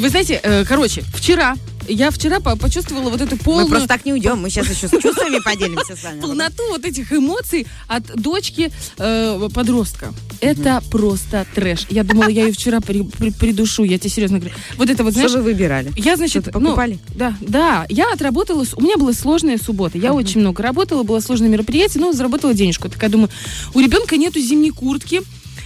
[0.00, 1.56] Ой, вы знаете, э, короче, вчера
[1.86, 3.66] я вчера по- почувствовала вот эту полную...
[3.66, 6.20] Мы просто так не уйдем, мы сейчас еще с чувствами поделимся с вами.
[6.22, 10.14] полноту вот этих эмоций от дочки э, подростка.
[10.40, 11.86] Это просто трэш.
[11.90, 14.54] Я думала, я ее вчера при- при- придушу, я тебе серьезно говорю.
[14.78, 15.32] Вот это вот, Что знаешь...
[15.36, 15.92] вы выбирали?
[15.96, 16.98] Я, значит, Что-то ну, покупали?
[17.14, 21.50] да, да, я отработала, у меня была сложная суббота, я очень много работала, было сложное
[21.50, 22.88] мероприятие, но заработала денежку.
[22.88, 23.28] Такая думаю,
[23.74, 25.20] у ребенка нету зимней куртки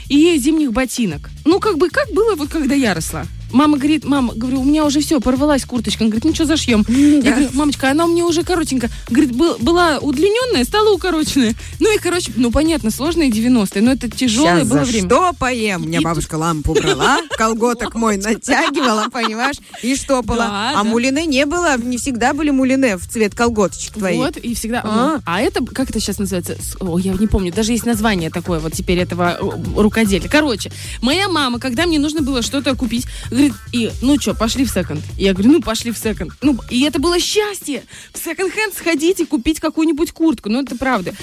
[0.08, 1.30] и зимних ботинок.
[1.44, 3.26] Ну, как бы, как было вот когда я росла?
[3.52, 6.04] Мама говорит, мама, говорю, у меня уже все, порвалась курточка.
[6.04, 6.84] Она говорит, ну что зашьем?
[6.88, 8.90] Я говорю, мамочка, она у меня уже коротенькая.
[9.08, 11.54] Говорит, «Был- была удлиненная, стала укороченная.
[11.80, 15.08] Ну и, короче, ну понятно, сложные 90-е, но это тяжелое Сейчас было за время.
[15.08, 15.82] что поем?
[15.82, 20.44] Мне бабушка лампу брала, колготок мой натягивала, понимаешь, и штопала.
[20.50, 20.84] А да.
[20.84, 24.18] мулине не было, не всегда были мулине в цвет колготочек твоих.
[24.18, 24.80] Вот, и всегда...
[24.84, 25.20] А.
[25.26, 26.56] А это, как это сейчас называется?
[26.80, 27.52] Ой, я не помню.
[27.52, 30.28] Даже есть название такое вот теперь этого э, рукоделия.
[30.28, 30.72] Короче,
[31.02, 35.00] моя мама, когда мне нужно было что-то купить, говорит, и, ну что, пошли в секонд.
[35.16, 36.32] Я говорю, ну пошли в секонд.
[36.42, 37.84] Ну, и это было счастье.
[38.12, 40.48] В секонд-хенд сходить и купить какую-нибудь куртку.
[40.48, 41.14] Ну, это правда.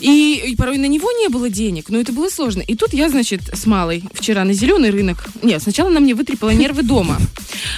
[0.00, 2.62] И, и порой на него не было денег, но это было сложно.
[2.62, 5.24] И тут я, значит, с малой вчера на зеленый рынок.
[5.42, 7.18] Нет, сначала она мне вытрепала нервы дома.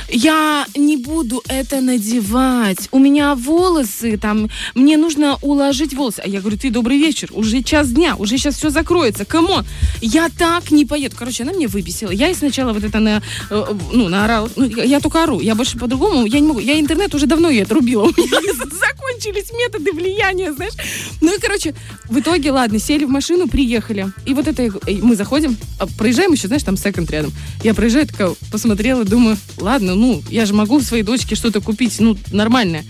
[0.09, 2.89] Я не буду это надевать.
[2.91, 6.21] У меня волосы там, мне нужно уложить волосы.
[6.25, 9.25] А я говорю, ты добрый вечер, уже час дня, уже сейчас все закроется.
[9.25, 9.65] Come on,
[10.01, 11.17] я так не поеду.
[11.19, 12.11] Короче, она мне выбесила.
[12.11, 14.51] Я ей сначала вот это на, э, ну, наорала.
[14.57, 15.41] Ну, я, только ору.
[15.41, 16.61] Я больше по-другому, я не могу.
[16.61, 18.03] Я интернет уже давно ей отрубила.
[18.05, 20.75] У меня закончились методы влияния, знаешь.
[21.21, 21.75] Ну и, короче,
[22.11, 24.13] в итоге, ладно, сели в машину, приехали.
[24.27, 24.71] И вот это, э,
[25.01, 27.33] мы заходим, а проезжаем еще, знаешь, там секонд рядом.
[27.63, 32.19] Я проезжаю, такая, посмотрела, думаю, ладно, ну, я же могу своей дочке что-то купить, ну,
[32.33, 32.85] нормальное.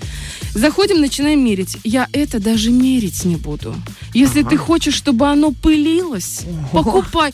[0.55, 1.77] Заходим, начинаем мерить.
[1.85, 3.75] Я это даже мерить не буду.
[4.15, 6.41] Если ты хочешь, чтобы оно пылилось,
[6.73, 7.33] покупай.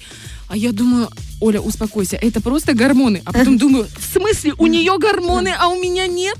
[0.49, 1.09] А я думаю,
[1.41, 3.23] Оля, успокойся, это просто гормоны.
[3.25, 6.37] А потом думаю, в смысле, у нее гормоны, а у меня нет?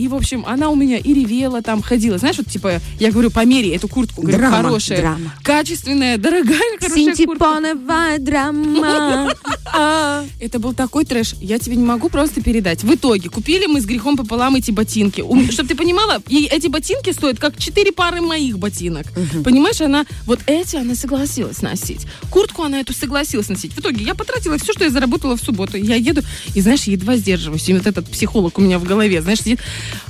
[0.00, 2.16] И, в общем, она у меня и ревела там, ходила.
[2.16, 4.22] Знаешь, вот, типа, я говорю, помери эту куртку.
[4.22, 5.34] Говорю, Драма, хорошая, драма.
[5.42, 7.16] качественная, дорогая, хорошая куртка.
[7.16, 9.34] Синтепоновая драма.
[9.72, 10.24] А.
[10.40, 12.82] Это был такой трэш, я тебе не могу просто передать.
[12.82, 15.22] В итоге купили мы с грехом пополам эти ботинки.
[15.52, 19.06] Чтобы ты понимала, эти ботинки стоят как четыре пары моих ботинок.
[19.44, 22.06] Понимаешь, она вот эти она согласилась носить.
[22.30, 23.72] Куртку она эту согласилась носить.
[23.74, 25.76] В итоге я потратила все, что я заработала в субботу.
[25.76, 26.22] Я еду
[26.54, 27.68] и, знаешь, едва сдерживаюсь.
[27.68, 29.60] И вот этот психолог у меня в голове, знаешь, сидит.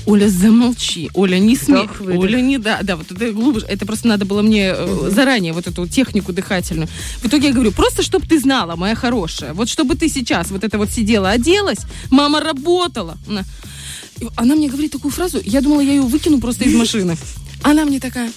[0.06, 1.10] Оля, замолчи.
[1.14, 1.88] Оля, не смей.
[1.98, 2.18] Вдох.
[2.18, 2.80] Оля, не да.
[2.82, 3.66] Да, вот это глубже.
[3.66, 6.88] Это просто надо было мне э, заранее вот эту технику дыхательную.
[7.22, 9.52] В итоге я говорю, просто чтобы ты знала, моя хорошая.
[9.52, 11.80] Вот чтобы ты сейчас вот это вот сидела, оделась,
[12.10, 13.16] мама работала.
[14.36, 17.16] Она мне говорит такую фразу, я думала, я ее выкину просто из машины.
[17.62, 18.30] Она мне такая,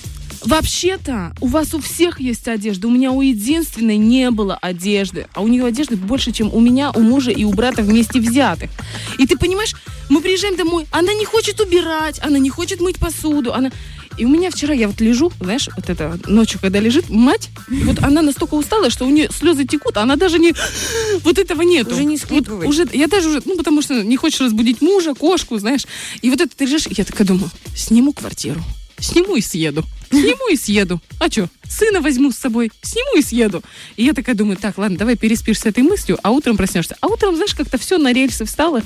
[0.45, 2.87] Вообще-то, у вас у всех есть одежда.
[2.87, 5.27] У меня у единственной не было одежды.
[5.33, 8.69] А у нее одежды больше, чем у меня, у мужа и у брата вместе взятых.
[9.17, 9.73] И ты понимаешь,
[10.09, 13.71] мы приезжаем домой, она не хочет убирать, она не хочет мыть посуду, она...
[14.15, 18.03] И у меня вчера, я вот лежу, знаешь, вот это ночью, когда лежит, мать, вот
[18.03, 20.53] она настолько устала, что у нее слезы текут, а она даже не...
[21.23, 21.91] Вот этого нет.
[21.91, 22.69] Уже не вот, всхлипывает.
[22.69, 25.87] уже, Я даже уже, ну, потому что не хочешь разбудить мужа, кошку, знаешь.
[26.21, 28.63] И вот это ты лежишь, я такая думаю, сниму квартиру.
[29.03, 29.83] Сниму и съеду.
[30.09, 31.01] Сниму и съеду.
[31.19, 31.49] А что?
[31.67, 32.71] Сына возьму с собой.
[32.81, 33.61] Сниму и съеду.
[33.97, 36.95] И я такая думаю, так, ладно, давай переспишь с этой мыслью, а утром проснешься.
[37.01, 38.81] А утром, знаешь, как-то все на рельсы встало.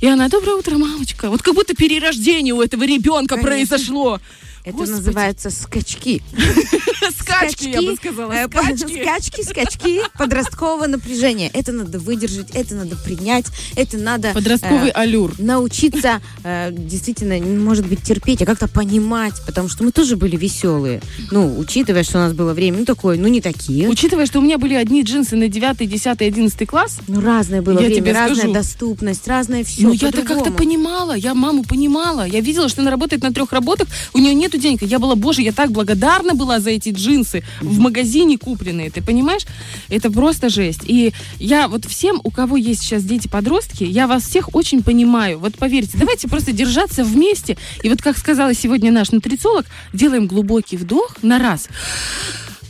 [0.00, 1.28] И она, доброе утро, мамочка.
[1.28, 3.50] Вот как будто перерождение у этого ребенка Конечно.
[3.50, 4.20] произошло.
[4.64, 4.90] Это Господи.
[4.90, 6.22] называется скачки.
[7.18, 8.32] Скачки, я бы сказала.
[8.32, 9.42] э, Скачки.
[9.42, 11.50] скачки, подросткового напряжения.
[11.52, 13.46] Это надо выдержать, это надо принять,
[13.76, 14.32] это надо...
[14.34, 15.34] Подростковый э, аллюр.
[15.38, 21.00] Научиться э, действительно, может быть, терпеть, а как-то понимать, потому что мы тоже были веселые.
[21.30, 23.88] Ну, учитывая, что у нас было время, ну, такое, ну, не такие.
[23.88, 27.78] Учитывая, что у меня были одни джинсы на 9, 10, 11 класс, Ну, разное было
[27.78, 29.82] время, разная доступность, разное все.
[29.82, 32.26] Ну, я-то как-то понимала, я маму понимала.
[32.26, 34.82] Я видела, что она работает на трех работах, у нее нету денег.
[34.82, 39.46] Я была, боже, я так благодарна была за эти джинсы в магазине купленные, ты понимаешь?
[39.88, 40.80] Это просто жесть.
[40.86, 45.38] И я вот всем, у кого есть сейчас дети-подростки, я вас всех очень понимаю.
[45.38, 47.56] Вот поверьте, давайте просто держаться вместе.
[47.82, 51.68] И вот, как сказала сегодня наш нутрициолог, делаем глубокий вдох на раз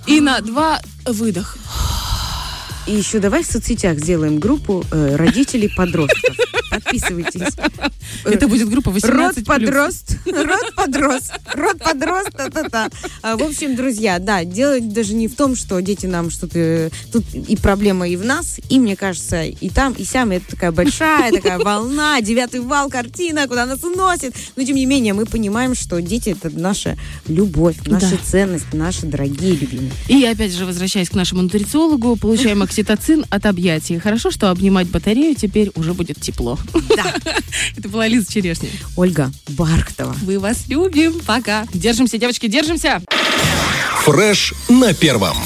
[0.06, 1.56] и на два выдох.
[2.86, 6.36] И еще давай в соцсетях сделаем группу э, родителей подростков.
[6.70, 7.42] Подписывайтесь.
[8.24, 12.90] Это будет группа 18 Род подрост, род подрос, род подрост, та-та-та.
[13.22, 16.90] А, В общем, друзья, да, дело даже не в том, что дети нам что-то...
[17.12, 20.30] Тут и проблема и в нас, и, мне кажется, и там, и сям.
[20.30, 24.34] Это такая большая такая волна, девятый вал, картина, куда нас уносит.
[24.56, 26.96] Но, тем не менее, мы понимаем, что дети— это наша
[27.26, 28.18] любовь, наша Да.
[28.24, 29.90] ценность, наши дорогие любимые.
[30.08, 33.98] И опять же, возвращаясь к нашему нутрициологу, получаем окситоцин от объятий.
[33.98, 36.56] Хорошо, что обнимать батарею теперь уже будет тепло.
[36.96, 37.14] Да.
[37.76, 38.68] Это была Лиза Черешня.
[38.96, 40.14] Ольга Бархтова.
[40.22, 41.20] Мы вас любим.
[41.26, 41.66] Пока.
[41.74, 43.02] Держимся, девочки, держимся.
[44.04, 45.36] Фреш на первом.